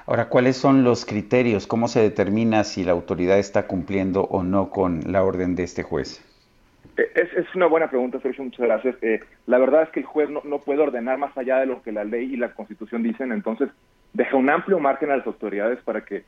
[0.07, 1.67] Ahora, ¿cuáles son los criterios?
[1.67, 5.83] ¿Cómo se determina si la autoridad está cumpliendo o no con la orden de este
[5.83, 6.23] juez?
[6.97, 8.97] Eh, es, una buena pregunta, Sergio, muchas gracias.
[9.03, 11.83] Eh, la verdad es que el juez no, no puede ordenar más allá de lo
[11.83, 13.71] que la ley y la constitución dicen, entonces
[14.13, 16.25] deja un amplio margen a las autoridades para que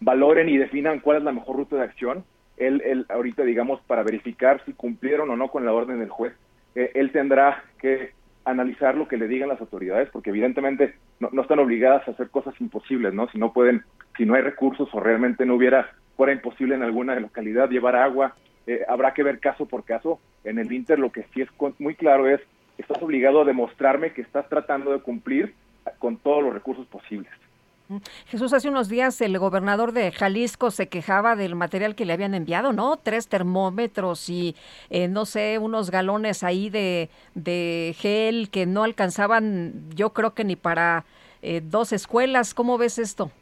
[0.00, 2.24] valoren y definan cuál es la mejor ruta de acción.
[2.56, 6.34] Él, él ahorita, digamos, para verificar si cumplieron o no con la orden del juez,
[6.74, 8.12] eh, él tendrá que
[8.44, 12.30] analizar lo que le digan las autoridades, porque evidentemente no, no, están obligadas a hacer
[12.30, 13.28] cosas imposibles, ¿no?
[13.28, 13.84] Si no pueden,
[14.16, 18.34] si no hay recursos o realmente no hubiera, fuera imposible en alguna localidad llevar agua,
[18.66, 20.20] eh, habrá que ver caso por caso.
[20.44, 22.40] En el Inter lo que sí es muy claro es,
[22.78, 25.54] estás obligado a demostrarme que estás tratando de cumplir
[25.98, 27.32] con todos los recursos posibles.
[28.26, 32.34] Jesús, hace unos días el gobernador de Jalisco se quejaba del material que le habían
[32.34, 32.96] enviado, ¿no?
[32.96, 34.54] Tres termómetros y,
[34.90, 40.44] eh, no sé, unos galones ahí de, de, gel que no alcanzaban, yo creo que
[40.44, 41.04] ni para
[41.42, 42.54] eh, dos escuelas.
[42.54, 43.32] ¿Cómo ves esto?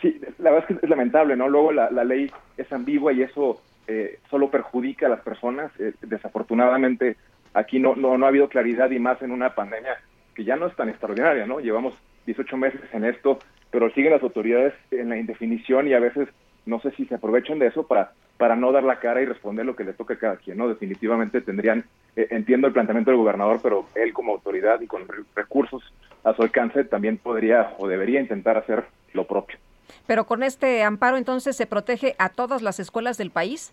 [0.00, 1.48] Sí, la verdad es que es lamentable, ¿no?
[1.48, 5.72] Luego la, la ley es ambigua y eso eh, solo perjudica a las personas.
[6.02, 7.16] desafortunadamente,
[7.54, 9.96] aquí no, no, no ha habido claridad y más en una pandemia
[10.34, 11.58] que ya no es tan extraordinaria, ¿no?
[11.58, 11.94] Llevamos
[12.26, 13.40] 18 meses en esto,
[13.70, 16.28] pero siguen las autoridades en la indefinición y a veces
[16.66, 19.66] no sé si se aprovechan de eso para para no dar la cara y responder
[19.66, 20.68] lo que le toca a cada quien, ¿no?
[20.68, 21.84] Definitivamente tendrían,
[22.16, 25.02] eh, entiendo el planteamiento del gobernador, pero él como autoridad y con
[25.34, 25.82] recursos
[26.24, 29.58] a su alcance también podría o debería intentar hacer lo propio.
[30.06, 33.72] Pero con este amparo entonces se protege a todas las escuelas del país.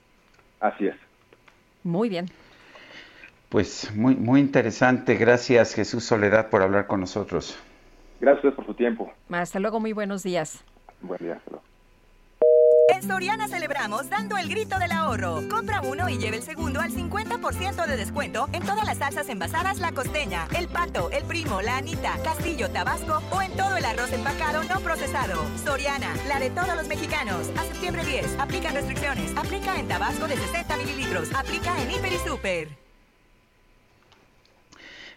[0.59, 0.95] Así es.
[1.83, 2.27] Muy bien.
[3.49, 5.15] Pues muy, muy interesante.
[5.15, 7.57] Gracias Jesús Soledad por hablar con nosotros.
[8.19, 9.11] Gracias por su tiempo.
[9.29, 10.63] Hasta luego, muy buenos días.
[11.01, 11.39] Buen día.
[11.51, 11.74] En
[13.07, 15.43] Soriana celebramos dando el grito del ahorro.
[15.49, 19.79] Compra uno y lleve el segundo al 50% de descuento en todas las salsas envasadas
[19.79, 24.11] La Costeña, El Pato, El Primo, La Anita, Castillo, Tabasco o en todo el arroz
[24.11, 25.39] empacado no procesado.
[25.63, 27.51] Soriana, la de todos los mexicanos.
[27.57, 28.39] A septiembre 10.
[28.39, 29.31] Aplican restricciones.
[29.37, 31.29] Aplica en Tabasco de 60 mililitros.
[31.35, 32.67] Aplica en Hiper y Super.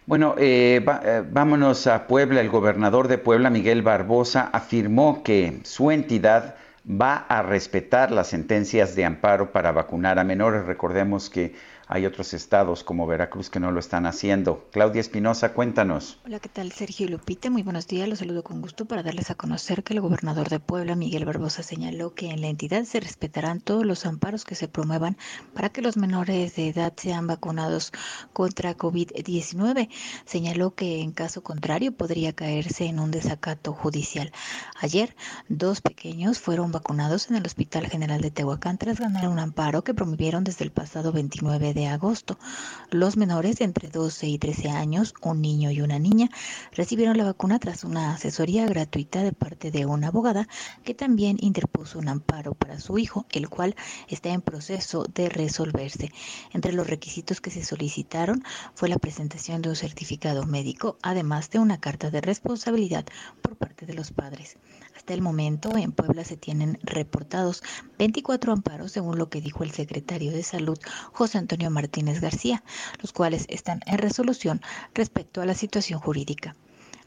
[0.05, 2.41] Bueno, eh, eh, vámonos a Puebla.
[2.41, 8.95] El gobernador de Puebla, Miguel Barbosa, afirmó que su entidad va a respetar las sentencias
[8.95, 10.65] de amparo para vacunar a menores.
[10.65, 11.55] Recordemos que
[11.91, 14.67] hay otros estados como Veracruz que no lo están haciendo.
[14.71, 16.19] Claudia Espinosa, cuéntanos.
[16.23, 16.71] Hola, ¿qué tal?
[16.71, 18.07] Sergio Lupita, muy buenos días.
[18.07, 21.63] Los saludo con gusto para darles a conocer que el gobernador de Puebla, Miguel Barbosa,
[21.63, 25.17] señaló que en la entidad se respetarán todos los amparos que se promuevan
[25.55, 27.91] para que los menores de edad sean vacunados
[28.33, 29.89] contra COVID-19.
[30.25, 34.31] Señaló que en caso contrario podría caerse en un desacato judicial.
[34.79, 35.15] Ayer,
[35.47, 39.95] dos pequeños fueron vacunados en el Hospital General de Tehuacán tras ganar un amparo que
[39.95, 42.37] promovieron desde el pasado 29 de de agosto.
[42.91, 46.29] Los menores de entre 12 y 13 años, un niño y una niña,
[46.73, 50.47] recibieron la vacuna tras una asesoría gratuita de parte de una abogada
[50.83, 53.75] que también interpuso un amparo para su hijo, el cual
[54.09, 56.11] está en proceso de resolverse.
[56.51, 58.43] Entre los requisitos que se solicitaron
[58.75, 63.05] fue la presentación de un certificado médico, además de una carta de responsabilidad
[63.41, 64.57] por parte de los padres.
[64.99, 67.63] Hasta el momento, en Puebla se tienen reportados
[67.97, 70.77] 24 amparos, según lo que dijo el secretario de Salud,
[71.13, 72.63] José Antonio Martínez García,
[73.01, 74.59] los cuales están en resolución
[74.93, 76.57] respecto a la situación jurídica.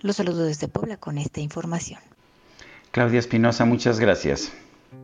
[0.01, 2.01] Los saludo desde Puebla con esta información.
[2.93, 4.51] Claudia Espinosa, muchas gracias.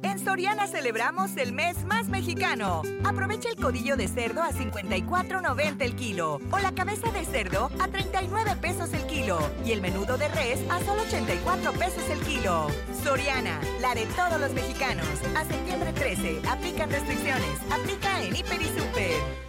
[0.03, 2.83] En Soriana celebramos el mes más mexicano.
[3.05, 7.89] Aprovecha el codillo de cerdo a 54.90 el kilo o la cabeza de cerdo a
[7.89, 12.69] 39 pesos el kilo y el menudo de res a solo 84 pesos el kilo.
[13.03, 15.07] Soriana, la de todos los mexicanos.
[15.37, 17.59] A septiembre 13, aplican restricciones.
[17.73, 19.49] Aplica en Hiper y Super.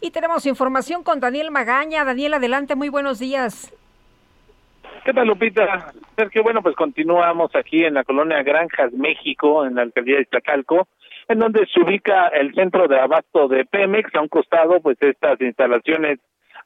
[0.00, 2.04] Y tenemos información con Daniel Magaña.
[2.04, 3.72] Daniel, adelante, muy buenos días.
[5.04, 5.92] ¿Qué tal, Lupita?
[6.16, 10.88] Sergio, bueno, pues continuamos aquí en la colonia Granjas, México, en la alcaldía de Iztacalco,
[11.28, 15.40] en donde se ubica el centro de abasto de Pemex, a un costado, pues estas
[15.40, 16.18] instalaciones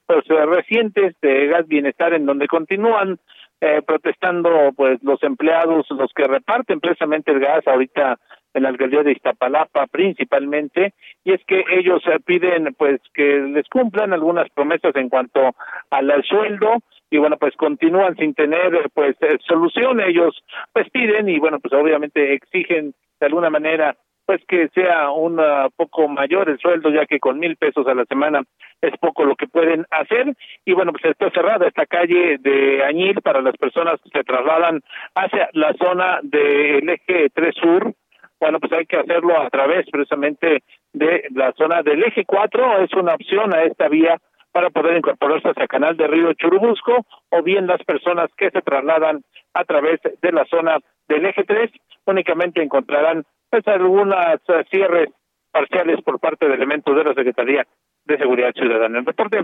[0.06, 3.18] pues, recientes de Gas Bienestar, en donde continúan
[3.60, 8.18] eh, protestando pues los empleados, los que reparten precisamente el gas ahorita
[8.54, 10.94] en la alcaldía de Iztapalapa principalmente,
[11.24, 15.54] y es que ellos eh, piden pues que les cumplan algunas promesas en cuanto
[15.90, 16.78] al sueldo,
[17.10, 20.42] y bueno pues continúan sin tener pues eh, solución ellos
[20.72, 23.96] pues piden y bueno pues obviamente exigen de alguna manera
[24.30, 25.40] pues que sea un
[25.74, 28.44] poco mayor el sueldo, ya que con mil pesos a la semana
[28.80, 30.36] es poco lo que pueden hacer.
[30.64, 34.82] Y bueno, pues está cerrada esta calle de Añil para las personas que se trasladan
[35.16, 37.92] hacia la zona del eje 3 Sur.
[38.38, 40.62] Bueno, pues hay que hacerlo a través precisamente
[40.92, 44.16] de la zona del eje 4, es una opción a esta vía
[44.52, 49.22] para poder incorporarse hacia Canal de Río Churubusco o bien las personas que se trasladan
[49.54, 50.78] a través de la zona
[51.08, 51.70] del eje 3
[52.06, 55.08] únicamente encontrarán pues algunas uh, cierres
[55.50, 57.66] parciales por parte de elementos de la Secretaría
[58.04, 58.98] de Seguridad Ciudadana.
[58.98, 59.38] El reporte,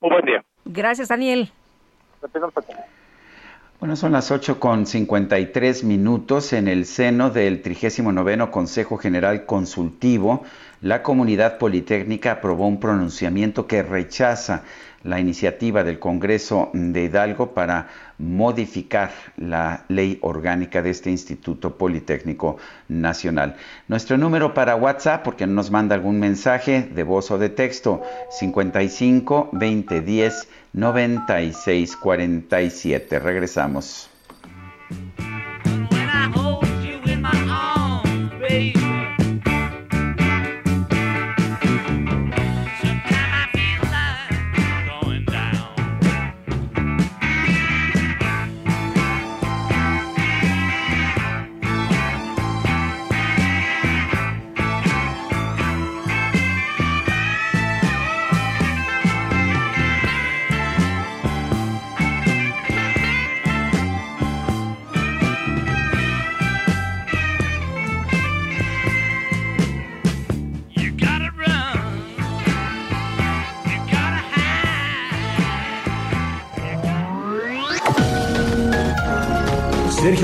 [0.00, 0.44] un buen día.
[0.64, 1.48] Gracias, Daniel.
[3.80, 10.42] Bueno, son las 8 con 53 minutos en el seno del 39 Consejo General Consultivo.
[10.80, 14.64] La comunidad politécnica aprobó un pronunciamiento que rechaza
[15.04, 17.86] la iniciativa del Congreso de Hidalgo para
[18.18, 22.56] modificar la ley orgánica de este Instituto Politécnico
[22.88, 23.54] Nacional.
[23.86, 29.50] Nuestro número para WhatsApp, porque nos manda algún mensaje de voz o de texto, 55
[29.52, 30.48] 2010 96
[31.96, 33.18] 47.
[33.18, 34.08] Regresamos.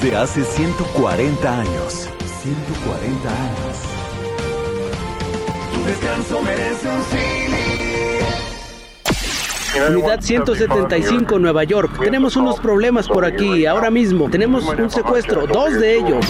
[0.00, 2.08] Desde hace 140 años.
[2.42, 3.76] 140 años.
[5.74, 7.02] Tu descanso merece un
[9.94, 11.98] Unidad 175, Nueva York.
[12.00, 14.30] Tenemos unos problemas por aquí, ahora mismo.
[14.30, 16.26] Tenemos un secuestro, dos de ellos.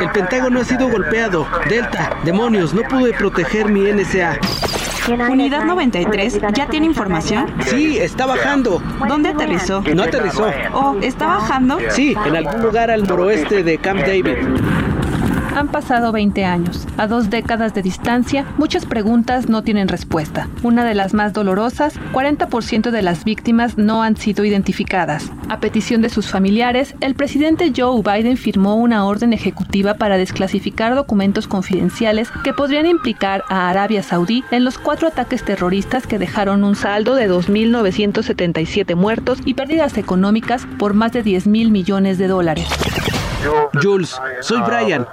[0.00, 1.46] El Pentágono ha sido golpeado.
[1.68, 4.38] Delta, demonios, no pude proteger mi NSA.
[5.08, 7.46] Unidad 93, ¿ya tiene información?
[7.66, 8.82] Sí, está bajando.
[9.06, 9.82] ¿Dónde aterrizó?
[9.94, 10.50] No aterrizó.
[10.72, 11.78] Oh, ¿está bajando?
[11.90, 14.36] Sí, en algún lugar al noroeste de Camp David.
[15.56, 16.86] Han pasado 20 años.
[16.98, 20.50] A dos décadas de distancia, muchas preguntas no tienen respuesta.
[20.62, 25.32] Una de las más dolorosas, 40% de las víctimas no han sido identificadas.
[25.48, 30.94] A petición de sus familiares, el presidente Joe Biden firmó una orden ejecutiva para desclasificar
[30.94, 36.64] documentos confidenciales que podrían implicar a Arabia Saudí en los cuatro ataques terroristas que dejaron
[36.64, 42.28] un saldo de 2.977 muertos y pérdidas económicas por más de 10 mil millones de
[42.28, 42.68] dólares.
[43.82, 45.06] Jules, soy Brian.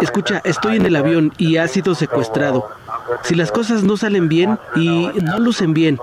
[0.00, 2.68] Escucha, estoy en el avión y ha sido secuestrado.
[3.22, 5.98] Si las cosas no salen bien y no lucen bien,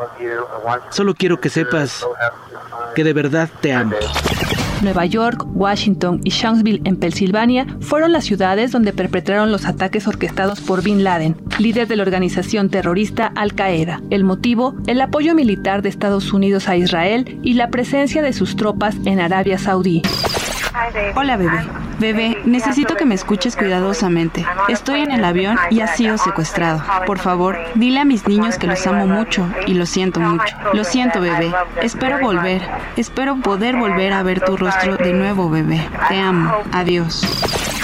[0.89, 2.05] solo quiero que sepas
[2.95, 3.95] que de verdad te amo.
[4.81, 10.61] Nueva York, Washington y Shanksville en Pensilvania fueron las ciudades donde perpetraron los ataques orquestados
[10.61, 14.01] por Bin Laden, líder de la organización terrorista Al Qaeda.
[14.09, 18.55] El motivo, el apoyo militar de Estados Unidos a Israel y la presencia de sus
[18.55, 20.01] tropas en Arabia Saudí.
[21.15, 21.67] Hola, bebé.
[21.99, 24.45] Bebé, necesito que me escuches cuidadosamente.
[24.67, 26.81] Estoy en el avión y ha sido secuestrado.
[27.05, 30.55] Por favor, dile a mis niños que los amo mucho y lo siento mucho.
[30.73, 31.51] Lo siento, bebé.
[31.81, 32.61] Espero volver.
[32.95, 35.87] Espero poder volver a ver tu rostro de nuevo, bebé.
[36.07, 36.53] Te amo.
[36.71, 37.21] Adiós.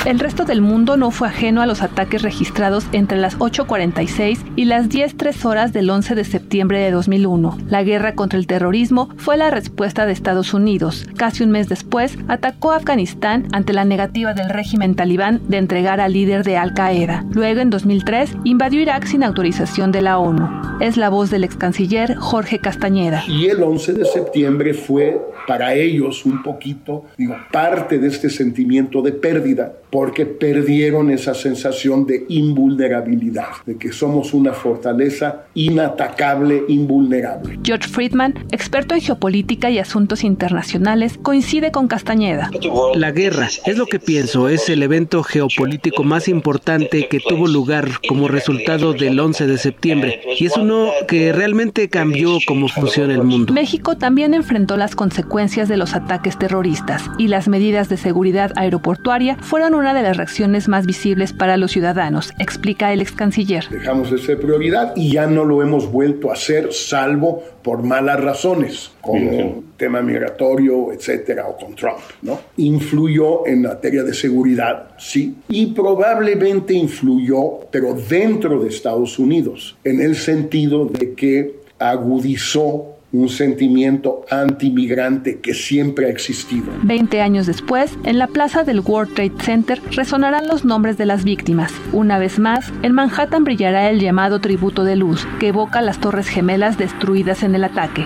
[0.06, 4.66] El resto del mundo no fue ajeno a los ataques registrados entre las 8.46 y
[4.66, 7.58] las 10.03 horas del 11 de septiembre de 2001.
[7.70, 11.08] La guerra contra el terrorismo fue la respuesta de Estados Unidos.
[11.18, 16.14] Casi un mes después, atacó Afganistán ante la negativa del régimen talibán de entregar al
[16.14, 17.26] líder de Al-Qaeda.
[17.32, 20.48] Luego, en 2003, invadió Irak sin autorización de la ONU.
[20.82, 23.24] Es la voz del ex canciller Jorge Castañeda.
[23.28, 29.02] Y el 11 de septiembre fue para ellos un poquito, digo, parte de este sentimiento
[29.02, 37.58] de pérdida porque perdieron esa sensación de invulnerabilidad, de que somos una fortaleza inatacable, invulnerable.
[37.64, 42.52] George Friedman, experto en geopolítica y asuntos internacionales, coincide con Castañeda.
[42.94, 47.88] La guerra, es lo que pienso, es el evento geopolítico más importante que tuvo lugar
[48.10, 53.24] como resultado del 11 de septiembre y es uno que realmente cambió cómo funciona el
[53.24, 53.54] mundo.
[53.54, 59.38] México también enfrentó las consecuencias de los ataques terroristas y las medidas de seguridad aeroportuaria
[59.40, 63.68] fueron una de las reacciones más visibles para los ciudadanos, explica el ex canciller.
[63.70, 68.20] Dejamos de ser prioridad y ya no lo hemos vuelto a hacer, salvo por malas
[68.20, 72.40] razones, como el tema migratorio, etcétera, o con Trump, ¿no?
[72.58, 80.02] Influyó en materia de seguridad, sí, y probablemente influyó, pero dentro de Estados Unidos, en
[80.02, 86.66] el sentido de que agudizó un sentimiento antimigrante que siempre ha existido.
[86.84, 91.24] Veinte años después, en la plaza del World Trade Center resonarán los nombres de las
[91.24, 91.74] víctimas.
[91.94, 96.28] Una vez más, en Manhattan brillará el llamado tributo de luz, que evoca las torres
[96.28, 98.06] gemelas destruidas en el ataque.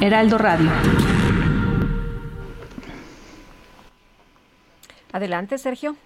[0.00, 0.70] Heraldo Radio.
[5.12, 5.96] Adelante, Sergio.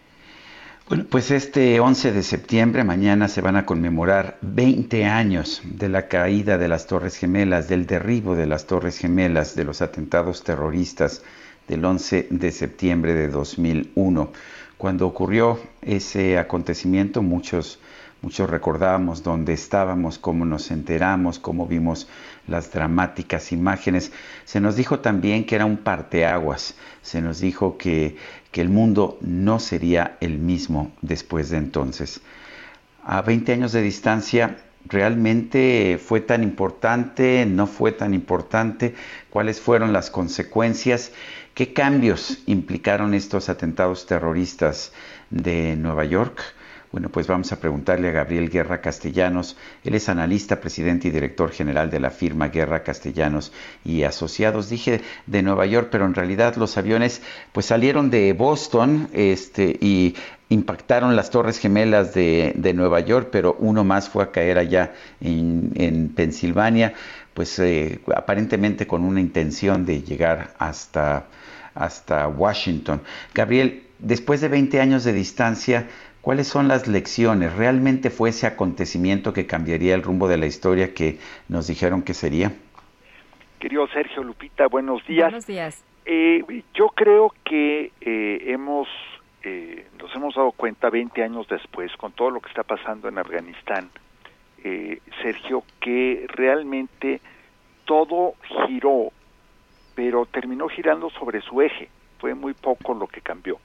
[1.09, 6.59] Pues este 11 de septiembre, mañana se van a conmemorar 20 años de la caída
[6.59, 11.23] de las Torres Gemelas, del derribo de las Torres Gemelas, de los atentados terroristas
[11.67, 14.33] del 11 de septiembre de 2001.
[14.77, 17.79] Cuando ocurrió ese acontecimiento, muchos,
[18.21, 22.07] muchos recordábamos dónde estábamos, cómo nos enteramos, cómo vimos
[22.47, 24.13] las dramáticas imágenes.
[24.45, 28.17] Se nos dijo también que era un parteaguas, se nos dijo que
[28.53, 32.21] que el mundo no sería el mismo después de entonces.
[33.03, 37.45] A 20 años de distancia, ¿realmente fue tan importante?
[37.47, 38.95] ¿No fue tan importante?
[39.31, 41.13] ¿Cuáles fueron las consecuencias?
[41.55, 44.93] ¿Qué cambios implicaron estos atentados terroristas
[45.31, 46.41] de Nueva York?
[46.93, 49.57] Bueno, pues vamos a preguntarle a Gabriel Guerra Castellanos.
[49.83, 53.51] Él es analista, presidente y director general de la firma Guerra Castellanos
[53.83, 54.69] y Asociados.
[54.69, 60.17] Dije de Nueva York, pero en realidad los aviones pues salieron de Boston este, y
[60.51, 64.93] impactaron las torres gemelas de, Nueva York, pero uno más fue a caer allá
[65.23, 66.93] en, en Pensilvania,
[67.33, 71.25] pues eh, aparentemente con una intención de llegar hasta,
[71.75, 73.01] hasta Washington.
[73.33, 75.87] Gabriel, después de 20 años de distancia,
[76.23, 77.57] ¿Cuáles son las lecciones?
[77.57, 81.19] ¿Realmente fue ese acontecimiento que cambiaría el rumbo de la historia que
[81.49, 82.53] nos dijeron que sería?
[83.59, 85.25] Querido Sergio Lupita, buenos días.
[85.25, 85.85] Buenos días.
[86.05, 88.87] Eh, yo creo que eh, hemos
[89.43, 93.19] eh, nos hemos dado cuenta 20 años después, con todo lo que está pasando en
[93.19, 93.91] Afganistán,
[95.23, 97.21] Sergio, que realmente
[97.85, 98.35] todo
[98.69, 99.11] giró,
[99.97, 101.89] pero terminó girando sobre su eje.
[102.21, 103.59] Fue muy poco lo que cambió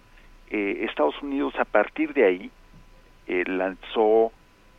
[0.49, 2.51] eh, Estados Unidos a partir de ahí
[3.27, 4.31] eh, lanzó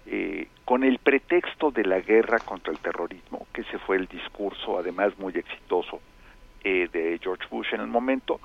[0.07, 4.79] eh, con el pretexto de la guerra contra el terrorismo, que ese fue el discurso
[4.79, 6.01] además muy exitoso
[6.65, 8.41] de George Bush en el momento,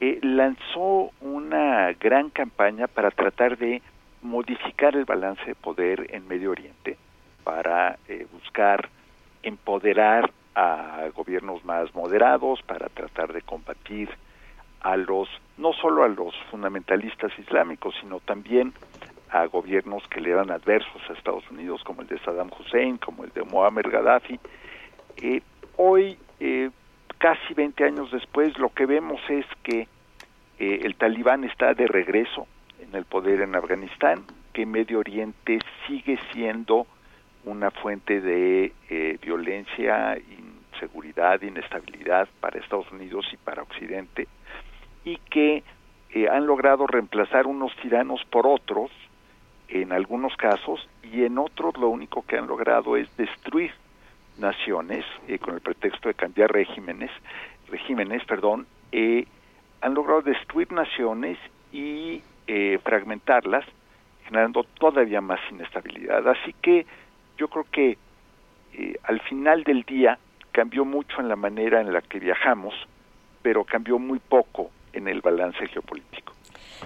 [0.00, 3.82] lanzó una gran campaña para tratar de
[4.20, 6.96] modificar el balance de poder en Medio Oriente,
[7.44, 7.96] para
[8.32, 8.88] buscar
[9.44, 14.08] empoderar a gobiernos más moderados, para tratar de combatir
[14.80, 15.28] a los
[15.58, 18.72] no solo a los fundamentalistas islámicos, sino también
[19.30, 23.24] a gobiernos que le eran adversos a Estados Unidos, como el de Saddam Hussein, como
[23.24, 24.40] el de Muammar Gaddafi.
[25.16, 25.42] Eh,
[25.76, 26.70] hoy, eh,
[27.18, 29.88] casi 20 años después, lo que vemos es que
[30.58, 32.46] eh, el talibán está de regreso
[32.80, 36.86] en el poder en Afganistán, que Medio Oriente sigue siendo
[37.44, 38.72] una fuente de
[39.22, 40.18] violencia,
[40.72, 44.26] inseguridad, inestabilidad para Estados Unidos y para Occidente
[45.08, 45.62] y que
[46.10, 48.90] eh, han logrado reemplazar unos tiranos por otros,
[49.68, 53.72] en algunos casos, y en otros lo único que han logrado es destruir
[54.38, 57.10] naciones, eh, con el pretexto de cambiar regímenes,
[57.70, 59.26] regímenes, perdón, eh,
[59.80, 61.38] han logrado destruir naciones
[61.72, 62.22] y
[62.82, 63.64] fragmentarlas,
[64.24, 66.26] generando todavía más inestabilidad.
[66.26, 66.86] Así que
[67.36, 67.98] yo creo que
[69.02, 70.18] al final del día
[70.50, 72.74] cambió mucho en la manera en la que viajamos,
[73.42, 76.32] pero cambió muy poco en el balance geopolítico.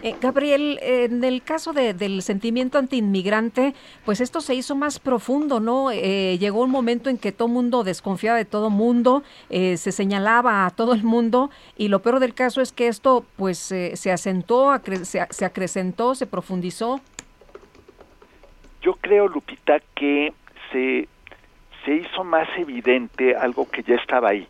[0.02, 3.74] Eh, Gabriel, en el caso del sentimiento antiinmigrante,
[4.04, 5.90] pues esto se hizo más profundo, ¿no?
[5.90, 10.66] Eh, llegó un momento en que todo mundo desconfiaba de todo mundo, eh, se señalaba
[10.66, 14.72] a todo el mundo y lo peor del caso es que esto pues se asentó,
[15.02, 17.00] se, se acrecentó, se profundizó.
[18.80, 20.32] Yo creo, Lupita, que
[20.72, 21.06] se,
[21.84, 24.48] se hizo más evidente algo que ya estaba ahí.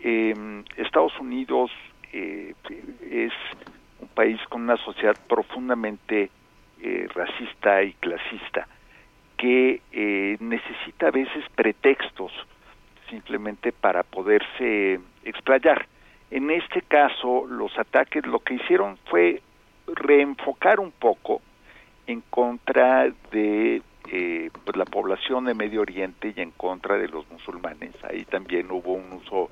[0.00, 1.70] Em, Estados Unidos
[2.12, 3.32] es
[4.00, 6.30] un país con una sociedad profundamente
[6.80, 8.68] eh, racista y clasista
[9.36, 12.32] que eh, necesita a veces pretextos
[13.08, 15.86] simplemente para poderse explayar.
[16.30, 19.40] En este caso, los ataques lo que hicieron fue
[19.86, 21.40] reenfocar un poco
[22.06, 27.30] en contra de eh, pues, la población de Medio Oriente y en contra de los
[27.30, 27.92] musulmanes.
[28.04, 29.50] Ahí también hubo un uso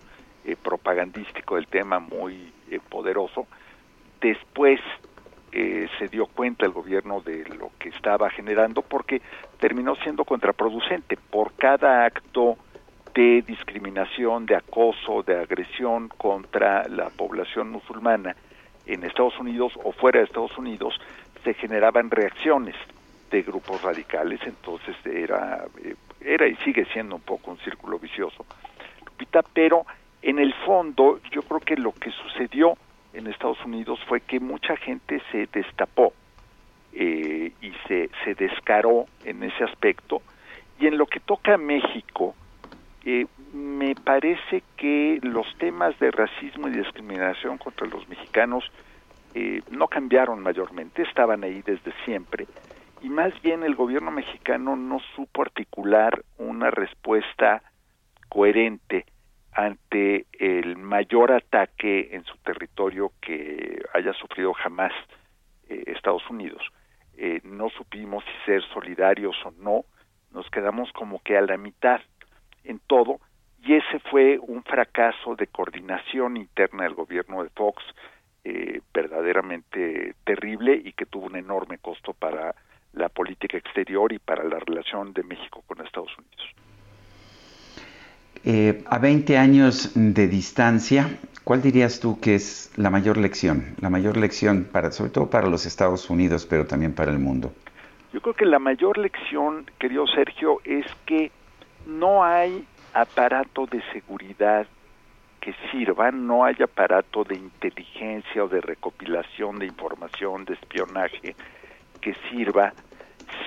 [0.55, 2.53] propagandístico del tema muy
[2.89, 3.47] poderoso.
[4.21, 4.81] Después
[5.53, 9.23] eh, se dio cuenta el gobierno de lo que estaba generando porque
[9.59, 12.57] terminó siendo contraproducente por cada acto
[13.15, 18.37] de discriminación, de acoso, de agresión contra la población musulmana
[18.85, 21.01] en Estados Unidos o fuera de Estados Unidos
[21.43, 22.75] se generaban reacciones
[23.31, 28.45] de grupos radicales, entonces era eh, era y sigue siendo un poco un círculo vicioso,
[29.07, 29.87] Lupita, pero
[30.27, 32.77] en el fondo yo creo que lo que sucedió
[33.13, 36.13] en Estados Unidos fue que mucha gente se destapó
[36.93, 40.23] eh, y se, se descaró en ese aspecto.
[40.81, 42.35] Y en lo que toca a México,
[43.05, 48.65] eh, me parece que los temas de racismo y discriminación contra los mexicanos
[49.33, 52.49] eh, no cambiaron mayormente, estaban ahí desde siempre.
[53.01, 57.63] Y más bien el gobierno mexicano no supo articular una respuesta
[58.29, 59.07] coherente
[59.57, 64.93] ante el mayor ataque en su territorio que haya sufrido jamás
[65.71, 66.63] eh, Estados Unidos.
[67.17, 69.87] Eh, no supimos si ser solidarios o no,
[70.31, 72.03] nos quedamos como que a la mitad
[72.65, 73.19] en todo
[73.63, 77.83] y ese fue un fracaso de coordinación interna del gobierno de Fox
[78.45, 82.55] eh, verdaderamente terrible y que tuvo un enorme costo para
[82.93, 86.66] la política exterior y para la relación de México con Estados Unidos.
[88.45, 93.75] Eh, a 20 años de distancia, ¿cuál dirías tú que es la mayor lección?
[93.81, 97.53] La mayor lección, para, sobre todo para los Estados Unidos, pero también para el mundo.
[98.13, 101.31] Yo creo que la mayor lección, querido Sergio, es que
[101.87, 102.65] no hay
[102.95, 104.67] aparato de seguridad
[105.41, 111.37] que sirva, no hay aparato de inteligencia o de recopilación de información, de espionaje
[112.01, 112.73] que sirva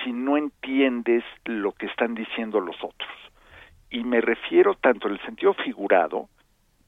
[0.02, 3.08] si no entiendes lo que están diciendo los otros
[3.90, 6.28] y me refiero tanto en el sentido figurado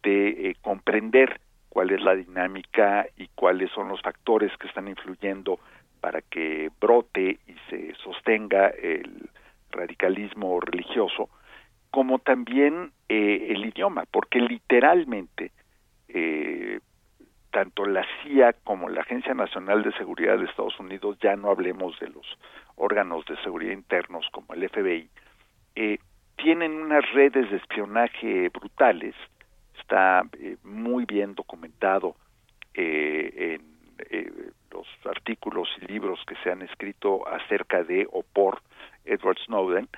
[0.02, 5.58] de eh, comprender cuál es la dinámica y cuáles son los factores que están influyendo
[6.00, 9.30] para que brote y se sostenga el
[9.70, 11.30] radicalismo religioso,
[11.90, 15.52] como también eh, el idioma, porque literalmente
[16.08, 16.80] eh,
[17.50, 21.98] tanto la CIA como la Agencia Nacional de Seguridad de Estados Unidos, ya no hablemos
[22.00, 22.26] de los
[22.76, 25.08] órganos de seguridad internos como el FBI,
[25.76, 25.98] eh,
[26.42, 29.14] tienen unas redes de espionaje brutales,
[29.80, 32.16] está eh, muy bien documentado
[32.74, 33.62] eh, en
[34.10, 34.32] eh,
[34.72, 38.60] los artículos y libros que se han escrito acerca de o por
[39.04, 39.88] Edward Snowden,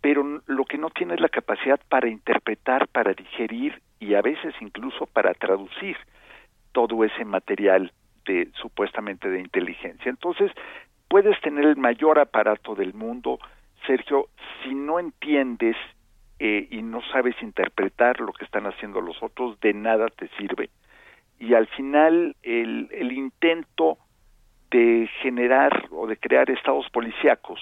[0.00, 4.54] pero lo que no tiene es la capacidad para interpretar, para digerir y a veces
[4.60, 5.96] incluso para traducir
[6.72, 7.92] todo ese material
[8.24, 10.08] de supuestamente de inteligencia.
[10.08, 10.50] Entonces,
[11.08, 13.38] puedes tener el mayor aparato del mundo,
[13.86, 14.28] Sergio,
[14.62, 15.76] si no entiendes
[16.38, 20.70] eh, y no sabes interpretar lo que están haciendo los otros, de nada te sirve.
[21.38, 23.98] Y al final el, intento
[24.70, 27.60] de generar o de crear estados policíacos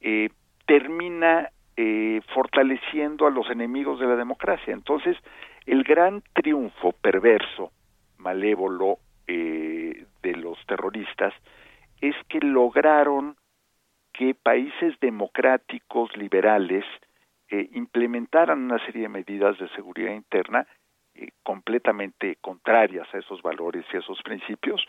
[0.00, 0.30] eh,
[0.66, 4.72] termina eh, fortaleciendo a los enemigos de la democracia.
[4.72, 5.16] Entonces,
[5.66, 7.72] el gran triunfo perverso,
[8.18, 11.34] malévolo eh, de los terroristas
[12.00, 13.36] es que lograron
[14.14, 16.84] que países democráticos liberales
[17.50, 20.66] eh, implementaran una serie de medidas de seguridad interna
[21.14, 24.82] eh, completamente contrarias a esos valores y a esos principios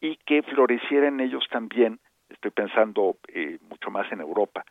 [0.00, 1.98] y que florecieran ellos también,
[2.28, 4.64] estoy pensando eh, mucho más en Europa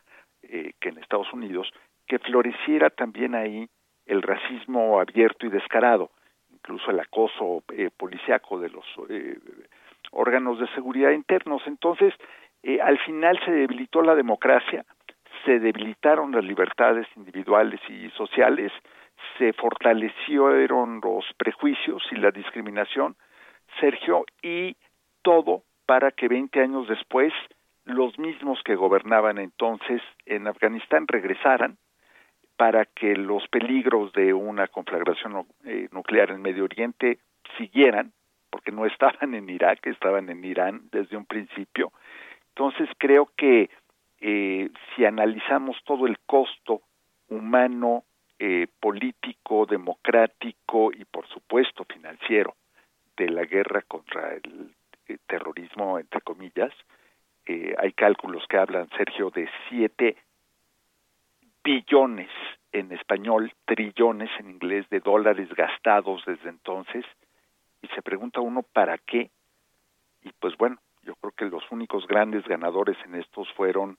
[0.46, 1.72] que en Estados Unidos,
[2.06, 3.66] que floreciera también ahí
[4.06, 6.10] el racismo abierto y descarado,
[6.52, 9.38] incluso el acoso eh, policíaco de los eh,
[10.12, 11.62] órganos de seguridad internos.
[11.66, 12.14] Entonces,
[12.64, 14.84] eh, al final se debilitó la democracia,
[15.44, 18.72] se debilitaron las libertades individuales y sociales,
[19.38, 23.16] se fortalecieron los prejuicios y la discriminación,
[23.80, 24.76] Sergio, y
[25.22, 27.34] todo para que 20 años después
[27.84, 31.76] los mismos que gobernaban entonces en Afganistán regresaran
[32.56, 37.18] para que los peligros de una conflagración eh, nuclear en Medio Oriente
[37.58, 38.12] siguieran,
[38.48, 41.92] porque no estaban en Irak, estaban en Irán desde un principio.
[42.56, 43.68] Entonces creo que
[44.20, 46.82] eh, si analizamos todo el costo
[47.28, 48.04] humano,
[48.38, 52.54] eh, político, democrático y por supuesto financiero
[53.16, 54.72] de la guerra contra el
[55.26, 56.72] terrorismo, entre comillas,
[57.46, 60.16] hay cálculos que hablan, Sergio, de siete
[61.62, 62.30] billones
[62.72, 67.04] en español, trillones en inglés de dólares gastados desde entonces,
[67.82, 69.30] y se pregunta uno para qué,
[70.22, 73.98] y pues bueno, yo creo que los únicos grandes ganadores en estos fueron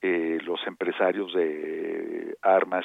[0.00, 2.84] eh, los empresarios de armas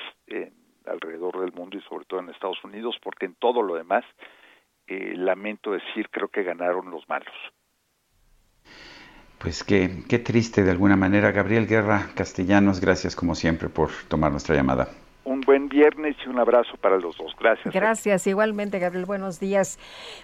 [0.86, 4.04] alrededor del mundo y sobre todo en Estados Unidos, porque en todo lo demás,
[4.88, 7.34] eh, lamento decir, creo que ganaron los malos.
[9.38, 11.32] Pues qué, qué triste de alguna manera.
[11.32, 14.90] Gabriel Guerra Castellanos, gracias como siempre por tomar nuestra llamada.
[15.30, 17.36] Un buen viernes y un abrazo para los dos.
[17.40, 17.72] Gracias.
[17.72, 19.06] Gracias, igualmente, Gabriel.
[19.06, 19.78] Buenos días.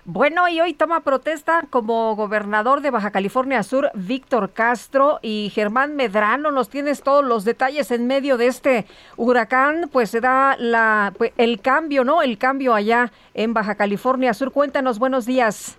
[0.03, 5.95] Bueno, y hoy toma protesta como gobernador de Baja California Sur, Víctor Castro y Germán
[5.95, 6.49] Medrano.
[6.49, 9.91] Nos tienes todos los detalles en medio de este huracán.
[9.93, 12.23] Pues se da la, pues, el cambio, ¿no?
[12.23, 14.51] El cambio allá en Baja California Sur.
[14.51, 15.77] Cuéntanos, buenos días.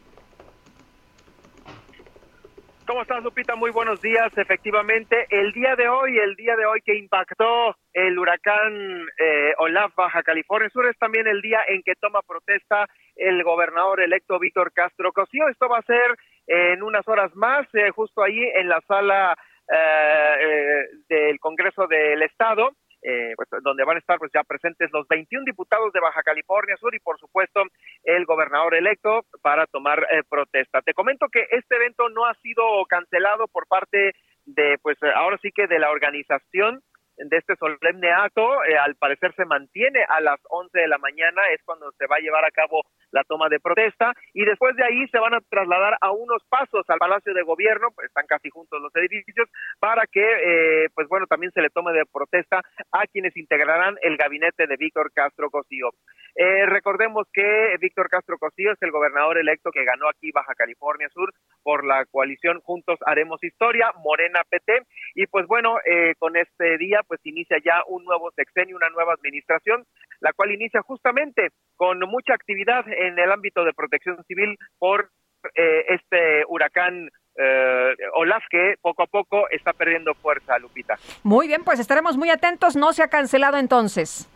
[2.86, 3.56] ¿Cómo estás, Lupita?
[3.56, 4.30] Muy buenos días.
[4.38, 9.92] Efectivamente, el día de hoy, el día de hoy que impactó el huracán eh, Olaf
[9.96, 12.86] Baja California Sur es también el día en que toma protesta
[13.16, 15.48] el gobernador electo Víctor Castro Cosío.
[15.48, 19.36] Esto va a ser en unas horas más, eh, justo ahí en la sala
[19.68, 22.70] eh, del Congreso del Estado.
[23.08, 26.76] Eh, pues, donde van a estar pues ya presentes los 21 diputados de Baja California
[26.76, 27.62] Sur y por supuesto
[28.02, 30.82] el gobernador electo para tomar eh, protesta.
[30.82, 35.52] Te comento que este evento no ha sido cancelado por parte de pues ahora sí
[35.54, 36.82] que de la organización
[37.16, 41.42] de este solemne acto, eh, al parecer se mantiene a las 11 de la mañana,
[41.54, 42.82] es cuando se va a llevar a cabo
[43.16, 46.84] la toma de protesta, y después de ahí se van a trasladar a unos pasos
[46.88, 49.48] al Palacio de Gobierno, pues están casi juntos los edificios,
[49.80, 52.60] para que, eh, pues bueno, también se le tome de protesta
[52.92, 55.90] a quienes integrarán el gabinete de Víctor Castro Cosío.
[56.34, 61.08] Eh, recordemos que Víctor Castro Cosío es el gobernador electo que ganó aquí Baja California
[61.08, 61.32] Sur
[61.62, 64.82] por la coalición Juntos Haremos Historia, Morena PT,
[65.14, 65.76] y pues bueno,
[66.18, 69.84] con este día pues inicia ya un nuevo sexenio, una nueva administración,
[70.20, 75.10] la cual inicia justamente con mucha actividad en el ámbito de protección civil por
[75.54, 77.08] eh, este huracán
[77.38, 80.98] eh, Olaf que poco a poco está perdiendo fuerza, Lupita.
[81.22, 82.76] Muy bien, pues estaremos muy atentos.
[82.76, 84.28] No se ha cancelado entonces.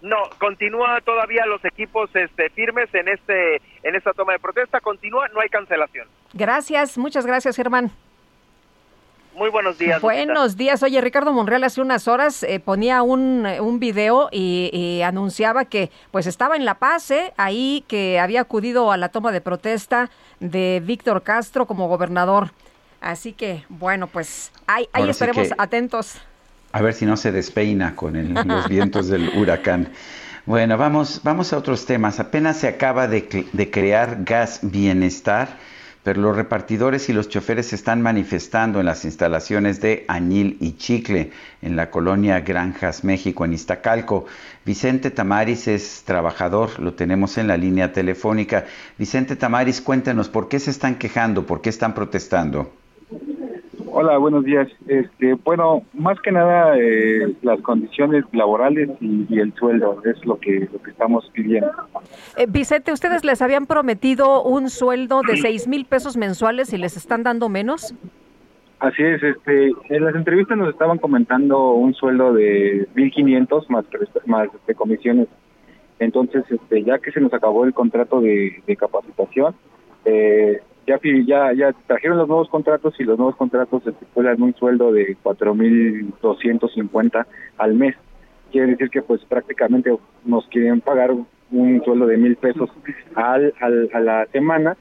[0.00, 4.80] No, continúa todavía los equipos este, firmes en este en esta toma de protesta.
[4.80, 6.06] Continúa, no hay cancelación.
[6.34, 7.90] Gracias, muchas gracias, Germán.
[9.34, 10.00] Muy buenos días.
[10.00, 10.82] Buenos días.
[10.82, 16.26] Oye, Ricardo Monreal hace unas horas eh, ponía un, un video y, anunciaba que pues
[16.26, 20.10] estaba en La Paz, eh, ahí que había acudido a la toma de protesta
[20.40, 22.50] de Víctor Castro como gobernador.
[23.00, 26.16] Así que, bueno, pues ahí, ahí estaremos atentos.
[26.72, 29.92] A ver si no se despeina con los vientos del huracán.
[30.46, 32.20] Bueno, vamos, vamos a otros temas.
[32.20, 35.48] Apenas se acaba de, de crear Gas Bienestar
[36.08, 40.78] pero los repartidores y los choferes se están manifestando en las instalaciones de Añil y
[40.78, 44.24] Chicle, en la colonia Granjas, México, en Iztacalco.
[44.64, 48.64] Vicente Tamaris es trabajador, lo tenemos en la línea telefónica.
[48.96, 51.44] Vicente Tamaris, cuéntanos, ¿por qué se están quejando?
[51.44, 52.72] ¿Por qué están protestando?
[53.90, 54.68] Hola, buenos días.
[54.86, 60.68] Este, bueno, más que nada eh, las condiciones laborales y, el sueldo es lo que
[60.72, 61.70] lo que estamos pidiendo.
[62.36, 66.96] Eh, Vicente, ustedes les habían prometido un sueldo de seis mil pesos mensuales y les
[66.96, 67.94] están dando menos.
[68.80, 73.84] Así es, este, en las entrevistas nos estaban comentando un sueldo de 1.500 más
[74.26, 75.26] más de comisiones.
[75.98, 79.56] Entonces, este, ya que se nos acabó el contrato de, de capacitación,
[80.04, 80.60] eh,
[81.26, 87.26] ya, ya, trajeron los nuevos contratos y los nuevos contratos estipulan un sueldo de 4.250
[87.58, 87.94] al mes.
[88.50, 89.94] Quiere decir que pues prácticamente
[90.24, 91.14] nos quieren pagar
[91.50, 92.70] un sueldo de mil pesos
[93.14, 94.76] al, al, a la semana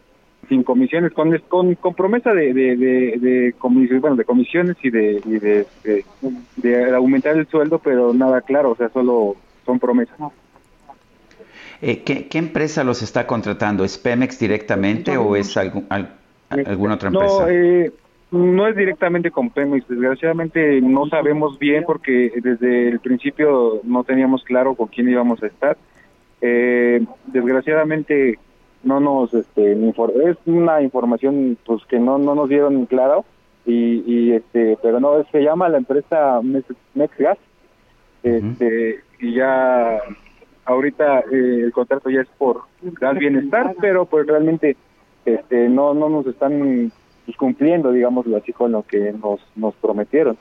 [0.48, 3.54] sin comisiones, con, con, con promesa de, de, de, de,
[4.00, 5.66] bueno, de comisiones y, de, y de,
[6.56, 9.36] de, aumentar el sueldo, pero nada claro, o sea, solo
[9.66, 10.18] son promesas.
[11.82, 13.84] Eh, ¿qué, empresa los está contratando?
[13.84, 15.86] ¿Es Pemex directamente o es algún,
[16.50, 17.42] alguna otra empresa?
[17.42, 17.92] No, eh,
[18.32, 19.88] no es directamente con Pemex.
[19.88, 25.48] Desgraciadamente no sabemos bien porque desde el principio no teníamos claro con quién íbamos a
[25.48, 25.78] estar.
[26.42, 28.40] Eh, desgraciadamente
[28.84, 33.26] no nos este, es una información pues que no no nos dieron claro
[33.66, 36.40] y, y este pero no se llama la empresa
[36.94, 37.40] Mexgas
[38.22, 40.00] este y ya
[40.68, 42.62] ahorita eh, el contrato ya es por
[43.02, 44.78] dar bienestar pero pues realmente
[45.26, 46.92] este no no nos están
[47.26, 50.38] pues, cumpliendo digámoslo así con lo que nos nos prometieron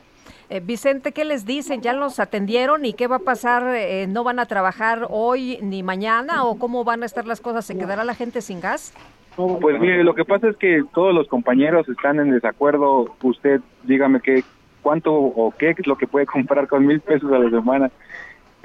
[0.49, 1.81] eh, Vicente, ¿qué les dicen?
[1.81, 3.75] ¿Ya los atendieron y qué va a pasar?
[3.75, 7.65] Eh, ¿No van a trabajar hoy ni mañana o cómo van a estar las cosas?
[7.65, 8.95] ¿Se quedará la gente sin gas?
[9.35, 13.17] Pues mire, lo que pasa es que todos los compañeros están en desacuerdo.
[13.23, 14.45] Usted dígame qué,
[14.83, 17.91] cuánto o qué es lo que puede comprar con mil pesos a la semana.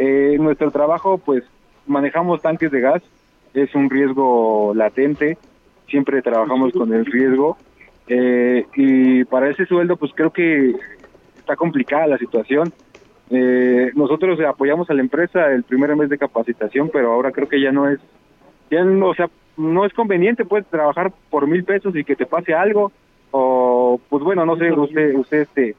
[0.04, 1.44] Eh, nuestro trabajo, pues
[1.86, 3.04] manejamos tanques de gas,
[3.54, 5.38] es un riesgo latente,
[5.88, 7.56] siempre trabajamos con el riesgo.
[8.08, 10.74] Eh, y para ese sueldo, pues creo que
[11.38, 12.74] está complicada la situación.
[13.30, 17.62] Eh, nosotros apoyamos a la empresa el primer mes de capacitación, pero ahora creo que
[17.62, 18.00] ya no es,
[18.72, 22.26] ya no, o sea, no es conveniente pues trabajar por mil pesos y que te
[22.26, 22.92] pase algo
[23.30, 25.76] o pues bueno, no sé usted, usted este,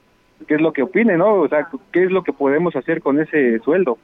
[0.47, 1.35] qué es lo que opine, ¿no?
[1.35, 3.99] O sea, qué es lo que podemos hacer con ese sueldo.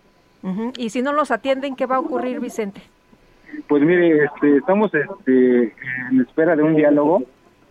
[0.77, 2.81] Y si no los atienden, ¿qué va a ocurrir, Vicente?
[3.67, 5.75] Pues mire, este, estamos este,
[6.11, 7.25] en espera de un diálogo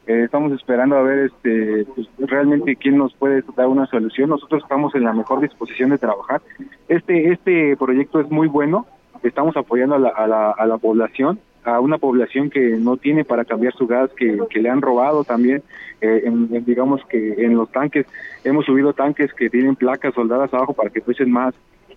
[0.07, 4.29] eh, estamos esperando a ver este pues, realmente quién nos puede dar una solución.
[4.29, 6.41] Nosotros estamos en la mejor disposición de trabajar.
[6.87, 8.87] Este este proyecto es muy bueno.
[9.21, 13.25] Estamos apoyando a la, a la, a la población, a una población que no tiene
[13.25, 15.61] para cambiar su gas, que, le han robado también.
[15.99, 16.23] Eh,
[16.65, 18.05] digamos que en los tanques
[18.43, 21.53] hemos subido tanques que tienen placas soldadas abajo para que pesen más.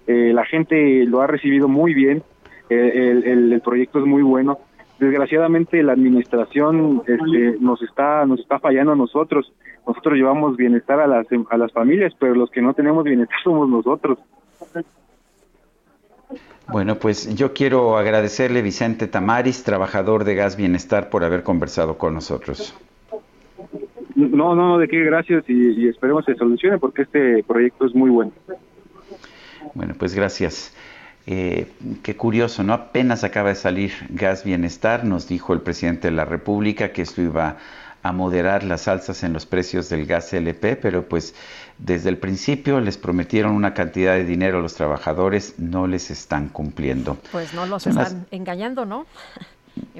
[0.06, 2.22] Eh, la gente lo ha recibido muy bien.
[2.68, 4.59] el, el, el proyecto es muy bueno
[5.01, 9.51] desgraciadamente la administración este, nos está nos está fallando a nosotros.
[9.86, 13.68] Nosotros llevamos bienestar a las a las familias, pero los que no tenemos bienestar somos
[13.68, 14.18] nosotros.
[16.72, 22.14] Bueno, pues yo quiero agradecerle Vicente Tamaris, trabajador de Gas Bienestar, por haber conversado con
[22.14, 22.74] nosotros.
[24.14, 28.10] No, no, de qué, gracias y, y esperemos se solucione porque este proyecto es muy
[28.10, 28.32] bueno.
[29.74, 30.74] Bueno, pues gracias.
[31.26, 31.66] Eh,
[32.02, 32.72] qué curioso, ¿no?
[32.72, 37.22] Apenas acaba de salir Gas Bienestar, nos dijo el presidente de la República que esto
[37.22, 37.56] iba
[38.02, 41.34] a moderar las alzas en los precios del gas LP, pero pues
[41.81, 46.48] desde el principio les prometieron una cantidad de dinero a los trabajadores, no les están
[46.48, 47.16] cumpliendo.
[47.32, 49.07] Pues no los están engañando, ¿no?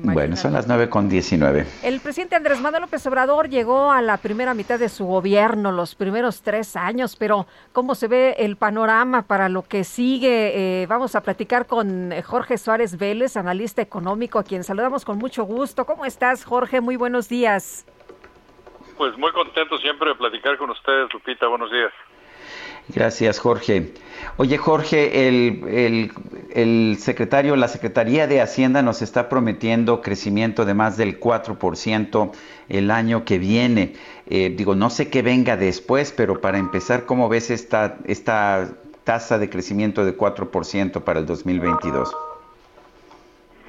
[0.03, 1.65] Bueno, son las 9 con 19.
[1.83, 5.95] El presidente Andrés Manuel López Obrador llegó a la primera mitad de su gobierno, los
[5.95, 10.83] primeros tres años, pero ¿cómo se ve el panorama para lo que sigue?
[10.83, 15.45] Eh, vamos a platicar con Jorge Suárez Vélez, analista económico, a quien saludamos con mucho
[15.45, 15.87] gusto.
[15.87, 16.81] ¿Cómo estás, Jorge?
[16.81, 17.85] Muy buenos días.
[19.01, 21.47] Pues muy contento siempre de platicar con ustedes, Lupita.
[21.47, 21.91] Buenos días.
[22.89, 23.95] Gracias, Jorge.
[24.37, 26.13] Oye, Jorge, el,
[26.53, 32.31] el, secretario, la Secretaría de Hacienda nos está prometiendo crecimiento de más del 4%
[32.69, 33.95] el año que viene.
[34.27, 38.69] Eh, digo, no sé qué venga después, pero para empezar, ¿cómo ves esta, esta
[39.05, 42.15] tasa de crecimiento de 4% para el 2022?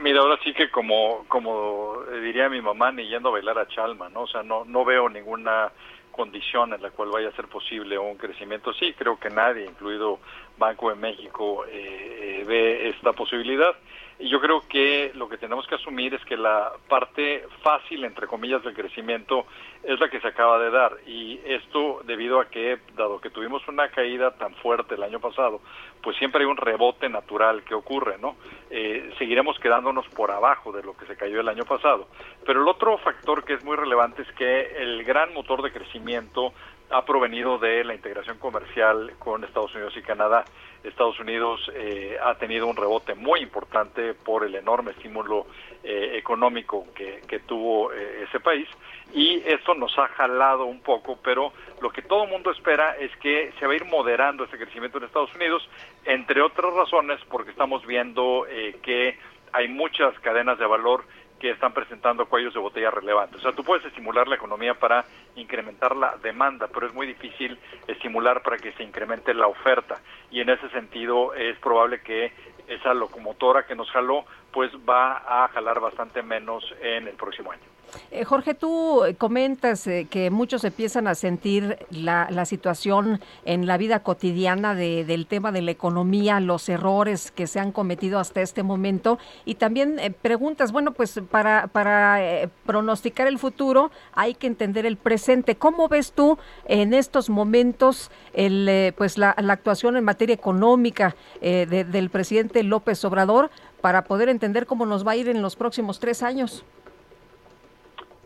[0.02, 4.10] Mira, ahora sí que como, como diría mi mamá, ni yendo a bailar a Chalma,
[4.10, 4.22] ¿no?
[4.22, 5.72] O sea, no, no veo ninguna
[6.12, 8.74] condición en la cual vaya a ser posible un crecimiento.
[8.74, 10.20] Sí, creo que nadie, incluido
[10.58, 13.76] Banco de México, eh, eh, ve esta posibilidad.
[14.24, 18.64] Yo creo que lo que tenemos que asumir es que la parte fácil, entre comillas,
[18.64, 19.46] del crecimiento
[19.84, 20.98] es la que se acaba de dar.
[21.08, 25.62] Y esto debido a que, dado que tuvimos una caída tan fuerte el año pasado,
[26.04, 28.36] pues siempre hay un rebote natural que ocurre, ¿no?
[28.70, 32.08] Eh, seguiremos quedándonos por abajo de lo que se cayó el año pasado.
[32.46, 36.54] Pero el otro factor que es muy relevante es que el gran motor de crecimiento
[36.92, 40.44] ha provenido de la integración comercial con Estados Unidos y Canadá.
[40.84, 45.46] Estados Unidos eh, ha tenido un rebote muy importante por el enorme estímulo
[45.84, 48.68] eh, económico que, tuvo eh, ese país
[49.14, 53.16] y eso nos ha jalado un poco, pero lo que todo el mundo espera es
[53.18, 55.68] que se va a ir moderando ese crecimiento en Estados Unidos,
[56.06, 58.46] entre otras razones porque estamos viendo
[58.84, 59.18] que
[59.54, 61.04] hay muchas cadenas de valor
[61.42, 63.40] que están presentando cuellos de botella relevantes.
[63.40, 65.04] O sea, tú puedes estimular la economía para
[65.36, 67.58] incrementar la demanda, pero es muy difícil
[67.88, 70.00] estimular para que se incremente la oferta.
[70.30, 72.32] Y en ese sentido es probable que
[72.68, 74.24] esa locomotora que nos jaló,
[74.54, 77.71] pues va a jalar bastante menos en el próximo año.
[78.12, 84.00] Eh, Jorge, tú comentas eh, que muchos empiezan a sentir la, situación en la vida
[84.02, 88.64] cotidiana de, del tema de la economía, los errores que se han cometido hasta este
[88.64, 94.48] momento y también eh, preguntas, bueno, pues para, para eh, pronosticar el futuro hay que
[94.48, 95.56] entender el presente.
[95.56, 101.16] ¿Cómo ves tú en estos momentos el, eh, pues la, la actuación en materia económica
[101.42, 103.50] eh, de- del presidente López Obrador
[103.82, 106.64] para poder entender cómo nos va a ir en los próximos tres años?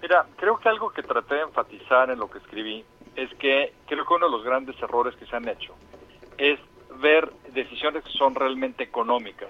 [0.08, 4.06] Mira, creo que algo que traté de enfatizar en lo que escribí es que creo
[4.06, 5.74] que uno de los grandes errores que se han hecho
[6.38, 6.60] es
[7.02, 9.50] ver decisiones que son realmente económicas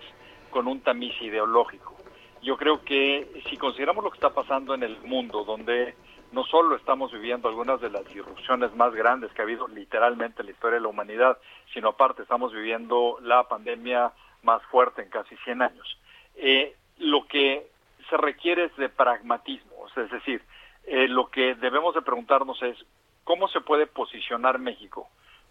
[0.51, 1.97] con un tamiz ideológico.
[2.41, 5.93] Yo creo que si consideramos lo que está pasando en el mundo, donde
[6.31, 10.45] no solo estamos viviendo algunas de las disrupciones más grandes que ha habido literalmente en
[10.45, 11.37] la historia de la humanidad,
[11.73, 14.13] sino aparte estamos viviendo la pandemia
[14.43, 15.99] más fuerte en casi 100 años.
[16.37, 17.74] Eh, lo que
[18.09, 20.41] se requiere es de pragmatismo, es decir,
[20.85, 22.77] eh, lo que debemos de preguntarnos es
[23.23, 25.09] cómo se puede posicionar México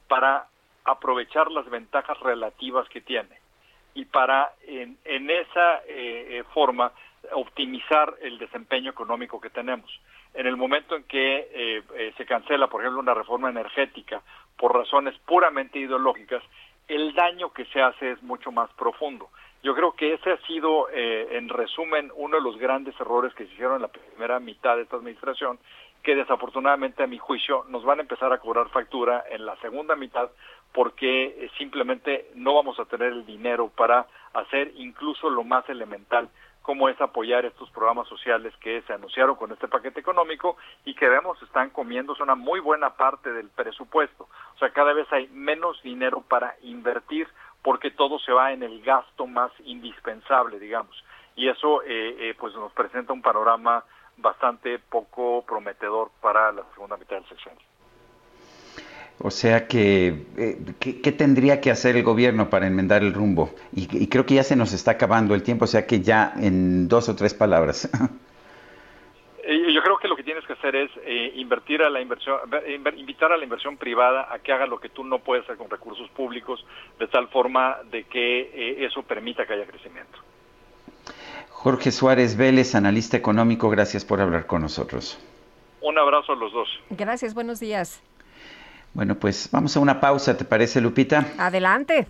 [0.08, 0.46] para
[0.84, 3.44] aprovechar las ventajas relativas que tiene
[3.94, 6.92] y para en, en esa eh, eh, forma
[7.32, 9.90] optimizar el desempeño económico que tenemos.
[10.34, 14.20] En el momento en que eh, se cancela, por ejemplo, una reforma energética
[14.58, 16.42] por razones puramente ideológicas,
[16.88, 19.30] el daño que se hace es mucho más profundo.
[19.64, 23.46] Yo creo que ese ha sido, eh, en resumen, uno de los grandes errores que
[23.46, 25.58] se hicieron en la primera mitad de esta administración,
[26.02, 29.96] que desafortunadamente, a mi juicio, nos van a empezar a cobrar factura en la segunda
[29.96, 30.28] mitad
[30.74, 36.28] porque eh, simplemente no vamos a tener el dinero para hacer incluso lo más elemental
[36.60, 41.10] como es apoyar estos programas sociales que se anunciaron con este paquete económico y que
[41.10, 44.28] vemos están comiéndose una muy buena parte del presupuesto.
[44.54, 47.28] O sea, cada vez hay menos dinero para invertir
[47.64, 51.02] porque todo se va en el gasto más indispensable, digamos.
[51.34, 53.82] Y eso eh, eh, pues nos presenta un panorama
[54.18, 57.58] bastante poco prometedor para la segunda mitad del sexenio.
[59.18, 63.54] O sea que, eh, ¿qué, qué tendría que hacer el gobierno para enmendar el rumbo?
[63.72, 66.34] Y, y creo que ya se nos está acabando el tiempo, o sea que ya
[66.36, 67.88] en dos o tres palabras.
[69.46, 69.93] Eh, Yo creo
[70.44, 74.28] tienes que hacer es eh, invertir a la inversión, eh, invitar a la inversión privada
[74.32, 76.64] a que haga lo que tú no puedes hacer con recursos públicos,
[76.98, 80.18] de tal forma de que eh, eso permita que haya crecimiento.
[81.50, 85.18] Jorge Suárez Vélez, analista económico, gracias por hablar con nosotros.
[85.80, 86.68] Un abrazo a los dos.
[86.90, 88.02] Gracias, buenos días.
[88.92, 91.26] Bueno, pues vamos a una pausa, ¿te parece, Lupita?
[91.38, 92.06] Adelante.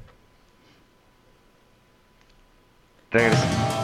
[3.10, 3.83] Regresa.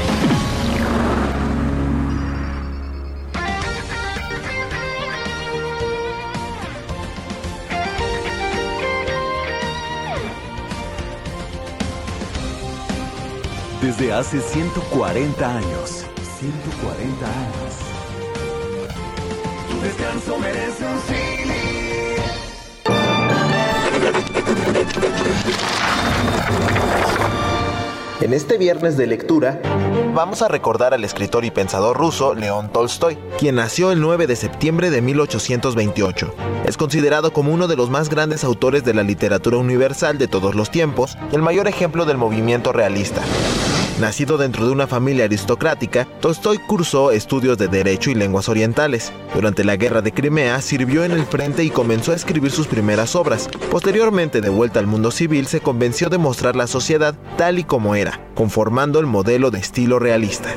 [14.11, 16.05] Desde hace 140 años.
[16.37, 17.73] 140 años.
[19.69, 20.99] Tu descanso merece un
[28.19, 29.61] En este viernes de lectura,
[30.13, 34.35] vamos a recordar al escritor y pensador ruso León Tolstoy, quien nació el 9 de
[34.35, 36.35] septiembre de 1828.
[36.65, 40.53] Es considerado como uno de los más grandes autores de la literatura universal de todos
[40.53, 43.21] los tiempos y el mayor ejemplo del movimiento realista.
[44.01, 49.13] Nacido dentro de una familia aristocrática, Tolstoy cursó estudios de Derecho y Lenguas Orientales.
[49.35, 53.15] Durante la Guerra de Crimea sirvió en el frente y comenzó a escribir sus primeras
[53.15, 53.47] obras.
[53.69, 57.93] Posteriormente, de vuelta al mundo civil, se convenció de mostrar la sociedad tal y como
[57.93, 60.49] era, conformando el modelo de estilo realista.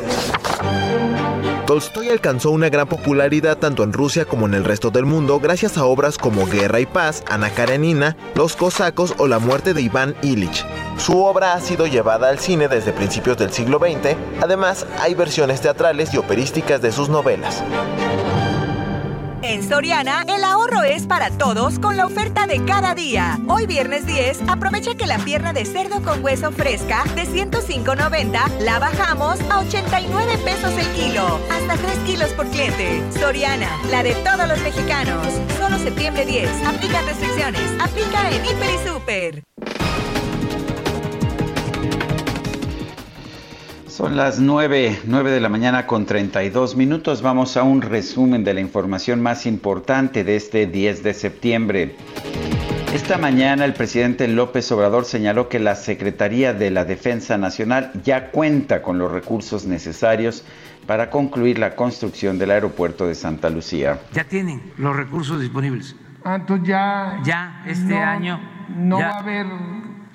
[1.67, 5.77] Tolstoy alcanzó una gran popularidad tanto en Rusia como en el resto del mundo gracias
[5.77, 10.15] a obras como Guerra y Paz, Ana Karenina, Los Cosacos o La muerte de Iván
[10.23, 10.65] Illich.
[10.97, 15.61] Su obra ha sido llevada al cine desde principios del siglo XX, además hay versiones
[15.61, 17.63] teatrales y operísticas de sus novelas.
[19.47, 23.39] En Soriana, el ahorro es para todos con la oferta de cada día.
[23.47, 28.79] Hoy viernes 10, aprovecha que la pierna de cerdo con hueso fresca de 105.90 la
[28.79, 31.39] bajamos a 89 pesos el kilo.
[31.51, 33.03] Hasta 3 kilos por cliente.
[33.21, 35.27] Soriana, la de todos los mexicanos.
[35.59, 36.49] Solo septiembre 10.
[36.67, 37.71] Aplica restricciones.
[37.81, 39.45] Aplica en Hiper y Super.
[43.95, 47.23] Son las 9, 9 de la mañana con 32 minutos.
[47.23, 51.95] Vamos a un resumen de la información más importante de este 10 de septiembre.
[52.93, 58.31] Esta mañana el presidente López Obrador señaló que la Secretaría de la Defensa Nacional ya
[58.33, 60.45] cuenta con los recursos necesarios
[60.89, 64.01] para concluir la construcción del aeropuerto de Santa Lucía.
[64.13, 65.95] Ya tienen los recursos disponibles.
[66.25, 67.21] Ah, entonces ya...
[67.25, 68.41] Ya, este no- año...
[68.77, 69.47] No ya- va a haber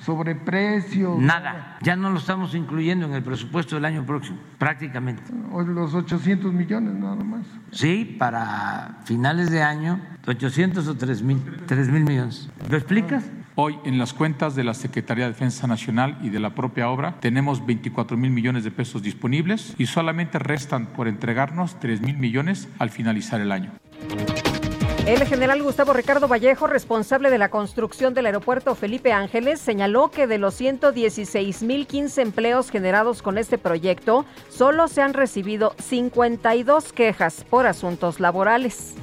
[0.05, 1.15] sobreprecio.
[1.19, 5.23] Nada, ya no lo estamos incluyendo en el presupuesto del año próximo, prácticamente.
[5.51, 7.45] O los 800 millones nada más.
[7.71, 12.49] Sí, para finales de año, 800 o 3 mil, 3 mil millones.
[12.69, 13.23] ¿Lo explicas?
[13.55, 17.19] Hoy en las cuentas de la Secretaría de Defensa Nacional y de la propia obra
[17.19, 22.69] tenemos 24 mil millones de pesos disponibles y solamente restan por entregarnos 3 mil millones
[22.79, 23.71] al finalizar el año.
[25.09, 30.27] El general Gustavo Ricardo Vallejo, responsable de la construcción del aeropuerto Felipe Ángeles, señaló que
[30.27, 37.65] de los 116.015 empleos generados con este proyecto, solo se han recibido 52 quejas por
[37.65, 38.93] asuntos laborales.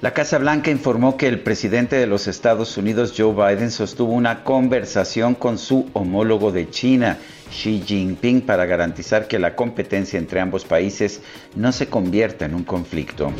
[0.00, 4.42] La Casa Blanca informó que el presidente de los Estados Unidos, Joe Biden, sostuvo una
[4.42, 7.18] conversación con su homólogo de China,
[7.50, 11.20] Xi Jinping, para garantizar que la competencia entre ambos países
[11.54, 13.32] no se convierta en un conflicto.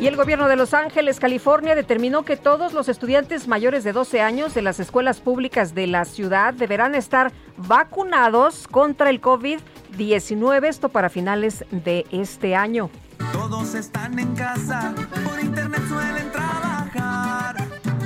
[0.00, 4.22] Y el gobierno de Los Ángeles, California, determinó que todos los estudiantes mayores de 12
[4.22, 10.88] años de las escuelas públicas de la ciudad deberán estar vacunados contra el COVID-19, esto
[10.88, 12.88] para finales de este año.
[13.32, 17.56] Todos están en casa, por internet suelen trabajar.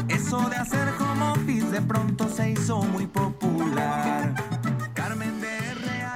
[0.09, 4.54] Eso de hacer home office de pronto se hizo muy popular.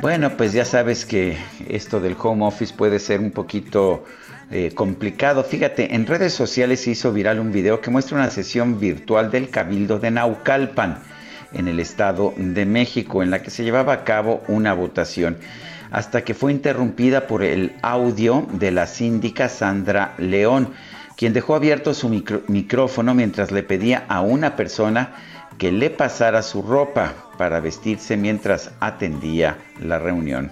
[0.01, 1.37] Bueno, pues ya sabes que
[1.69, 4.05] esto del home office puede ser un poquito
[4.51, 5.43] eh, complicado.
[5.43, 9.51] Fíjate, en redes sociales se hizo viral un video que muestra una sesión virtual del
[9.51, 10.99] Cabildo de Naucalpan,
[11.53, 15.39] en el Estado de México, en la que se llevaba a cabo una votación,
[15.91, 20.75] hasta que fue interrumpida por el audio de la síndica Sandra León,
[21.17, 25.15] quien dejó abierto su micro- micrófono mientras le pedía a una persona
[25.59, 30.51] que le pasara su ropa para vestirse mientras atendía la reunión.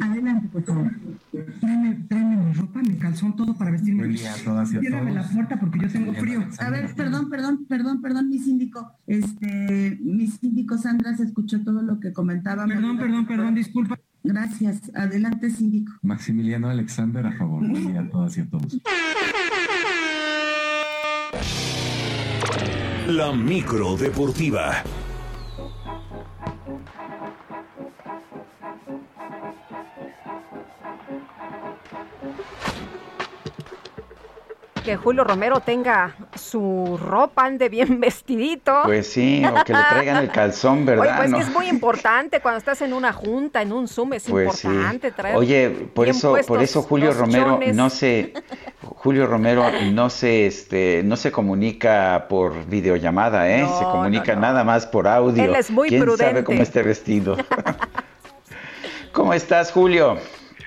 [0.00, 0.90] Adelante, por favor.
[1.60, 4.04] Tráeme, tráeme mi ropa, mi calzón, todo para vestirme.
[4.04, 5.26] Buen día a todas y a Ciérrame todos.
[5.26, 6.46] la puerta porque yo tengo frío.
[6.58, 8.92] A ver, perdón, perdón, perdón, perdón, mi síndico.
[9.06, 12.64] Este, mi síndico Sandra se escuchó todo lo que comentaba.
[12.66, 13.98] Perdón, perdón, perdón, disculpa.
[14.22, 14.80] Gracias.
[14.94, 15.92] Adelante, síndico.
[16.02, 17.60] Maximiliano Alexander, a favor.
[17.68, 18.80] Buen día a todas y a todos.
[23.06, 24.82] La micro deportiva.
[34.86, 38.82] Que Julio Romero tenga su ropa, ande bien vestidito.
[38.84, 41.16] Pues sí, o que le traigan el calzón, Oye, ¿verdad?
[41.18, 41.38] pues No.
[41.38, 44.68] que es muy importante cuando estás en una junta, en un Zoom, es Pues sí.
[44.68, 45.36] importante traer.
[45.36, 47.74] Oye, por eso, por eso Julio Romero chones.
[47.74, 48.32] no se,
[48.84, 53.62] Julio Romero no se, este, no se comunica por videollamada, ¿eh?
[53.62, 54.46] No, se comunica no, no.
[54.46, 55.42] nada más por audio.
[55.42, 56.44] Él es muy ¿Quién sabe prudente.
[56.44, 57.36] cómo esté vestido?
[59.12, 60.16] ¿Cómo estás, Julio?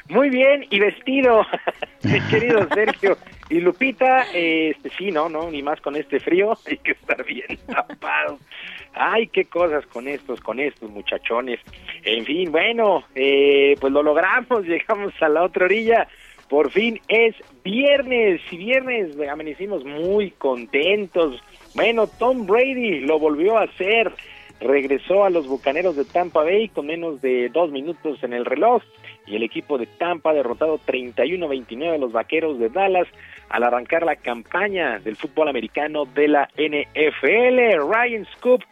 [0.09, 1.43] Muy bien, y vestido,
[2.03, 3.15] mi querido Sergio
[3.49, 7.57] y Lupita, este, sí, no, no, ni más con este frío, hay que estar bien
[7.67, 8.39] tapados.
[8.93, 11.59] Ay, qué cosas con estos, con estos muchachones.
[12.03, 16.07] En fin, bueno, eh, pues lo logramos, llegamos a la otra orilla.
[16.47, 21.41] Por fin es viernes, y viernes amanecimos muy contentos.
[21.75, 24.11] Bueno, Tom Brady lo volvió a hacer.
[24.59, 28.83] Regresó a los Bucaneros de Tampa Bay con menos de dos minutos en el reloj
[29.25, 33.07] y el equipo de Tampa ha derrotado 31-29 a los Vaqueros de Dallas
[33.49, 37.79] al arrancar la campaña del fútbol americano de la NFL.
[37.91, 38.63] Ryan Scoop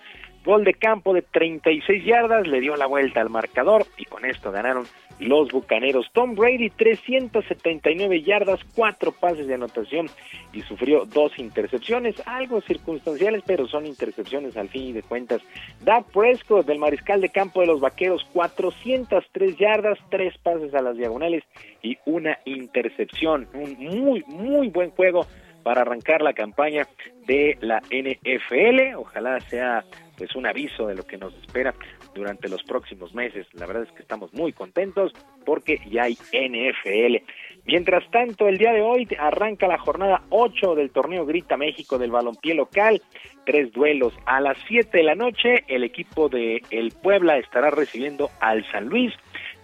[0.48, 4.50] Gol de campo de 36 yardas, le dio la vuelta al marcador y con esto
[4.50, 4.86] ganaron
[5.20, 6.08] los Bucaneros.
[6.14, 10.08] Tom Brady, 379 yardas, cuatro pases de anotación
[10.54, 15.42] y sufrió dos intercepciones, algo circunstanciales, pero son intercepciones al fin y de cuentas.
[15.82, 20.96] Dak Prescott, del mariscal de campo de los Vaqueros, 403 yardas, tres pases a las
[20.96, 21.44] diagonales
[21.84, 23.50] y una intercepción.
[23.54, 25.28] Un muy, muy buen juego
[25.64, 26.88] para arrancar la campaña
[27.26, 28.96] de la NFL.
[28.96, 29.84] Ojalá sea
[30.18, 31.74] pues un aviso de lo que nos espera
[32.14, 33.46] durante los próximos meses.
[33.54, 35.14] La verdad es que estamos muy contentos
[35.46, 37.24] porque ya hay NFL.
[37.66, 42.12] Mientras tanto, el día de hoy arranca la jornada 8 del torneo Grita México del
[42.12, 43.02] balompié local.
[43.46, 45.64] Tres duelos a las 7 de la noche.
[45.68, 49.14] El equipo de El Puebla estará recibiendo al San Luis.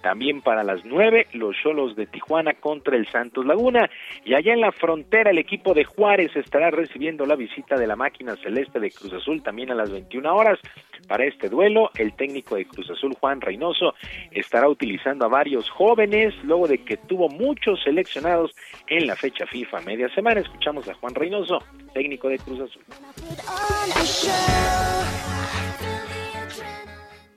[0.03, 3.89] También para las 9, los Cholos de Tijuana contra el Santos Laguna.
[4.25, 7.95] Y allá en la frontera, el equipo de Juárez estará recibiendo la visita de la
[7.95, 10.59] máquina celeste de Cruz Azul también a las 21 horas.
[11.07, 13.95] Para este duelo, el técnico de Cruz Azul, Juan Reynoso,
[14.31, 18.51] estará utilizando a varios jóvenes luego de que tuvo muchos seleccionados
[18.87, 20.41] en la fecha FIFA media semana.
[20.41, 21.59] Escuchamos a Juan Reynoso,
[21.93, 22.83] técnico de Cruz Azul.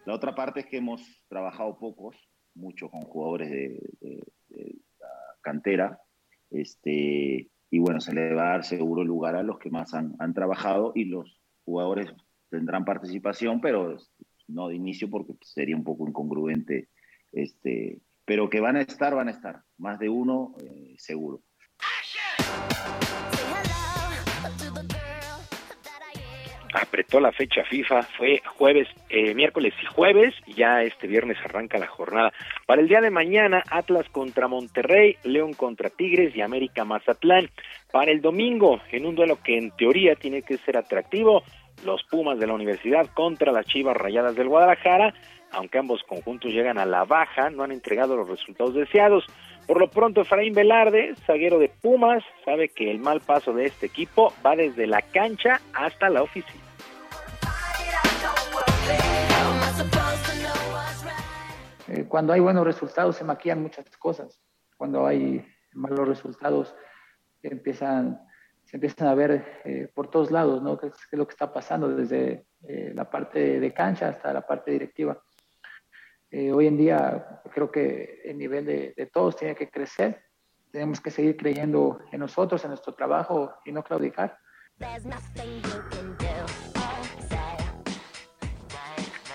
[0.05, 2.17] La otra parte es que hemos trabajado pocos
[2.57, 3.81] mucho con jugadores de,
[4.99, 5.09] la
[5.41, 6.01] cantera.
[6.51, 10.35] Este, y bueno, se le va a dar seguro lugar a los que más han,
[10.35, 12.13] trabajado y los jugadores
[12.51, 13.97] tendrán participación, pero
[14.49, 16.89] no de inicio porque sería un poco incongruente.
[17.33, 19.63] Este, pero que van a estar, van a estar.
[19.79, 21.43] Más de uno, eh, seguro.
[26.83, 31.79] Apretó la fecha FIFA, fue jueves, eh, miércoles y jueves, y ya este viernes arranca
[31.79, 32.33] la jornada.
[32.67, 37.51] Para el día de mañana, Atlas contra Monterrey, León contra Tigres y América Mazatlán.
[37.91, 41.43] Para el domingo, en un duelo que en teoría tiene que ser atractivo,
[41.85, 45.15] los Pumas de la Universidad contra las Chivas Rayadas del Guadalajara,
[45.53, 49.25] aunque ambos conjuntos llegan a la baja, no han entregado los resultados deseados.
[49.67, 53.87] Por lo pronto, Efraín Velarde, zaguero de Pumas, sabe que el mal paso de este
[53.87, 56.66] equipo va desde la cancha hasta la oficina.
[61.89, 64.41] Eh, cuando hay buenos resultados se maquillan muchas cosas.
[64.77, 66.75] Cuando hay malos resultados
[67.43, 68.21] empiezan,
[68.65, 70.79] se empiezan a ver eh, por todos lados, ¿no?
[70.79, 74.71] ¿Qué es, lo que está pasando desde eh, la parte de cancha hasta la parte
[74.71, 75.21] directiva?
[76.53, 80.23] hoy en día creo que el nivel de, de todos tiene que crecer.
[80.71, 84.37] Tenemos que seguir creyendo en nosotros, en nuestro trabajo y no claudicar.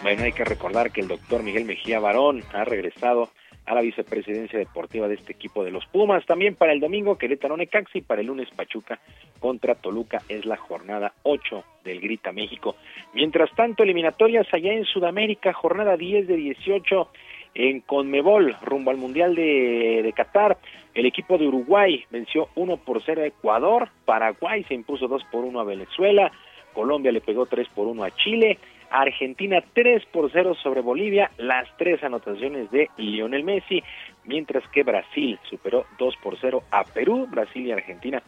[0.02, 3.30] Bueno, hay que recordar que el doctor Miguel Mejía Barón ha regresado
[3.68, 6.26] a la vicepresidencia deportiva de este equipo de los Pumas.
[6.26, 9.00] También para el domingo Querétaro Necaxi, para el lunes Pachuca
[9.40, 12.76] contra Toluca es la jornada 8 del Grita México.
[13.14, 17.10] Mientras tanto, eliminatorias allá en Sudamérica, jornada 10 de 18
[17.54, 20.58] en Conmebol, rumbo al Mundial de, de Qatar.
[20.96, 25.46] El equipo de Uruguay venció 1 por 0 a Ecuador, Paraguay se impuso 2 por
[25.46, 26.32] 1 a Venezuela,
[26.74, 28.58] Colombia le pegó 3 por 1 a Chile,
[28.92, 33.82] Argentina 3 por 0 sobre Bolivia, las tres anotaciones de Lionel Messi,
[34.26, 38.22] mientras que Brasil superó 2 por 0 a Perú, Brasil y Argentina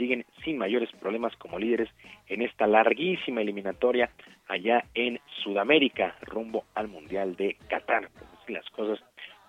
[0.00, 1.90] siguen sin mayores problemas como líderes
[2.26, 4.08] en esta larguísima eliminatoria
[4.48, 8.08] allá en Sudamérica, rumbo al Mundial de Qatar.
[8.48, 8.98] Las cosas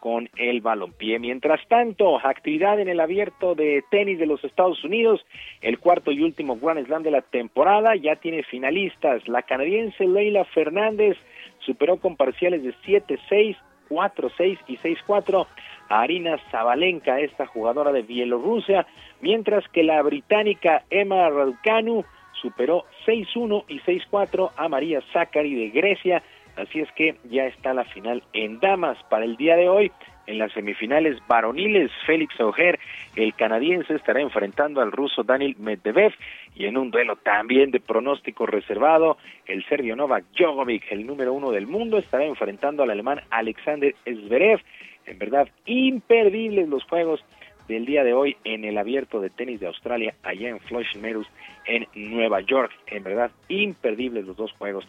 [0.01, 1.19] con el balompié.
[1.19, 5.23] Mientras tanto, actividad en el abierto de tenis de los Estados Unidos,
[5.61, 9.25] el cuarto y último Grand Slam de la temporada, ya tiene finalistas.
[9.27, 11.17] La canadiense Leila Fernández
[11.59, 13.55] superó con parciales de 7-6,
[13.89, 15.45] 4-6 y 6-4
[15.89, 18.87] a Arina Zabalenka, esta jugadora de Bielorrusia,
[19.21, 22.03] mientras que la británica Emma Raducanu
[22.41, 26.23] superó 6-1 y 6-4 a María Zachary de Grecia,
[26.61, 29.91] Así es que ya está la final en damas para el día de hoy.
[30.27, 32.79] En las semifinales varoniles, Félix Auger,
[33.15, 36.13] el canadiense, estará enfrentando al ruso Daniel Medvedev
[36.55, 41.51] y en un duelo también de pronóstico reservado, el serbio Novak Djokovic, el número uno
[41.51, 44.61] del mundo, estará enfrentando al alemán Alexander Zverev.
[45.07, 47.25] En verdad, imperdibles los juegos
[47.67, 51.27] del día de hoy en el abierto de tenis de Australia, allá en Flushing Meadows,
[51.65, 52.71] en Nueva York.
[52.87, 54.87] En verdad, imperdibles los dos juegos.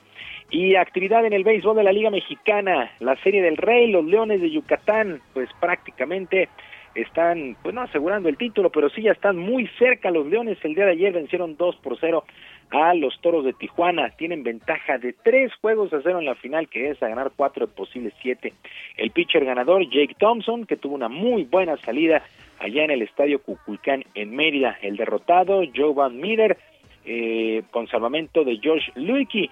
[0.51, 4.41] Y actividad en el béisbol de la Liga Mexicana, la Serie del Rey, los Leones
[4.41, 6.49] de Yucatán, pues prácticamente
[6.95, 10.59] están, pues no asegurando el título, pero sí ya están muy cerca los Leones.
[10.63, 12.25] El día de ayer vencieron 2 por 0
[12.73, 14.11] a los Toros de Tijuana.
[14.17, 17.67] Tienen ventaja de tres juegos a cero en la final, que es a ganar cuatro
[17.67, 18.55] de posibles siete.
[18.97, 22.23] El pitcher ganador, Jake Thompson, que tuvo una muy buena salida
[22.63, 24.79] allá en el estadio Cuculcán en Mérida.
[24.83, 26.57] El derrotado, Joe Van Meter,
[27.05, 29.51] eh, con salvamento de George Luiki.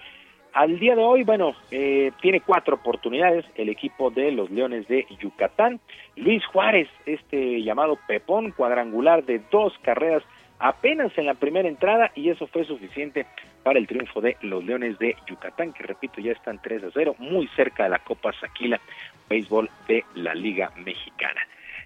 [0.53, 5.05] al día de hoy, bueno, eh, tiene cuatro oportunidades el equipo de los Leones de
[5.21, 5.79] Yucatán.
[6.17, 10.23] Luis Juárez, este llamado Pepón, cuadrangular de dos carreras
[10.59, 13.25] apenas en la primera entrada y eso fue suficiente
[13.63, 17.15] para el triunfo de los Leones de Yucatán, que repito, ya están 3 a 0,
[17.19, 18.79] muy cerca de la Copa Saquila,
[19.29, 21.41] béisbol de la Liga Mexicana.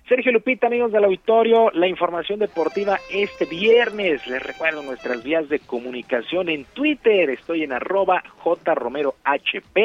[0.07, 4.27] Sergio Lupita, amigos del auditorio, la información deportiva este viernes.
[4.27, 7.31] Les recuerdo nuestras vías de comunicación en Twitter.
[7.31, 9.77] Estoy en arroba jromerohp,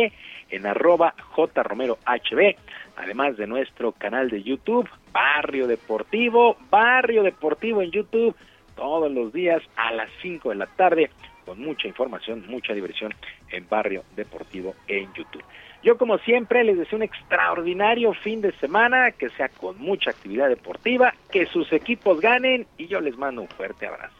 [0.50, 2.54] en arroba jromerohb,
[2.98, 8.36] además de nuestro canal de YouTube, Barrio Deportivo, Barrio Deportivo en YouTube,
[8.76, 11.08] todos los días a las 5 de la tarde,
[11.46, 13.14] con mucha información, mucha diversión
[13.50, 15.42] en Barrio Deportivo en YouTube.
[15.82, 20.48] Yo como siempre les deseo un extraordinario fin de semana, que sea con mucha actividad
[20.48, 24.14] deportiva, que sus equipos ganen y yo les mando un fuerte abrazo.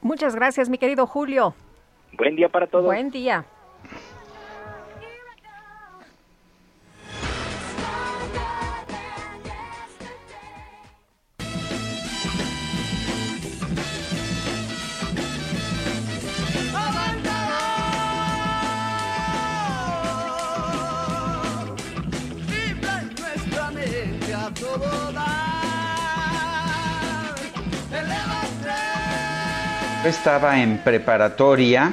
[0.00, 1.54] Muchas gracias, mi querido Julio.
[2.12, 2.84] Buen día para todos.
[2.84, 3.44] Buen día.
[30.08, 31.92] Estaba en preparatoria,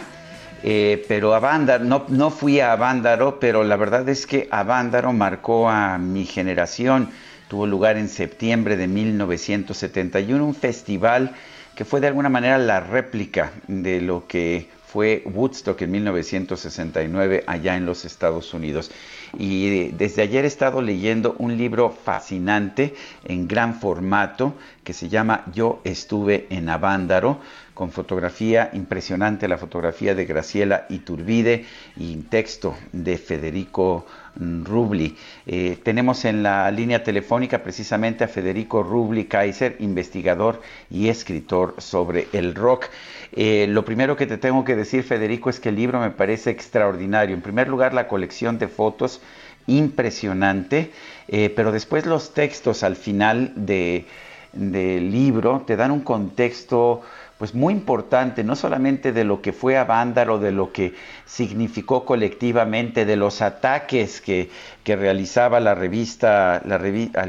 [0.63, 5.69] eh, pero Avándaro, no, no fui a Avándaro, pero la verdad es que Avándaro marcó
[5.69, 7.09] a mi generación.
[7.47, 11.35] Tuvo lugar en septiembre de 1971, un festival
[11.75, 17.77] que fue de alguna manera la réplica de lo que fue Woodstock en 1969 allá
[17.77, 18.89] en los Estados Unidos.
[19.37, 25.45] Y desde ayer he estado leyendo un libro fascinante en gran formato que se llama
[25.53, 27.39] Yo estuve en Avándaro
[27.79, 31.63] con fotografía impresionante, la fotografía de Graciela Iturbide
[31.95, 35.15] y texto de Federico Rubli.
[35.47, 42.27] Eh, tenemos en la línea telefónica precisamente a Federico Rubli Kaiser, investigador y escritor sobre
[42.33, 42.87] el rock.
[43.31, 46.49] Eh, lo primero que te tengo que decir, Federico, es que el libro me parece
[46.49, 47.33] extraordinario.
[47.33, 49.21] En primer lugar, la colección de fotos
[49.67, 50.91] impresionante,
[51.29, 54.05] eh, pero después los textos al final de,
[54.51, 57.03] del libro te dan un contexto
[57.39, 60.93] pues muy importante, no solamente de lo que fue a Vándaro, de lo que
[61.25, 64.49] significó colectivamente, de los ataques que,
[64.83, 66.75] que realizaba la revista, la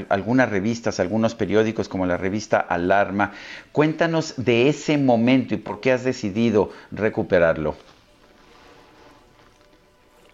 [0.08, 3.30] algunas revistas, algunos periódicos como la revista Alarma.
[3.70, 7.76] Cuéntanos de ese momento y por qué has decidido recuperarlo.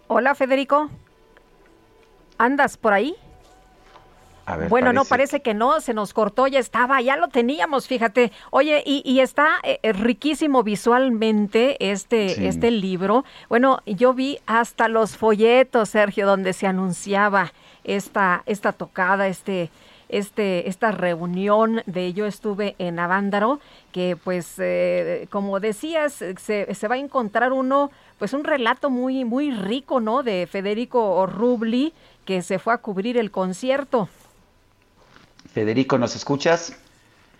[0.07, 0.89] Hola Federico,
[2.39, 3.15] ¿andas por ahí?
[4.69, 8.31] Bueno, no, parece que no, se nos cortó, ya estaba, ya lo teníamos, fíjate.
[8.49, 13.25] Oye, y, está eh, eh, riquísimo visualmente este, este libro.
[13.49, 17.51] Bueno, yo vi hasta los folletos, Sergio, donde se anunciaba
[17.83, 19.69] esta, esta tocada, este,
[20.07, 23.59] este, esta reunión de yo estuve en Avándaro,
[23.91, 29.25] que pues, eh, como decías, se, se va a encontrar uno, pues un relato muy,
[29.25, 30.23] muy rico, ¿no?
[30.23, 31.93] De Federico Rubli,
[32.23, 34.07] que se fue a cubrir el concierto.
[35.57, 36.71] Federico, ¿nos escuchas?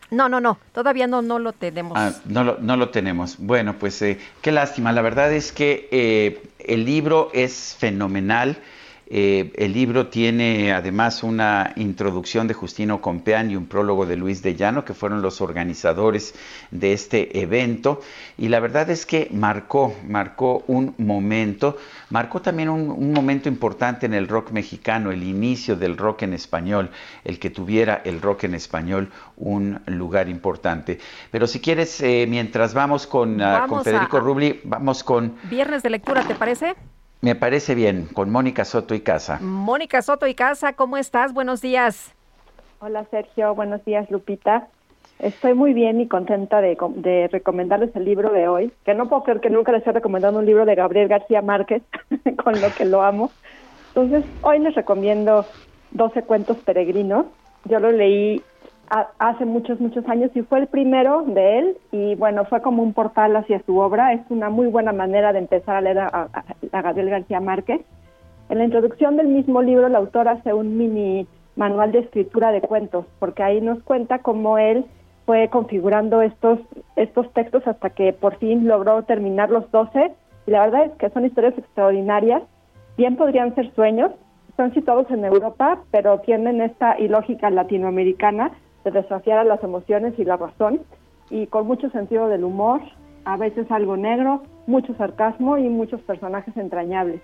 [0.10, 1.96] No, no, no, todavía no, no lo tenemos.
[1.96, 3.38] Ah, no, lo, no lo tenemos.
[3.38, 4.92] Bueno, pues eh, qué lástima.
[4.92, 8.58] La verdad es que eh, el libro es fenomenal.
[9.10, 14.42] Eh, el libro tiene además una introducción de Justino Compeán y un prólogo de Luis
[14.42, 16.34] de Llano, que fueron los organizadores
[16.72, 18.02] de este evento.
[18.36, 21.78] Y la verdad es que marcó, marcó un momento,
[22.10, 26.90] marcó también un, momento importante en el rock mexicano, el inicio del rock en español,
[27.24, 31.00] el que tuviera el rock en español un lugar importante.
[31.32, 35.36] Pero si quieres, eh, mientras vamos con, ah, con Federico Rubli, vamos con...
[35.50, 36.76] Viernes de lectura, ¿te parece?
[37.22, 39.40] Me parece bien, con Mónica Soto y Casa.
[39.42, 41.34] Mónica Soto y Casa, ¿cómo estás?
[41.34, 42.14] Buenos días.
[42.80, 44.68] Hola Sergio, buenos días Lupita.
[45.20, 49.24] Estoy muy bien y contenta de, de, recomendarles el libro de hoy, que no puedo
[49.24, 51.82] creer que nunca les he recomendado un libro de Gabriel García Márquez,
[52.44, 53.32] con lo que lo amo.
[53.90, 55.46] Entonces, hoy les recomiendo
[55.92, 57.26] 12 cuentos peregrinos.
[57.66, 58.44] Yo lo leí
[59.20, 62.94] hace muchos, muchos años y fue el primero de él y bueno, fue como un
[62.94, 64.14] portal hacia su obra.
[64.14, 66.30] Es una muy buena manera de empezar a leer a,
[66.72, 67.82] Gabriel García Márquez.
[68.50, 72.62] En la introducción del mismo libro, la autora hace un mini manual de escritura de
[72.62, 74.86] cuentos, porque ahí nos cuenta cómo él
[75.28, 76.58] fue configurando estos,
[76.96, 80.14] estos textos hasta que por fin logró terminar los 12.
[80.48, 82.44] Y la verdad es que son historias extraordinarias.
[82.98, 84.12] Bien podrían ser sueños.
[84.48, 88.54] Están situados en Europa, pero tienen esta ilógica latinoamericana
[88.86, 90.80] de desafiar a las emociones y la razón,
[91.30, 92.82] y con mucho sentido del humor.
[93.26, 97.20] a veces algo negro, mucho sarcasmo y muchos personajes entrañables.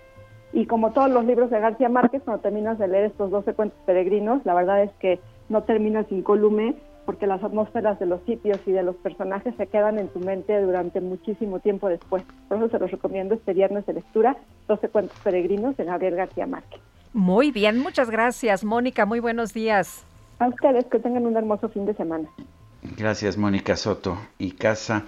[0.51, 3.79] Y como todos los libros de García Márquez, cuando terminas de leer estos 12 cuentos
[3.85, 6.75] peregrinos, la verdad es que no terminas incólume
[7.05, 10.59] porque las atmósferas de los sitios y de los personajes se quedan en tu mente
[10.61, 12.23] durante muchísimo tiempo después.
[12.47, 16.47] Por eso se los recomiendo este viernes de lectura, 12 cuentos peregrinos de Gabriel García
[16.47, 16.79] Márquez.
[17.13, 19.05] Muy bien, muchas gracias, Mónica.
[19.05, 20.03] Muy buenos días.
[20.39, 22.27] A ustedes que tengan un hermoso fin de semana.
[22.97, 24.17] Gracias, Mónica Soto.
[24.39, 25.05] Y Casa,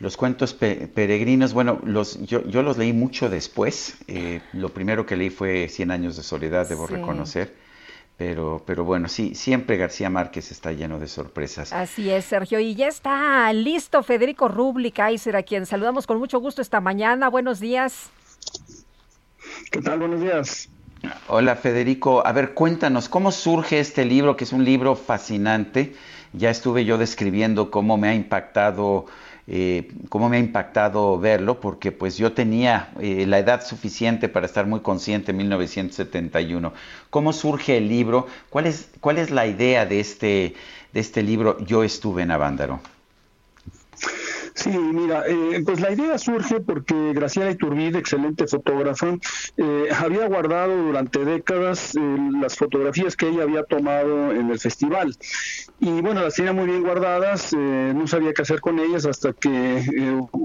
[0.00, 3.98] los cuentos peregrinos, bueno, los, yo, yo, los leí mucho después.
[4.06, 7.54] Eh, lo primero que leí fue Cien años de soledad, debo reconocer.
[8.18, 11.72] Pero, pero bueno, sí, siempre García Márquez está lleno de sorpresas.
[11.72, 12.58] Así es, Sergio.
[12.58, 17.28] Y ya está listo Federico Rubli Kaiser, a quien saludamos con mucho gusto esta mañana.
[17.28, 18.10] Buenos días.
[19.70, 20.00] ¿Qué tal?
[20.00, 20.68] Buenos días.
[21.28, 25.94] Hola Federico, a ver, cuéntanos, ¿cómo surge este libro, que es un libro fascinante?
[26.32, 29.06] Ya estuve yo describiendo cómo me ha impactado,
[29.50, 34.44] eh, cómo me ha impactado verlo, porque pues yo tenía eh, la edad suficiente para
[34.44, 36.74] estar muy consciente en 1971.
[37.08, 38.26] ¿Cómo surge el libro?
[38.50, 40.54] ¿Cuál es, cuál es la idea de este,
[40.92, 42.80] de este libro Yo estuve en Avándaro?
[44.58, 49.16] Sí, mira, eh, pues la idea surge porque Graciela Iturbide, excelente fotógrafa,
[49.56, 52.00] eh, había guardado durante décadas eh,
[52.40, 55.16] las fotografías que ella había tomado en el festival.
[55.78, 59.84] Y bueno, las tenía muy bien guardadas, no sabía qué hacer con ellas hasta que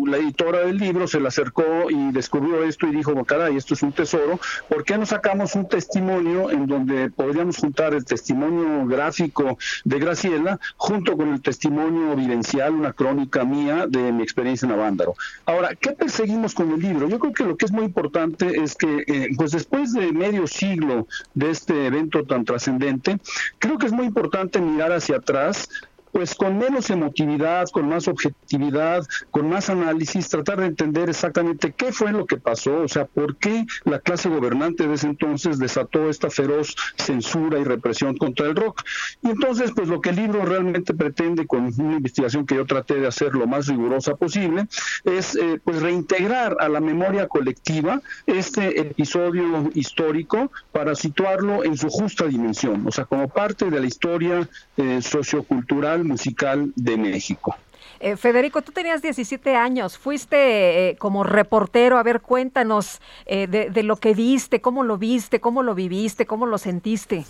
[0.05, 3.81] la editora del libro se le acercó y descubrió esto y dijo, caray, esto es
[3.81, 9.57] un tesoro, ¿por qué no sacamos un testimonio en donde podríamos juntar el testimonio gráfico
[9.85, 15.15] de Graciela junto con el testimonio vivencial, una crónica mía de mi experiencia en Avándaro.
[15.45, 17.07] Ahora, ¿qué perseguimos con el libro?
[17.07, 20.47] Yo creo que lo que es muy importante es que, eh, pues después de medio
[20.47, 23.17] siglo de este evento tan trascendente,
[23.59, 25.69] creo que es muy importante mirar hacia atrás
[26.13, 31.91] pues con menos emotividad, con más objetividad, con más análisis, tratar de entender exactamente qué
[31.91, 36.09] fue lo que pasó, o sea, por qué la clase gobernante de ese entonces desató
[36.09, 38.83] esta feroz censura y represión contra el rock.
[39.23, 42.93] Y entonces, pues lo que el libro realmente pretende con una investigación que yo traté
[42.95, 44.67] de hacer lo más rigurosa posible,
[45.05, 51.89] es eh, pues reintegrar a la memoria colectiva este episodio histórico para situarlo en su
[51.89, 57.55] justa dimensión, o sea, como parte de la historia eh, sociocultural Musical de México.
[57.99, 63.69] Eh, Federico, tú tenías 17 años, fuiste eh, como reportero, a ver, cuéntanos eh, de,
[63.69, 67.25] de, lo que viste, cómo lo viste, cómo lo viviste, cómo lo sentiste.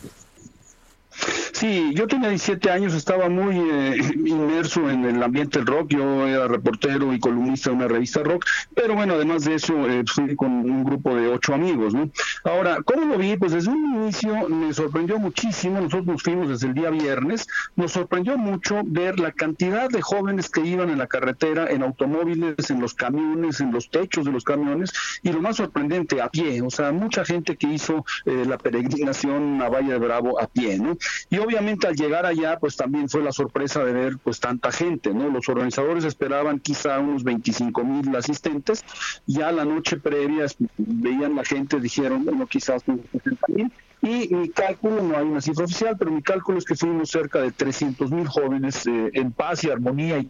[1.54, 6.28] Sí, yo tenía 17 años, estaba muy eh, inmerso en el ambiente del rock, yo
[6.28, 10.36] era reportero y columnista de una revista rock, pero bueno, además de eso, eh, fui
[10.36, 12.10] con un grupo de ocho amigos, ¿no?
[12.44, 13.38] Ahora, ¿cómo lo vi?
[13.38, 18.36] Pues desde un inicio me sorprendió muchísimo, nosotros fuimos desde el día viernes, nos sorprendió
[18.36, 22.96] mucho ver la cantidad de jóvenes que iban en la carretera, en automóviles, en los
[22.96, 24.92] camiones, en los techos de los camiones,
[25.22, 29.62] y lo más sorprendente, a pie, o sea, mucha gente que hizo eh, la peregrinación
[29.62, 30.98] a Valle de Bravo a pie, ¿no?
[31.30, 35.14] Y obviamente al llegar allá, pues también fue la sorpresa de ver pues tanta gente,
[35.14, 35.30] ¿no?
[35.30, 38.84] Los organizadores esperaban quizá unos 25 mil asistentes,
[39.26, 40.46] ya la noche previa
[40.78, 45.40] veían la gente, dijeron, bueno, quizás unos 60 mil, y mi cálculo, no hay una
[45.40, 49.32] cifra oficial, pero mi cálculo es que fuimos cerca de 300 mil jóvenes eh, en
[49.32, 50.30] paz y armonía y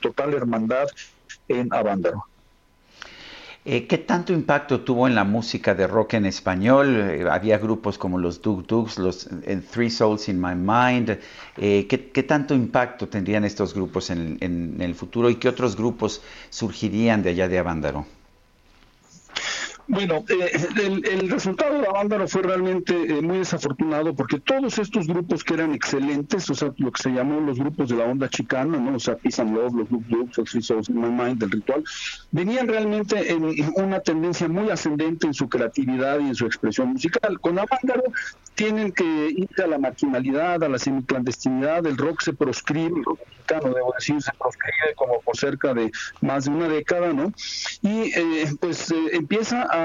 [0.00, 0.86] total hermandad
[1.48, 2.26] en Avándaro.
[3.68, 7.00] Eh, ¿Qué tanto impacto tuvo en la música de rock en español?
[7.00, 11.18] Eh, había grupos como los Dug Dugs, los eh, Three Souls in My Mind.
[11.56, 16.22] ¿qué, ¿qué, tanto impacto tendrían estos grupos en, en, el futuro y qué otros grupos
[16.48, 18.06] surgirían de allá de Avándaro?
[19.88, 20.50] Bueno, eh,
[21.12, 25.54] el, resultado de la banda fue realmente eh, muy desafortunado porque todos estos grupos que
[25.54, 28.96] eran excelentes, o sea, lo que se llamó los grupos de la onda chicana, ¿no?
[28.96, 31.84] O sea, Peace and Love, los Look Looks, Three Souls My Mind, del ritual,
[32.32, 33.44] venían realmente en
[33.76, 37.38] una tendencia muy ascendente en su creatividad y en su expresión musical.
[37.40, 38.02] Con banda
[38.56, 39.04] tienen que
[39.36, 43.92] irse a la marginalidad, a la semiclandestinidad, el rock se proscribe, el rock mexicano, debo
[43.96, 45.92] decir, se proscribe como por cerca de
[46.22, 47.32] más de una década, ¿no?
[47.82, 49.75] Y eh, pues empieza a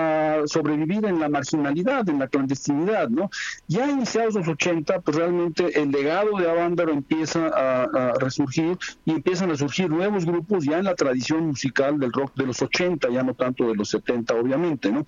[0.45, 3.30] sobrevivir en la marginalidad, en la clandestinidad, ¿no?
[3.68, 9.52] Ya iniciados los 80, pues realmente el legado de Avándaro empieza a, resurgir y empiezan
[9.52, 13.24] a surgir nuevos grupos ya en la tradición musical del rock de los 80, ya
[13.24, 15.06] no tanto de los 70, obviamente, ¿no?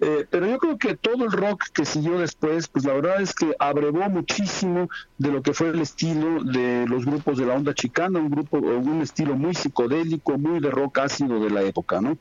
[0.00, 3.34] Eh, pero yo creo que todo el rock que siguió después, pues la verdad es
[3.34, 7.74] que abrevó muchísimo de lo que fue el estilo de los grupos de la onda
[7.74, 12.18] chicana, un grupo, un estilo muy psicodélico, muy de rock ácido de la época, ¿no?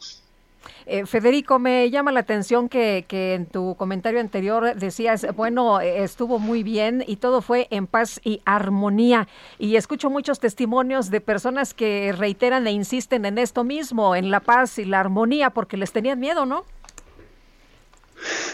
[0.85, 6.39] Eh, Federico, me llama la atención que, que, en tu comentario anterior decías, bueno, estuvo
[6.39, 9.27] muy bien y todo fue en paz y armonía.
[9.59, 14.39] Y escucho muchos testimonios de personas que reiteran e insisten en esto mismo, en la
[14.39, 16.63] paz y la armonía, porque les tenían miedo, ¿no?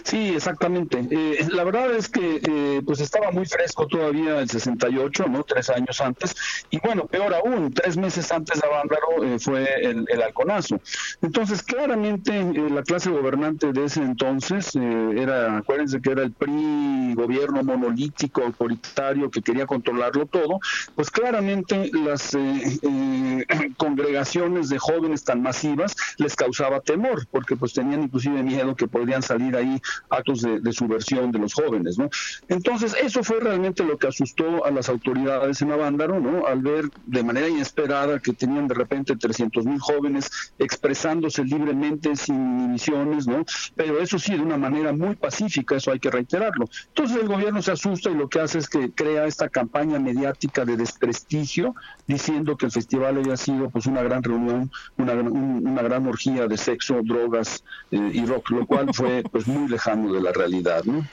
[0.03, 1.07] Sí, exactamente.
[1.09, 5.43] Eh, la verdad es que eh, pues estaba muy fresco todavía el 68, ¿no?
[5.43, 6.35] Tres años antes.
[6.69, 10.79] Y bueno, peor aún, tres meses antes de Avándaro eh, fue el, el, halconazo.
[11.21, 17.63] Entonces, claramente la clase gobernante de ese entonces era, acuérdense que era el PRI, gobierno
[17.63, 20.59] monolítico, autoritario, que quería controlarlo todo,
[20.95, 22.37] pues claramente las
[23.77, 29.21] congregaciones de jóvenes tan masivas les causaba temor, porque pues tenían inclusive miedo que podrían
[29.21, 32.09] salir ahí actos de, subversión de los jóvenes, ¿no?
[32.47, 36.47] Entonces, eso fue realmente lo que asustó a las autoridades en Avándaro, ¿no?
[36.47, 42.35] Al ver de manera inesperada que tenían de repente 300 mil jóvenes expresándose libremente sin
[42.35, 43.45] inhibiciones, ¿no?
[43.75, 46.69] Pero eso sí, de una manera muy pacífica, eso hay que reiterarlo.
[46.87, 50.65] Entonces, el gobierno se asusta y lo que hace es que crea esta campaña mediática
[50.65, 51.75] de desprestigio,
[52.07, 56.57] diciendo que el festival había sido pues una gran reunión, una, una gran orgía de
[56.57, 61.05] sexo, drogas eh, y rock, lo cual fue muy lejano de la realidad, ¿no?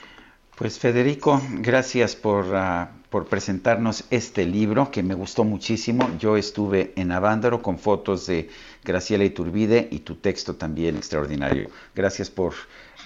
[0.57, 6.10] Pues Federico, gracias por, uh, por presentarnos este libro que me gustó muchísimo.
[6.18, 8.50] Yo estuve en Avándaro con fotos de
[8.84, 11.70] Graciela Iturbide y tu texto también extraordinario.
[11.94, 12.55] Gracias por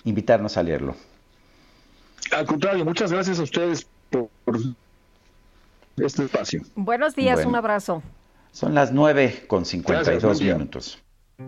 [0.04, 0.96] invitarnos a leerlo.
[2.30, 4.28] Al contrario, muchas gracias a ustedes por,
[5.98, 6.62] este espacio.
[6.74, 8.02] Buenos días, bueno, un abrazo.
[8.52, 10.98] Son las 9 con 52 gracias, minutos.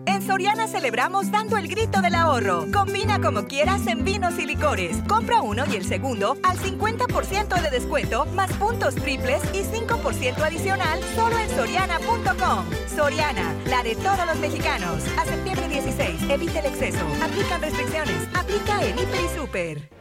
[0.05, 2.65] En Soriana celebramos dando el grito del ahorro.
[2.71, 4.97] Combina como quieras en vinos y licores.
[5.07, 10.99] Compra uno y el segundo al 50% de descuento, más puntos triples y 5% adicional
[11.15, 12.65] solo en soriana.com.
[12.95, 15.03] Soriana, la de todos los mexicanos.
[15.17, 17.05] A septiembre 16, evite el exceso.
[17.23, 18.27] Aplican restricciones.
[18.35, 19.94] Aplica en Hiper y Super.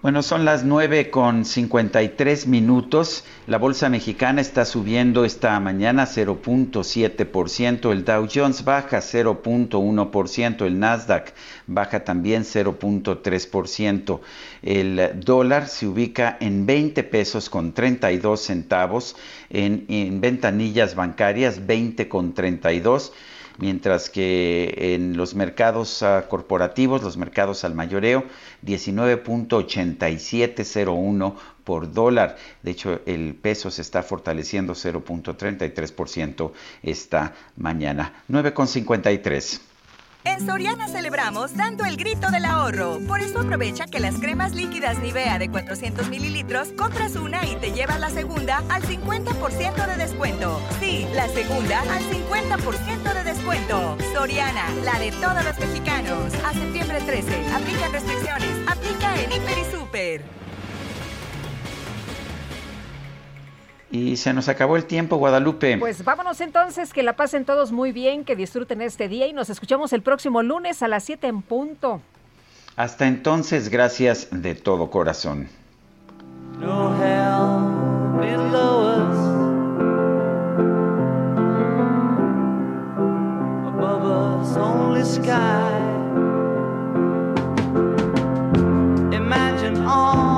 [0.00, 3.24] Bueno, son las 9 con 53 minutos.
[3.48, 11.34] La bolsa mexicana está subiendo esta mañana 0.7%, el Dow Jones baja 0.1%, el Nasdaq
[11.66, 14.20] baja también 0.3%.
[14.62, 19.16] El dólar se ubica en 20 pesos con 32 centavos,
[19.50, 23.12] en, en ventanillas bancarias 20 con 32
[23.58, 28.24] mientras que en los mercados uh, corporativos, los mercados al mayoreo,
[28.64, 32.36] 19.8701 por dólar.
[32.62, 38.24] De hecho, el peso se está fortaleciendo 0.33% esta mañana.
[38.30, 39.67] 9.53.
[40.28, 42.98] En Soriana celebramos dando el grito del ahorro.
[43.08, 47.72] Por eso aprovecha que las cremas líquidas Nivea de 400 mililitros compras una y te
[47.72, 50.60] llevas la segunda al 50% de descuento.
[50.80, 53.96] Sí, la segunda al 50% de descuento.
[54.12, 56.34] Soriana, la de todos los mexicanos.
[56.44, 57.54] A septiembre 13.
[57.54, 58.50] Aplican restricciones.
[58.68, 60.47] Aplica en Hiper y Super.
[63.90, 65.78] Y se nos acabó el tiempo, Guadalupe.
[65.78, 69.48] Pues vámonos entonces, que la pasen todos muy bien, que disfruten este día y nos
[69.48, 72.02] escuchamos el próximo lunes a las 7 en punto.
[72.76, 75.48] Hasta entonces, gracias de todo corazón.
[76.60, 79.18] No hell below us.
[83.66, 85.78] Above us, only sky.
[89.14, 90.37] Imagine all